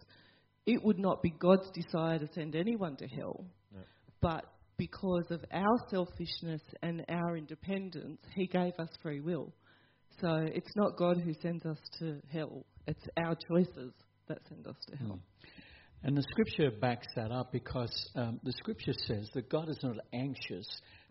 it 0.66 0.83
would 0.85 0.99
not 0.99 1.23
be 1.23 1.31
God's 1.31 1.70
desire 1.70 2.18
to 2.18 2.29
send 2.35 2.55
anyone 2.55 2.97
to 2.97 3.07
hell. 3.07 3.45
No. 3.73 3.81
But 4.20 4.45
because 4.77 5.27
of 5.31 5.45
our 5.53 5.79
selfishness 5.91 6.62
and 6.83 7.05
our 7.09 7.37
independence, 7.37 8.20
He 8.35 8.47
gave 8.47 8.73
us 8.79 8.89
free 9.03 9.20
will. 9.20 9.53
So 10.20 10.29
it's 10.55 10.75
not 10.77 10.97
God 10.97 11.18
who 11.20 11.33
sends 11.41 11.64
us 11.64 11.79
to 11.99 12.20
hell, 12.33 12.64
it's 12.87 13.05
our 13.16 13.37
choices 13.49 13.93
that 14.29 14.39
send 14.49 14.66
us 14.66 14.77
to 14.89 14.97
hell. 14.97 15.18
And 16.05 16.16
the 16.16 16.25
scripture 16.31 16.70
backs 16.70 17.07
that 17.14 17.31
up 17.31 17.53
because 17.53 18.11
um, 18.16 18.41
the 18.43 18.53
scripture 18.59 18.93
says 19.07 19.29
that 19.35 19.49
God 19.49 19.68
is 19.68 19.79
not 19.83 19.97
anxious 20.12 20.66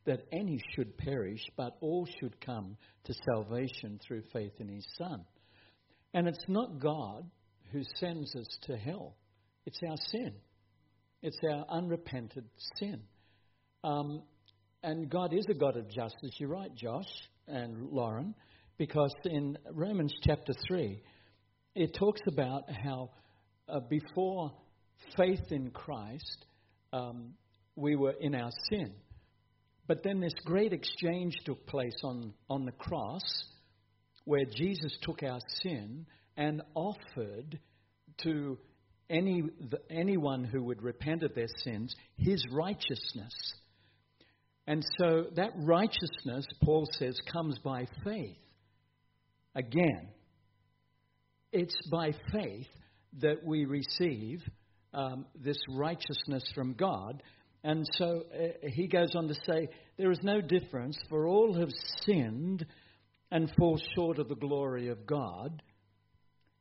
that 0.06 0.26
any 0.32 0.62
should 0.76 0.98
perish, 0.98 1.42
but 1.56 1.78
all 1.82 2.08
should 2.20 2.40
come 2.42 2.76
to 3.04 3.14
salvation 3.32 4.00
through 4.06 4.24
faith 4.34 4.54
in 4.60 4.68
his 4.68 4.86
Son. 4.98 5.24
And 6.14 6.28
it's 6.28 6.46
not 6.48 6.80
God 6.80 7.30
who 7.72 7.82
sends 8.00 8.36
us 8.36 8.48
to 8.64 8.78
hell, 8.78 9.16
it's 9.66 9.80
our 9.88 9.98
sin, 10.12 10.34
it's 11.22 11.40
our 11.50 11.66
unrepented 11.70 12.46
sin. 12.78 13.02
Um, 13.84 14.24
and 14.84 15.10
God 15.10 15.34
is 15.34 15.46
a 15.50 15.54
God 15.54 15.78
of 15.78 15.90
justice. 15.90 16.32
You're 16.38 16.50
right, 16.50 16.74
Josh 16.76 17.10
and 17.48 17.90
Lauren, 17.92 18.34
because 18.78 19.14
in 19.26 19.58
Romans 19.72 20.14
chapter 20.24 20.54
3, 20.68 21.02
it 21.76 21.96
talks 21.98 22.22
about 22.28 22.64
how 22.84 23.12
uh, 23.70 23.80
before 23.80 24.52
faith 25.18 25.52
in 25.52 25.70
Christ, 25.72 26.46
um, 26.92 27.34
we 27.76 27.96
were 27.96 28.16
in 28.20 28.36
our 28.36 28.52
sin. 28.70 28.94
But 29.92 30.04
then 30.04 30.22
this 30.22 30.32
great 30.46 30.72
exchange 30.72 31.36
took 31.44 31.68
place 31.68 32.00
on, 32.02 32.34
on 32.50 32.64
the 32.64 32.72
cross 32.72 33.44
where 34.24 34.46
Jesus 34.46 34.98
took 35.02 35.22
our 35.22 35.42
sin 35.62 36.06
and 36.38 36.62
offered 36.76 37.60
to 38.24 38.58
any, 39.10 39.44
anyone 39.90 40.46
who 40.46 40.64
would 40.64 40.82
repent 40.82 41.24
of 41.24 41.36
their 41.36 41.50
sins 41.66 41.94
his 42.16 42.42
righteousness. 42.54 43.34
And 44.66 44.82
so 44.98 45.26
that 45.36 45.52
righteousness, 45.58 46.46
Paul 46.64 46.88
says, 46.98 47.20
comes 47.30 47.60
by 47.60 47.86
faith. 48.06 48.38
Again, 49.56 50.08
it's 51.52 51.76
by 51.92 52.14
faith 52.32 52.68
that 53.20 53.44
we 53.44 53.66
receive 53.66 54.42
um, 54.94 55.26
this 55.36 55.58
righteousness 55.70 56.50
from 56.56 56.76
God. 56.76 57.22
And 57.64 57.86
so 57.98 58.24
uh, 58.34 58.68
he 58.70 58.88
goes 58.88 59.16
on 59.16 59.28
to 59.28 59.36
say, 59.46 59.68
There 59.98 60.12
is 60.12 60.20
no 60.24 60.42
difference, 60.42 60.98
for 61.10 61.28
all 61.28 61.54
have 61.60 61.72
sinned 62.04 62.66
and 63.32 63.52
fall 63.58 63.80
short 63.96 64.20
of 64.20 64.28
the 64.28 64.36
glory 64.36 64.90
of 64.90 65.06
God, 65.06 65.62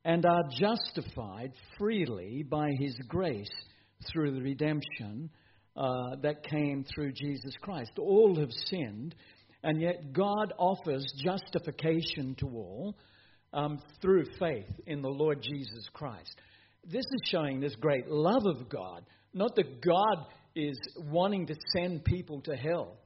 and 0.04 0.24
are 0.24 0.44
justified 0.58 1.52
freely 1.78 2.42
by 2.42 2.70
his 2.78 2.96
grace 3.08 3.50
through 4.10 4.32
the 4.32 4.42
redemption 4.42 5.30
uh, 5.76 6.16
that 6.22 6.44
came 6.44 6.84
through 6.94 7.12
Jesus 7.12 7.54
Christ. 7.60 7.92
All 7.98 8.38
have 8.38 8.52
sinned, 8.66 9.14
and 9.62 9.80
yet 9.80 10.12
God 10.12 10.52
offers 10.58 11.04
justification 11.22 12.34
to 12.40 12.46
all 12.46 12.96
um, 13.52 13.78
through 14.00 14.24
faith 14.38 14.70
in 14.86 15.02
the 15.02 15.08
Lord 15.08 15.42
Jesus 15.42 15.88
Christ. 15.92 16.34
This 16.84 17.04
is 17.04 17.28
showing 17.30 17.60
this 17.60 17.74
great 17.76 18.08
love 18.08 18.46
of 18.46 18.68
God. 18.68 19.04
Not 19.34 19.54
that 19.56 19.80
God 19.82 20.26
is 20.54 20.78
wanting 20.96 21.46
to 21.46 21.54
send 21.76 22.04
people 22.04 22.40
to 22.42 22.56
hell, 22.56 22.96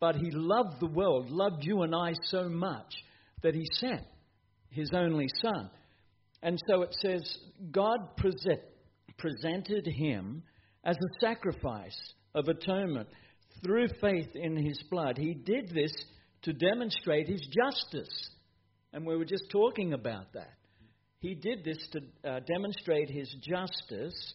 but 0.00 0.16
He 0.16 0.30
loved 0.30 0.80
the 0.80 0.90
world, 0.90 1.30
loved 1.30 1.64
you 1.64 1.82
and 1.82 1.94
I 1.94 2.14
so 2.24 2.48
much 2.48 2.94
that 3.42 3.54
He 3.54 3.64
sent 3.72 4.02
His 4.70 4.90
only 4.94 5.28
Son. 5.42 5.70
And 6.42 6.60
so 6.68 6.82
it 6.82 6.94
says, 7.00 7.22
God 7.70 8.16
present, 8.16 8.60
presented 9.18 9.86
Him 9.86 10.42
as 10.84 10.96
a 10.96 11.20
sacrifice 11.20 11.98
of 12.34 12.48
atonement 12.48 13.08
through 13.64 13.88
faith 14.00 14.34
in 14.34 14.56
His 14.56 14.82
blood. 14.90 15.16
He 15.16 15.34
did 15.34 15.70
this 15.74 15.92
to 16.42 16.52
demonstrate 16.52 17.28
His 17.28 17.40
justice. 17.40 18.30
And 18.92 19.06
we 19.06 19.16
were 19.16 19.24
just 19.24 19.50
talking 19.50 19.92
about 19.92 20.32
that. 20.34 20.54
He 21.24 21.34
did 21.34 21.64
this 21.64 21.78
to 21.92 22.30
uh, 22.30 22.40
demonstrate 22.40 23.08
his 23.08 23.34
justice. 23.40 24.34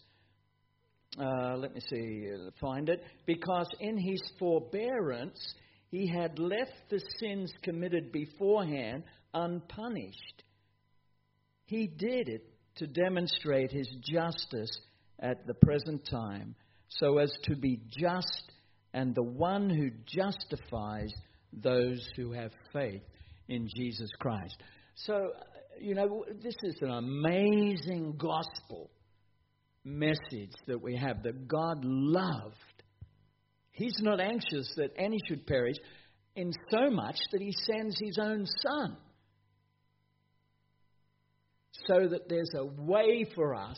Uh, 1.20 1.57
let 1.57 1.74
me 1.74 1.82
see, 1.89 2.30
uh, 2.34 2.49
find 2.61 2.88
it. 2.88 3.03
Because 3.26 3.67
in 3.80 3.97
his 3.97 4.22
forbearance, 4.39 5.53
he 5.89 6.07
had 6.07 6.39
left 6.39 6.72
the 6.89 7.01
sins 7.20 7.51
committed 7.61 8.11
beforehand 8.11 9.03
unpunished. 9.34 10.43
He 11.65 11.88
did 11.88 12.30
it 12.30 12.43
to 12.78 12.88
demonstrate 12.88 13.72
his 13.72 13.89
justice 14.01 14.80
at 15.20 15.45
the 15.45 15.53
present 15.55 16.07
time, 16.09 16.55
so 16.88 17.17
as 17.17 17.32
to 17.43 17.55
be 17.55 17.82
just 17.89 18.51
and 18.93 19.13
the 19.13 19.24
one 19.24 19.70
who 19.70 19.91
justifies 20.05 21.13
those 21.53 22.07
who 22.15 22.32
have 22.32 22.51
faith 22.74 23.03
in 23.48 23.68
Jesus 23.76 24.10
Christ. 24.19 24.56
So, 24.95 25.31
you 25.80 25.95
know, 25.95 26.26
this 26.41 26.56
is 26.64 26.76
an 26.81 26.91
amazing 26.91 28.15
gospel 28.18 28.89
message 29.84 30.53
that 30.68 30.81
we 30.81 30.95
have 30.97 31.23
that 31.23 31.47
God 31.47 31.84
loved. 31.84 32.56
He's 33.72 33.97
not 34.01 34.19
anxious 34.19 34.72
that 34.77 34.91
any 34.97 35.18
should 35.27 35.47
perish, 35.47 35.77
in 36.35 36.51
so 36.69 36.89
much 36.89 37.18
that 37.31 37.41
He 37.41 37.51
sends 37.51 37.97
His 37.99 38.18
own 38.22 38.45
Son. 38.45 38.97
So 41.88 42.07
that 42.10 42.27
there's 42.27 42.51
a 42.56 42.65
way 42.65 43.26
for 43.35 43.56
us 43.56 43.77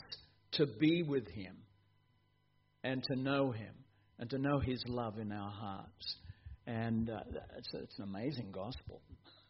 to 0.54 0.66
be 0.66 1.04
with 1.04 1.28
Him 1.30 1.56
and 2.84 3.04
to 3.12 3.20
know 3.20 3.52
Him 3.52 3.74
and 4.20 4.30
to 4.32 4.38
know 4.38 4.60
His 4.60 4.84
love 4.88 5.18
in 5.18 5.32
our 5.32 5.52
hearts. 5.52 6.16
And 6.68 7.10
uh, 7.10 7.20
it's, 7.58 7.70
it's 7.74 8.00
an 8.00 8.06
amazing 8.06 8.52
gospel. 8.52 9.02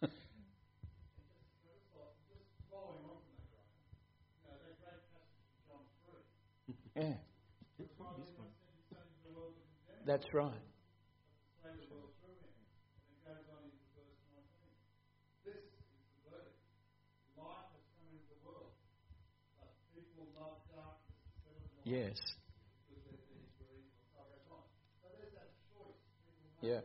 Yeah. 7.02 7.16
That's 10.06 10.34
right. 10.34 10.62
Yes. 21.84 22.36
Yeah. 26.62 26.82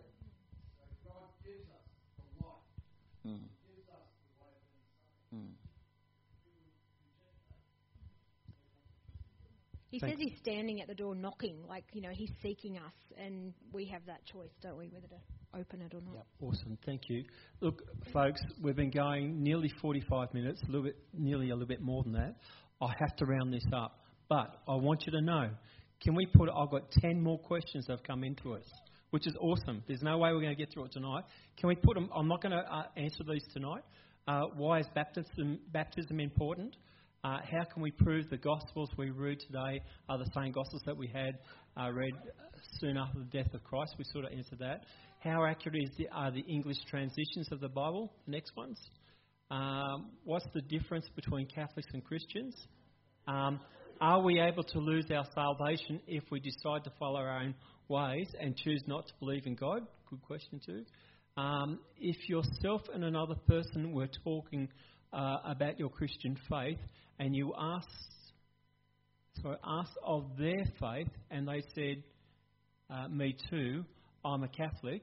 He 9.97 10.01
Thank 10.01 10.19
says 10.19 10.29
he's 10.29 10.39
standing 10.43 10.83
at 10.83 10.89
the 10.89 10.95
door 10.95 11.15
knocking, 11.15 11.57
like, 11.67 11.85
you 11.95 12.03
know, 12.03 12.11
he's 12.13 12.29
seeking 12.43 12.77
us, 12.77 12.93
and 13.17 13.55
we 13.73 13.87
have 13.87 14.05
that 14.05 14.21
choice, 14.27 14.51
don't 14.61 14.77
we, 14.77 14.89
whether 14.89 15.07
to 15.07 15.59
open 15.59 15.81
it 15.81 15.95
or 15.95 16.03
not. 16.03 16.17
Yep, 16.17 16.27
awesome. 16.43 16.79
Thank 16.85 17.09
you. 17.09 17.25
Look, 17.63 17.81
folks, 18.13 18.43
we've 18.63 18.77
been 18.77 18.91
going 18.91 19.43
nearly 19.43 19.73
45 19.81 20.35
minutes, 20.35 20.61
a 20.65 20.67
little 20.67 20.83
bit, 20.83 20.99
nearly 21.15 21.49
a 21.49 21.55
little 21.55 21.67
bit 21.67 21.81
more 21.81 22.03
than 22.03 22.13
that. 22.13 22.35
I 22.83 22.89
have 23.01 23.17
to 23.17 23.25
round 23.25 23.55
this 23.55 23.65
up, 23.73 24.01
but 24.29 24.61
I 24.69 24.75
want 24.75 25.05
you 25.07 25.13
to 25.13 25.23
know. 25.23 25.49
Can 26.03 26.15
we 26.15 26.27
put? 26.27 26.51
I've 26.55 26.71
got 26.71 26.91
10 26.91 27.23
more 27.23 27.39
questions 27.39 27.87
that 27.87 27.95
have 27.95 28.03
come 28.03 28.23
into 28.23 28.53
us, 28.53 28.65
which 29.13 29.27
is 29.27 29.35
awesome. 29.41 29.83
There's 29.89 30.03
no 30.03 30.19
way 30.19 30.31
we're 30.35 30.43
going 30.43 30.55
to 30.55 30.63
get 30.63 30.75
through 30.75 30.85
it 30.85 30.93
tonight. 30.93 31.25
Can 31.57 31.71
we 31.71 31.75
put 31.75 31.95
them? 31.95 32.11
I'm 32.15 32.29
not 32.29 32.43
going 32.43 32.53
to 32.53 32.71
uh, 32.71 32.83
answer 32.99 33.25
these 33.27 33.45
tonight. 33.55 33.83
Uh, 34.29 34.43
why 34.57 34.81
is 34.81 34.87
baptism 34.95 35.59
baptism 35.73 36.21
important? 36.21 36.77
Uh, 37.27 37.39
how 37.51 37.65
can 37.65 37.83
we 37.83 37.91
prove 37.91 38.31
the 38.31 38.37
Gospels 38.37 38.89
we 38.97 39.11
read 39.11 39.41
today 39.41 39.83
are 40.09 40.17
the 40.17 40.31
same 40.33 40.53
Gospels 40.53 40.81
that 40.87 40.97
we 40.97 41.09
had 41.09 41.37
uh, 41.77 41.91
read 41.91 42.13
soon 42.79 42.97
after 42.97 43.19
the 43.19 43.25
death 43.25 43.53
of 43.53 43.65
Christ? 43.65 43.97
We 43.99 44.05
sort 44.13 44.27
of 44.27 44.31
answered 44.31 44.61
that. 44.61 44.85
How 45.19 45.45
accurate 45.45 45.91
the, 45.99 46.07
are 46.13 46.31
the 46.31 46.45
English 46.49 46.77
transitions 46.89 47.49
of 47.51 47.59
the 47.59 47.69
Bible? 47.69 48.13
Next 48.29 48.55
ones. 48.57 48.79
Um, 49.51 50.13
what's 50.23 50.47
the 50.55 50.61
difference 50.61 51.07
between 51.17 51.49
Catholics 51.49 51.89
and 51.93 52.05
Christians? 52.05 52.55
Um, 53.27 53.59
are 54.01 54.23
we 54.23 54.39
able 54.39 54.63
to 54.63 54.79
lose 54.79 55.07
our 55.11 55.27
salvation 55.35 56.01
if 56.07 56.23
we 56.31 56.39
decide 56.39 56.85
to 56.85 56.93
follow 56.97 57.19
our 57.19 57.41
own 57.41 57.57
ways 57.89 58.29
and 58.41 58.57
choose 58.57 58.85
not 58.87 59.05
to 59.09 59.13
believe 59.19 59.47
in 59.47 59.57
God? 59.57 59.81
Good 60.09 60.23
question, 60.23 60.61
too. 60.65 60.85
Um, 61.37 61.81
if 61.99 62.29
yourself 62.29 62.83
and 62.95 63.03
another 63.03 63.35
person 63.49 63.93
were 63.93 64.09
talking 64.23 64.69
uh, 65.17 65.39
about 65.45 65.79
your 65.79 65.89
Christian 65.89 66.39
faith 66.49 66.79
and 67.19 67.35
you 67.35 67.55
asked, 67.59 67.89
so 69.43 69.57
asked 69.65 69.99
of 70.05 70.25
their 70.39 70.65
faith 70.79 71.09
and 71.31 71.49
they 71.49 71.63
said, 71.75 72.03
uh, 72.91 73.09
Me 73.09 73.35
too, 73.51 73.85
I'm 74.25 74.43
a 74.43 74.49
Catholic, 74.49 75.03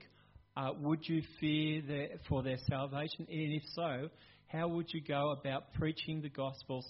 uh, 0.55 0.69
would 0.79 0.99
you 1.03 1.23
fear 1.39 1.81
their, 1.81 2.07
for 2.29 2.43
their 2.43 2.57
salvation? 2.69 3.25
And 3.27 3.53
if 3.53 3.63
so, 3.73 4.09
how 4.47 4.67
would 4.67 4.85
you 4.93 5.01
go 5.01 5.31
about 5.31 5.73
preaching 5.73 6.21
the 6.21 6.29
Gospels 6.29 6.85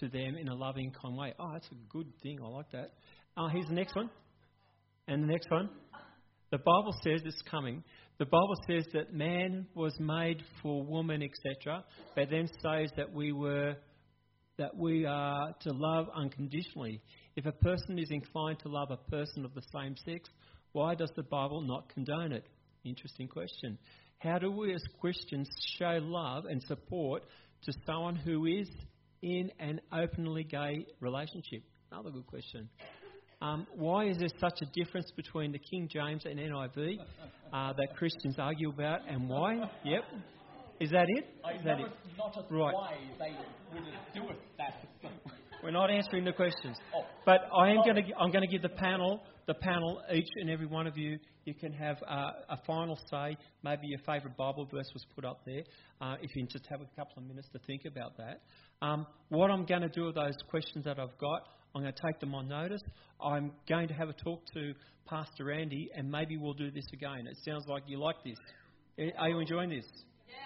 to 0.00 0.08
them 0.08 0.36
in 0.36 0.48
a 0.48 0.54
loving, 0.54 0.92
kind 1.00 1.16
way? 1.16 1.32
Oh, 1.38 1.50
that's 1.52 1.68
a 1.68 1.92
good 1.92 2.12
thing. 2.22 2.40
I 2.44 2.48
like 2.48 2.70
that. 2.72 2.92
Uh, 3.36 3.48
here's 3.48 3.68
the 3.68 3.74
next 3.74 3.96
one. 3.96 4.10
And 5.08 5.22
the 5.22 5.28
next 5.28 5.50
one. 5.50 5.70
The 6.50 6.58
Bible 6.58 6.94
says 7.02 7.22
it's 7.24 7.42
coming. 7.50 7.82
The 8.18 8.24
Bible 8.24 8.56
says 8.66 8.86
that 8.94 9.12
man 9.12 9.66
was 9.74 9.94
made 10.00 10.42
for 10.62 10.82
woman, 10.82 11.22
etc. 11.22 11.84
But 12.14 12.30
then 12.30 12.48
says 12.62 12.90
that 12.96 13.12
we 13.12 13.32
were 13.32 13.76
that 14.58 14.74
we 14.74 15.04
are 15.04 15.54
to 15.60 15.72
love 15.72 16.06
unconditionally. 16.14 17.02
If 17.36 17.44
a 17.44 17.52
person 17.52 17.98
is 17.98 18.10
inclined 18.10 18.60
to 18.60 18.70
love 18.70 18.90
a 18.90 18.96
person 19.10 19.44
of 19.44 19.52
the 19.52 19.60
same 19.74 19.96
sex, 20.06 20.30
why 20.72 20.94
does 20.94 21.10
the 21.14 21.24
Bible 21.24 21.60
not 21.60 21.90
condone 21.90 22.32
it? 22.32 22.46
Interesting 22.84 23.28
question. 23.28 23.76
How 24.18 24.38
do 24.38 24.50
we 24.50 24.74
as 24.74 24.82
Christians 24.98 25.50
show 25.78 25.98
love 26.00 26.46
and 26.46 26.62
support 26.62 27.24
to 27.64 27.72
someone 27.84 28.16
who 28.16 28.46
is 28.46 28.68
in 29.20 29.50
an 29.58 29.80
openly 29.92 30.44
gay 30.44 30.86
relationship? 31.00 31.62
Another 31.92 32.10
good 32.10 32.26
question. 32.26 32.70
Um, 33.42 33.66
why 33.74 34.06
is 34.06 34.16
there 34.18 34.28
such 34.40 34.58
a 34.62 34.66
difference 34.72 35.10
between 35.14 35.52
the 35.52 35.58
King 35.58 35.88
James 35.92 36.24
and 36.24 36.38
NIV 36.38 36.98
uh, 37.52 37.72
that 37.74 37.96
Christians 37.96 38.36
argue 38.38 38.70
about, 38.70 39.00
and 39.08 39.28
why? 39.28 39.70
Yep. 39.84 40.04
Is 40.80 40.90
that 40.90 41.06
it? 41.08 41.24
Is 41.58 41.64
that 41.64 41.80
it? 41.80 41.86
Right. 42.50 42.74
why 42.74 42.96
they 43.18 43.32
wouldn't 43.72 43.94
do 44.14 44.22
it. 44.30 44.36
We're 45.62 45.70
not 45.70 45.90
answering 45.90 46.24
the 46.24 46.32
questions. 46.32 46.76
Oh. 46.94 47.04
But 47.24 47.40
I 47.58 47.70
am 47.70 47.78
going 47.78 47.96
to 47.96 48.02
I'm 48.18 48.30
going 48.30 48.44
to 48.44 48.50
give 48.50 48.62
the 48.62 48.68
panel 48.68 49.22
the 49.46 49.54
panel 49.54 50.02
each 50.12 50.28
and 50.36 50.50
every 50.50 50.66
one 50.66 50.86
of 50.86 50.98
you 50.98 51.18
you 51.44 51.54
can 51.54 51.72
have 51.72 51.96
uh, 52.08 52.32
a 52.50 52.58
final 52.66 52.98
say. 53.10 53.36
Maybe 53.62 53.86
your 53.86 54.00
favourite 54.00 54.36
Bible 54.36 54.68
verse 54.70 54.90
was 54.92 55.06
put 55.14 55.24
up 55.24 55.40
there. 55.46 55.62
Uh, 56.00 56.16
if 56.20 56.34
you 56.34 56.42
can 56.42 56.48
just 56.50 56.66
have 56.68 56.80
a 56.80 56.96
couple 56.96 57.14
of 57.18 57.24
minutes 57.24 57.48
to 57.52 57.60
think 57.66 57.84
about 57.84 58.16
that. 58.16 58.40
Um, 58.82 59.06
what 59.28 59.50
I'm 59.50 59.64
going 59.64 59.82
to 59.82 59.88
do 59.88 60.06
with 60.06 60.16
those 60.16 60.36
questions 60.50 60.84
that 60.84 60.98
I've 60.98 61.16
got, 61.18 61.42
I'm 61.76 61.82
going 61.82 61.92
to 61.92 62.02
take 62.06 62.20
them 62.20 62.34
on 62.34 62.48
notice. 62.48 62.80
I'm 63.20 63.52
going 63.68 63.88
to 63.88 63.94
have 63.94 64.08
a 64.08 64.14
talk 64.14 64.40
to 64.54 64.72
Pastor 65.04 65.52
Andy, 65.52 65.90
and 65.94 66.10
maybe 66.10 66.38
we'll 66.38 66.54
do 66.54 66.70
this 66.70 66.86
again. 66.94 67.26
It 67.26 67.36
sounds 67.44 67.66
like 67.68 67.82
you 67.86 67.98
like 67.98 68.16
this. 68.24 68.38
Are 69.18 69.28
you 69.28 69.40
enjoying 69.40 69.68
this? 69.68 69.84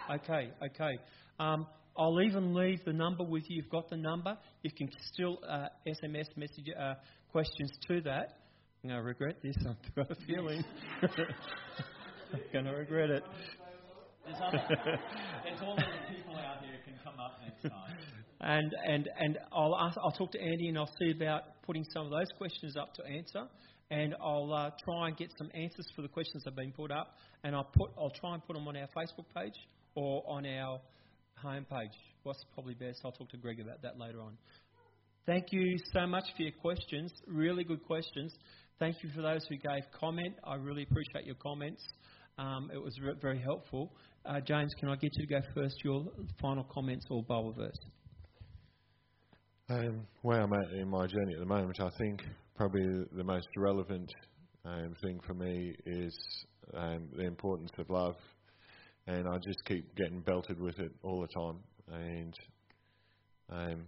Yeah. 0.09 0.17
Okay, 0.17 0.51
okay. 0.61 0.99
Um, 1.39 1.69
I'll 1.97 2.21
even 2.21 2.53
leave 2.53 2.85
the 2.85 2.93
number 2.93 3.23
with 3.23 3.45
you. 3.49 3.63
You've 3.63 3.71
got 3.71 3.89
the 3.89 3.97
number. 3.97 4.37
You 4.63 4.73
can 4.77 4.89
still 5.13 5.39
uh, 5.49 5.69
SMS 5.87 6.37
message 6.37 6.67
uh, 6.77 6.95
questions 7.31 7.71
to 7.87 8.01
that. 8.01 8.39
I'm 8.83 8.91
going 8.91 9.01
to 9.01 9.07
regret 9.07 9.37
this. 9.41 9.55
I've 9.69 9.95
got 9.95 10.11
a 10.11 10.17
feeling. 10.27 10.65
I'm 11.03 12.41
going 12.53 12.65
to 12.65 12.73
regret 12.73 13.11
it. 13.11 13.23
There's, 14.25 14.37
other, 14.43 14.63
there's 15.45 15.61
all 15.63 15.77
the 15.77 15.85
people 16.13 16.35
out 16.35 16.61
there 16.61 16.73
who 16.73 16.91
can 16.91 16.99
come 17.05 17.21
up 17.21 17.39
next 17.41 17.63
time. 17.63 17.97
And 18.41 18.75
and 18.87 19.09
and 19.19 19.39
I'll 19.53 19.77
ask, 19.77 19.99
I'll 20.03 20.13
talk 20.13 20.33
to 20.33 20.41
Andy 20.41 20.69
and 20.69 20.79
I'll 20.79 20.91
see 20.99 21.11
about 21.11 21.63
putting 21.63 21.85
some 21.93 22.07
of 22.07 22.11
those 22.11 22.29
questions 22.39 22.77
up 22.77 22.95
to 22.95 23.05
answer. 23.05 23.45
And 23.91 24.15
I'll 24.23 24.53
uh, 24.53 24.71
try 24.85 25.09
and 25.09 25.17
get 25.17 25.33
some 25.37 25.51
answers 25.53 25.87
for 25.97 26.03
the 26.03 26.09
questions 26.09 26.45
that 26.45 26.51
have 26.51 26.57
been 26.57 26.73
put 26.73 26.91
up. 26.91 27.17
And 27.45 27.55
I'll 27.55 27.71
put 27.77 27.91
I'll 27.99 28.13
try 28.21 28.35
and 28.35 28.45
put 28.47 28.55
them 28.55 28.67
on 28.69 28.77
our 28.77 28.89
Facebook 28.97 29.27
page 29.35 29.55
or 29.95 30.23
on 30.27 30.47
our 30.47 30.81
homepage. 31.45 31.93
What's 32.23 32.45
probably 32.55 32.75
best? 32.75 33.01
I'll 33.05 33.13
talk 33.13 33.31
to 33.31 33.37
Greg 33.37 33.61
about 33.61 33.83
that 33.83 33.99
later 33.99 34.21
on. 34.21 34.37
Thank 35.27 35.47
you 35.53 35.77
so 35.93 36.07
much 36.07 36.25
for 36.37 36.43
your 36.43 36.53
questions. 36.53 37.13
Really 37.27 37.65
good 37.65 37.85
questions. 37.85 38.35
Thank 38.79 39.03
you 39.03 39.11
for 39.15 39.21
those 39.21 39.45
who 39.49 39.57
gave 39.57 39.83
comment. 39.99 40.35
I 40.45 40.55
really 40.55 40.85
appreciate 40.85 41.27
your 41.27 41.37
comments. 41.37 41.83
Um, 42.39 42.71
it 42.73 42.83
was 42.83 42.99
re- 43.03 43.15
very 43.21 43.39
helpful. 43.39 43.93
Uh, 44.25 44.41
James, 44.41 44.73
can 44.81 44.89
I 44.89 44.97
get 44.97 45.11
you 45.15 45.27
to 45.27 45.35
go 45.35 45.41
first? 45.55 45.75
Your 45.85 46.07
final 46.41 46.65
comments 46.65 47.07
or 47.11 47.23
Bible 47.23 47.53
verse? 47.53 47.77
Um, 49.71 50.05
where 50.23 50.41
I'm 50.41 50.53
at 50.53 50.73
in 50.73 50.89
my 50.89 51.07
journey 51.07 51.35
at 51.35 51.39
the 51.39 51.47
moment, 51.47 51.79
I 51.79 51.91
think 51.97 52.25
probably 52.57 53.05
the 53.13 53.23
most 53.23 53.47
relevant 53.57 54.11
um, 54.65 54.97
thing 55.01 55.21
for 55.25 55.35
me 55.35 55.77
is 55.87 56.19
um, 56.75 57.07
the 57.17 57.25
importance 57.25 57.71
of 57.79 57.89
love, 57.89 58.17
and 59.07 59.29
I 59.29 59.37
just 59.37 59.65
keep 59.67 59.95
getting 59.95 60.23
belted 60.23 60.61
with 60.61 60.77
it 60.81 60.91
all 61.05 61.21
the 61.21 61.29
time. 61.41 61.61
And 61.87 62.35
um, 63.49 63.85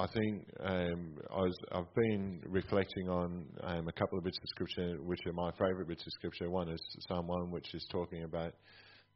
I 0.00 0.06
think 0.08 0.48
um, 0.64 1.14
I 1.30 1.38
was, 1.38 1.56
I've 1.70 1.94
been 1.94 2.42
reflecting 2.48 3.08
on 3.08 3.46
um, 3.62 3.86
a 3.86 3.92
couple 3.92 4.18
of 4.18 4.24
bits 4.24 4.38
of 4.42 4.48
scripture, 4.48 4.96
which 5.00 5.20
are 5.26 5.32
my 5.32 5.52
favourite 5.52 5.86
bits 5.86 6.04
of 6.04 6.12
scripture. 6.12 6.50
One 6.50 6.70
is 6.70 6.80
Psalm 7.06 7.28
1, 7.28 7.52
which 7.52 7.72
is 7.72 7.86
talking 7.92 8.24
about 8.24 8.52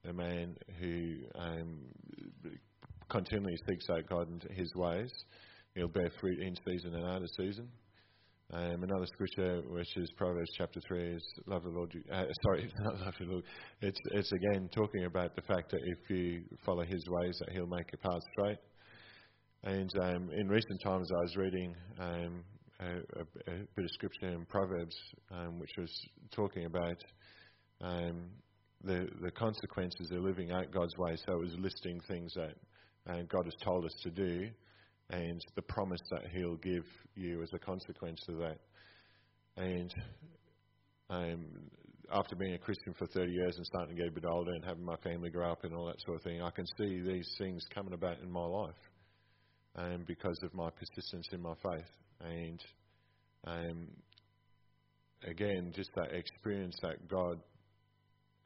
a 0.08 0.12
man 0.12 0.54
who 0.78 1.16
um, 1.34 1.80
continually 3.08 3.56
seeks 3.68 3.88
out 3.90 4.08
God 4.08 4.28
and 4.28 4.42
His 4.56 4.74
ways. 4.74 5.10
He'll 5.74 5.88
bear 5.88 6.10
fruit 6.20 6.40
in 6.40 6.54
season 6.66 6.94
and 6.94 7.06
out 7.06 7.22
of 7.22 7.28
season. 7.36 7.68
Um, 8.50 8.82
another 8.82 9.04
scripture, 9.06 9.60
which 9.68 9.94
is 9.96 10.10
Proverbs 10.16 10.48
chapter 10.56 10.80
three, 10.88 11.16
is 11.16 11.22
love 11.46 11.64
the 11.64 11.68
Lord. 11.68 11.92
Uh, 12.10 12.24
sorry, 12.42 12.72
not 12.80 13.00
love 13.00 13.14
the 13.18 13.26
Lord. 13.26 13.44
It's 13.82 13.98
it's 14.12 14.32
again 14.32 14.70
talking 14.74 15.04
about 15.04 15.36
the 15.36 15.42
fact 15.42 15.70
that 15.70 15.80
if 15.84 16.10
you 16.10 16.42
follow 16.64 16.82
His 16.82 17.04
ways, 17.08 17.36
that 17.40 17.52
He'll 17.52 17.66
make 17.66 17.92
your 17.92 18.00
path 18.10 18.22
straight. 18.32 18.58
And 19.64 19.90
um, 20.00 20.30
in 20.32 20.48
recent 20.48 20.80
times, 20.82 21.10
I 21.10 21.20
was 21.20 21.36
reading 21.36 21.74
um, 21.98 22.44
a, 22.80 22.86
a, 22.86 23.52
a 23.52 23.56
bit 23.76 23.84
of 23.84 23.90
scripture 23.90 24.28
in 24.28 24.46
Proverbs, 24.46 24.96
um, 25.30 25.58
which 25.58 25.72
was 25.76 25.92
talking 26.30 26.64
about 26.64 26.96
um, 27.82 28.30
the 28.82 29.08
the 29.20 29.30
consequences 29.32 30.10
of 30.10 30.22
living 30.22 30.52
out 30.52 30.70
God's 30.72 30.96
way. 30.96 31.16
So 31.26 31.32
it 31.34 31.40
was 31.40 31.54
listing 31.58 32.00
things 32.08 32.32
that 32.34 32.54
uh, 33.08 33.22
God 33.28 33.44
has 33.44 33.54
told 33.62 33.84
us 33.84 33.94
to 34.02 34.10
do, 34.10 34.48
and 35.10 35.40
the 35.56 35.62
promise 35.62 36.00
that 36.10 36.30
He'll 36.32 36.56
give 36.56 36.84
you 37.14 37.42
as 37.42 37.50
a 37.52 37.58
consequence 37.58 38.20
of 38.28 38.38
that. 38.38 38.58
And 39.56 39.94
um, 41.10 41.46
after 42.12 42.36
being 42.36 42.54
a 42.54 42.58
Christian 42.58 42.94
for 42.94 43.06
30 43.06 43.32
years 43.32 43.56
and 43.56 43.66
starting 43.66 43.96
to 43.96 44.02
get 44.02 44.10
a 44.10 44.14
bit 44.14 44.24
older 44.24 44.52
and 44.52 44.64
having 44.64 44.84
my 44.84 44.96
family 44.96 45.30
grow 45.30 45.50
up 45.50 45.64
and 45.64 45.74
all 45.74 45.86
that 45.86 46.00
sort 46.04 46.16
of 46.16 46.22
thing, 46.22 46.42
I 46.42 46.50
can 46.50 46.66
see 46.78 47.00
these 47.00 47.28
things 47.38 47.64
coming 47.74 47.92
about 47.92 48.20
in 48.20 48.30
my 48.30 48.44
life 48.44 48.74
um, 49.76 50.04
because 50.06 50.38
of 50.42 50.54
my 50.54 50.70
persistence 50.70 51.28
in 51.32 51.40
my 51.40 51.54
faith. 51.62 51.90
And 52.20 52.60
um, 53.46 53.88
again, 55.26 55.72
just 55.74 55.90
that 55.96 56.12
experience 56.12 56.76
that 56.82 57.08
God 57.08 57.40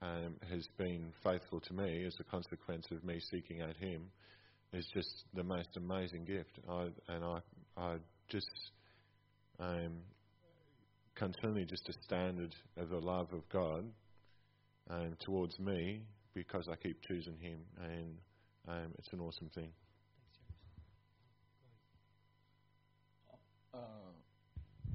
um, 0.03 0.37
has 0.51 0.67
been 0.79 1.13
faithful 1.23 1.61
to 1.61 1.75
me 1.75 2.05
as 2.07 2.15
a 2.21 2.25
consequence 2.25 2.87
of 2.91 3.05
me 3.05 3.21
seeking 3.31 3.63
out 3.63 3.77
Him 3.77 4.11
is 4.73 4.87
just 4.95 5.25
the 5.35 5.43
most 5.43 5.77
amazing 5.77 6.25
gift. 6.25 6.59
I, 6.69 6.89
and 7.09 7.25
I, 7.25 7.39
I 7.77 7.97
just 8.29 8.71
um, 9.59 9.99
continually 11.15 11.65
just 11.65 11.89
a 11.89 11.93
standard 12.05 12.55
of 12.77 12.89
the 12.89 12.99
love 12.99 13.29
of 13.33 13.49
God 13.51 13.85
um, 14.91 15.17
towards 15.21 15.59
me 15.59 16.03
because 16.35 16.69
I 16.71 16.77
keep 16.77 17.03
choosing 17.03 17.37
Him, 17.39 17.61
and 17.83 18.17
um, 18.69 18.93
it's 18.99 19.13
an 19.13 19.21
awesome 19.21 19.51
thing. 19.55 19.69
Uh, 23.75 23.79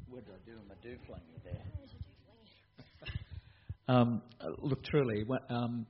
what 0.09 0.25
did 0.25 0.33
I 0.33 0.49
do? 0.49 0.57
My 0.67 0.75
do 0.81 0.97
flingy 1.07 1.43
there. 1.43 1.53
Um, 3.89 4.21
look, 4.57 4.83
truly, 4.83 5.23
um, 5.49 5.87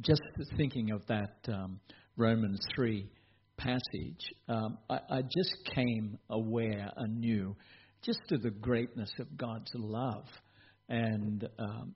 just 0.00 0.22
thinking 0.56 0.92
of 0.92 1.06
that 1.08 1.36
um, 1.48 1.78
Romans 2.16 2.60
3 2.74 3.08
passage, 3.56 4.34
um, 4.48 4.78
I, 4.90 4.98
I, 5.10 5.22
just 5.22 5.56
came 5.74 6.18
aware 6.30 6.90
anew 6.96 7.56
just 8.02 8.18
to 8.28 8.38
the 8.38 8.50
greatness 8.50 9.10
of 9.18 9.36
God's 9.36 9.70
love 9.74 10.24
and 10.88 11.48
um, 11.58 11.94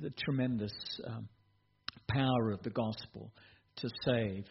the 0.00 0.10
tremendous 0.24 0.72
um, 1.06 1.28
power 2.08 2.52
of 2.52 2.62
the 2.62 2.70
gospel 2.70 3.32
to 3.76 3.88
save. 4.04 4.44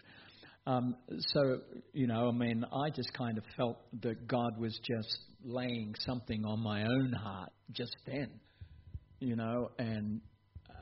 Um, 0.68 0.96
so, 1.34 1.60
you 1.94 2.08
know, 2.08 2.28
I 2.28 2.32
mean, 2.32 2.66
I 2.66 2.90
just 2.90 3.14
kind 3.14 3.38
of 3.38 3.44
felt 3.56 3.78
that 4.02 4.28
God 4.28 4.58
was 4.60 4.78
just 4.84 5.18
laying 5.44 5.94
something 6.00 6.44
on 6.44 6.62
my 6.62 6.84
own 6.84 7.14
heart 7.14 7.52
just 7.72 7.96
then, 8.08 8.32
you 9.20 9.36
know, 9.36 9.70
and 9.78 10.22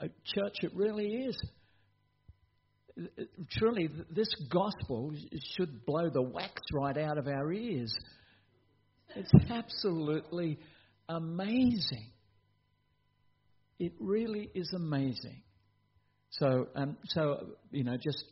uh, 0.02 0.08
church, 0.24 0.56
it 0.62 0.72
really 0.74 1.08
is. 1.08 1.38
Truly, 3.52 3.90
this 4.12 4.30
gospel 4.52 5.14
should 5.56 5.86
blow 5.86 6.10
the 6.10 6.22
wax 6.22 6.62
right 6.74 6.98
out 6.98 7.18
of 7.18 7.28
our 7.28 7.52
ears. 7.52 7.94
It's 9.16 9.32
absolutely 9.50 10.60
amazing. 11.10 12.12
It 13.80 13.94
really 14.00 14.50
is 14.54 14.72
amazing. 14.76 15.42
So, 16.32 16.68
um, 16.76 16.98
so 17.06 17.48
you 17.72 17.84
know, 17.84 17.98
just 17.98 18.24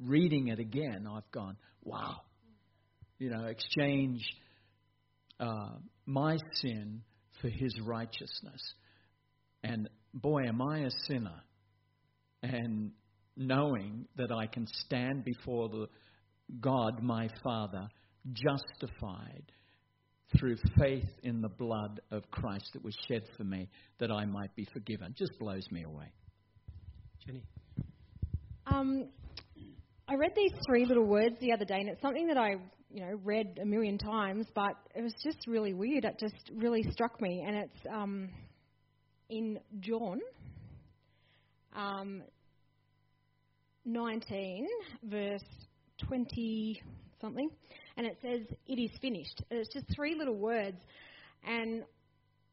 reading 0.00 0.48
it 0.48 0.58
again, 0.58 1.06
I've 1.10 1.30
gone, 1.32 1.56
wow. 1.82 2.20
You 3.18 3.30
know, 3.30 3.46
exchange 3.46 4.22
uh, 5.40 5.70
my 6.06 6.38
sin 6.54 7.02
for 7.40 7.48
His 7.48 7.74
righteousness, 7.80 8.62
and 9.62 9.88
boy, 10.14 10.44
am 10.46 10.62
I 10.62 10.80
a 10.80 10.90
sinner. 11.06 11.42
And 12.42 12.92
knowing 13.38 14.06
that 14.16 14.32
I 14.32 14.46
can 14.46 14.66
stand 14.84 15.24
before 15.24 15.68
the 15.68 15.86
God, 16.60 17.02
my 17.02 17.28
Father, 17.42 17.88
justified 18.32 19.52
through 20.38 20.56
faith 20.78 21.08
in 21.22 21.40
the 21.40 21.48
blood 21.48 22.00
of 22.10 22.30
Christ 22.30 22.70
that 22.74 22.84
was 22.84 22.96
shed 23.08 23.22
for 23.36 23.44
me, 23.44 23.68
that 23.98 24.10
I 24.10 24.24
might 24.26 24.54
be 24.54 24.66
forgiven, 24.72 25.14
just 25.16 25.32
blows 25.38 25.66
me 25.70 25.84
away. 25.84 26.12
Jenny. 27.24 27.44
Um, 28.66 29.08
I 30.06 30.14
read 30.14 30.32
these 30.36 30.52
three 30.66 30.84
little 30.84 31.06
words 31.06 31.36
the 31.40 31.52
other 31.52 31.64
day, 31.64 31.76
and 31.80 31.88
it's 31.88 32.02
something 32.02 32.26
that 32.28 32.36
I, 32.36 32.56
you 32.90 33.00
know, 33.00 33.18
read 33.24 33.58
a 33.62 33.64
million 33.64 33.96
times, 33.96 34.46
but 34.54 34.74
it 34.94 35.02
was 35.02 35.14
just 35.22 35.46
really 35.46 35.72
weird. 35.72 36.04
It 36.04 36.18
just 36.18 36.50
really 36.54 36.82
struck 36.90 37.20
me, 37.20 37.44
and 37.46 37.56
it's 37.56 37.86
um, 37.90 38.28
in 39.30 39.58
John 39.80 40.20
um, 41.74 42.22
19, 43.88 44.66
verse 45.04 45.42
20 46.06 46.82
something, 47.20 47.48
and 47.96 48.06
it 48.06 48.16
says, 48.22 48.40
It 48.66 48.74
is 48.74 48.90
finished. 49.00 49.42
And 49.50 49.58
it's 49.58 49.72
just 49.72 49.86
three 49.94 50.14
little 50.14 50.36
words. 50.36 50.76
And 51.44 51.82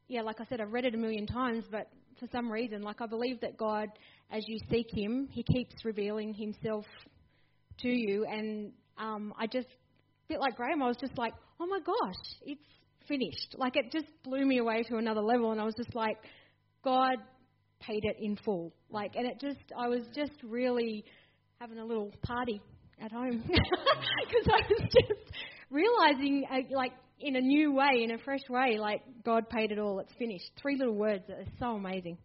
yeah, 0.08 0.22
like 0.22 0.40
I 0.40 0.46
said, 0.46 0.62
I've 0.62 0.72
read 0.72 0.86
it 0.86 0.96
a 0.96 0.98
million 0.98 1.28
times, 1.28 1.66
but 1.70 1.90
for 2.20 2.28
some 2.32 2.52
reason, 2.52 2.82
like 2.82 3.02
I 3.02 3.06
believe 3.06 3.42
that 3.42 3.58
God, 3.58 3.90
as 4.32 4.44
you 4.48 4.58
seek 4.70 4.88
Him, 4.92 5.28
He 5.30 5.44
keeps 5.44 5.76
revealing 5.84 6.34
Himself 6.34 6.86
to 7.80 7.90
you. 7.90 8.26
And 8.26 8.72
um, 8.98 9.34
I 9.38 9.48
just, 9.48 9.68
a 9.68 10.28
bit 10.30 10.40
like 10.40 10.56
Graham, 10.56 10.82
I 10.82 10.88
was 10.88 10.98
just 10.98 11.18
like, 11.18 11.34
oh 11.60 11.68
my 11.68 11.80
gosh, 11.80 12.16
it's 12.44 12.62
finished. 13.08 13.56
Like 13.58 13.76
it 13.76 13.92
just 13.92 14.08
blew 14.24 14.46
me 14.46 14.60
away 14.60 14.84
to 14.84 14.98
another 14.98 15.22
level. 15.22 15.52
And 15.52 15.60
I 15.60 15.66
was 15.66 15.76
just 15.76 15.94
like, 15.94 16.18
God 16.84 17.18
paid 17.82 18.04
it 18.04 18.18
in 18.20 18.38
full. 18.38 18.74
Like, 18.90 19.16
and 19.16 19.28
it 19.28 19.40
just, 19.40 19.72
I 19.78 19.88
was 19.88 20.02
just 20.16 20.34
really 20.44 21.04
having 21.60 21.80
a 21.80 21.86
little 21.86 22.12
party 22.24 22.62
at 23.02 23.12
home 23.12 23.38
because 23.48 24.48
I 24.48 24.62
was 24.70 24.82
just 24.92 25.32
realizing, 25.70 26.46
uh, 26.52 26.76
like, 26.76 26.92
in 27.20 27.36
a 27.36 27.42
new 27.42 27.74
way, 27.74 28.04
in 28.04 28.12
a 28.12 28.18
fresh 28.18 28.42
way, 28.50 28.78
like 28.78 29.02
God 29.24 29.50
paid 29.50 29.72
it 29.72 29.80
all. 29.80 30.00
It's 30.00 30.14
finished. 30.20 30.52
Three 30.62 30.78
little 30.78 30.96
words 30.96 31.24
that 31.28 31.38
are 31.38 31.52
so 31.60 31.76
amazing. 31.76 32.18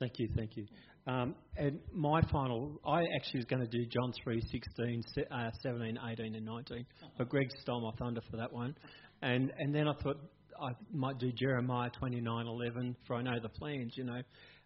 Thank 0.00 0.18
you, 0.18 0.28
thank 0.36 0.56
you. 0.56 0.66
Um, 1.06 1.36
and 1.56 1.78
my 1.92 2.20
final, 2.32 2.80
I 2.84 3.00
actually 3.14 3.38
was 3.38 3.44
going 3.44 3.62
to 3.62 3.68
do 3.68 3.86
John 3.86 4.12
3, 4.24 4.40
16, 4.40 5.02
uh, 5.30 5.50
17, 5.62 5.98
18, 6.04 6.34
and 6.34 6.44
19, 6.44 6.84
but 7.16 7.28
Greg 7.28 7.48
stole 7.60 7.80
my 7.80 7.92
thunder 7.96 8.20
for 8.28 8.36
that 8.38 8.52
one. 8.52 8.74
And 9.22 9.52
and 9.58 9.74
then 9.74 9.86
I 9.86 9.92
thought 10.02 10.18
I 10.60 10.72
might 10.92 11.18
do 11.18 11.30
Jeremiah 11.30 11.90
29, 11.90 12.46
11, 12.46 12.96
for 13.06 13.14
I 13.14 13.22
know 13.22 13.38
the 13.40 13.48
plans, 13.48 13.92
you 13.96 14.04
know, 14.04 14.20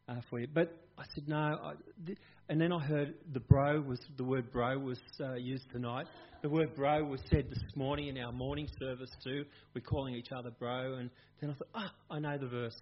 uh, 0.09 0.15
for 0.31 0.41
you. 0.41 0.49
But 0.53 0.74
I 0.99 1.05
said 1.15 1.28
no. 1.28 1.37
I, 1.37 1.73
th- 2.07 2.19
and 2.51 2.61
then 2.61 2.73
I 2.73 2.81
heard 2.81 3.15
the 3.33 3.39
bro 3.39 3.81
was 3.81 4.01
the 4.17 4.25
word 4.25 4.51
bro 4.51 4.77
was 4.77 4.99
uh, 5.21 5.35
used 5.35 5.71
tonight. 5.71 6.07
The 6.43 6.49
word 6.49 6.75
bro 6.75 7.05
was 7.05 7.21
said 7.31 7.45
this 7.49 7.63
morning 7.77 8.09
in 8.09 8.19
our 8.19 8.33
morning 8.33 8.67
service 8.81 9.11
too. 9.23 9.45
We're 9.73 9.83
calling 9.83 10.17
each 10.17 10.33
other 10.37 10.51
bro, 10.59 10.95
and 10.95 11.11
then 11.41 11.51
I 11.51 11.53
thought, 11.53 11.69
ah, 11.77 11.93
oh, 12.11 12.15
I 12.17 12.19
know 12.19 12.37
the 12.39 12.49
verse. 12.49 12.77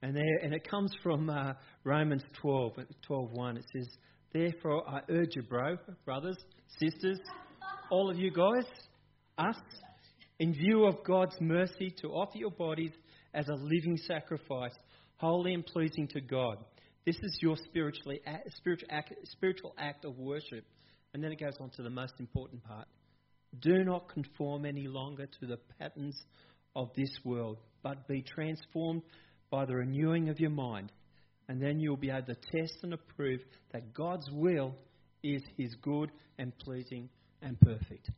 And 0.00 0.16
there, 0.16 0.38
and 0.42 0.54
it 0.54 0.66
comes 0.66 0.90
from 1.02 1.28
uh, 1.28 1.52
Romans 1.84 2.22
12, 2.40 2.72
12 3.06 3.30
It 3.58 3.64
says, 3.76 3.88
Therefore, 4.32 4.88
I 4.88 5.00
urge 5.10 5.36
you, 5.36 5.42
bro, 5.42 5.76
brothers, 6.06 6.38
sisters, 6.80 7.20
all 7.90 8.10
of 8.10 8.16
you 8.16 8.30
guys, 8.30 8.64
us, 9.36 9.56
in 10.38 10.54
view 10.54 10.86
of 10.86 11.04
God's 11.04 11.36
mercy, 11.38 11.92
to 12.00 12.08
offer 12.08 12.38
your 12.38 12.50
bodies 12.50 12.92
as 13.34 13.46
a 13.48 13.54
living 13.54 13.98
sacrifice, 14.06 14.74
holy 15.16 15.52
and 15.52 15.66
pleasing 15.66 16.08
to 16.14 16.20
God. 16.22 16.64
This 17.06 17.16
is 17.22 17.38
your 17.40 17.56
spiritually, 17.56 18.20
spiritual, 18.56 18.88
act, 18.90 19.14
spiritual 19.30 19.74
act 19.78 20.04
of 20.04 20.18
worship. 20.18 20.64
And 21.14 21.22
then 21.22 21.30
it 21.30 21.38
goes 21.38 21.54
on 21.60 21.70
to 21.76 21.82
the 21.82 21.90
most 21.90 22.14
important 22.18 22.64
part. 22.64 22.88
Do 23.60 23.84
not 23.84 24.08
conform 24.08 24.66
any 24.66 24.88
longer 24.88 25.26
to 25.26 25.46
the 25.46 25.58
patterns 25.78 26.20
of 26.74 26.90
this 26.96 27.10
world, 27.24 27.58
but 27.84 28.08
be 28.08 28.22
transformed 28.22 29.02
by 29.50 29.66
the 29.66 29.76
renewing 29.76 30.28
of 30.30 30.40
your 30.40 30.50
mind. 30.50 30.90
And 31.48 31.62
then 31.62 31.78
you'll 31.78 31.96
be 31.96 32.10
able 32.10 32.26
to 32.26 32.34
test 32.34 32.78
and 32.82 32.92
approve 32.92 33.40
that 33.72 33.94
God's 33.94 34.28
will 34.32 34.74
is 35.22 35.42
His 35.56 35.76
good 35.80 36.10
and 36.38 36.52
pleasing 36.58 37.08
and 37.40 37.58
perfect. 37.60 38.10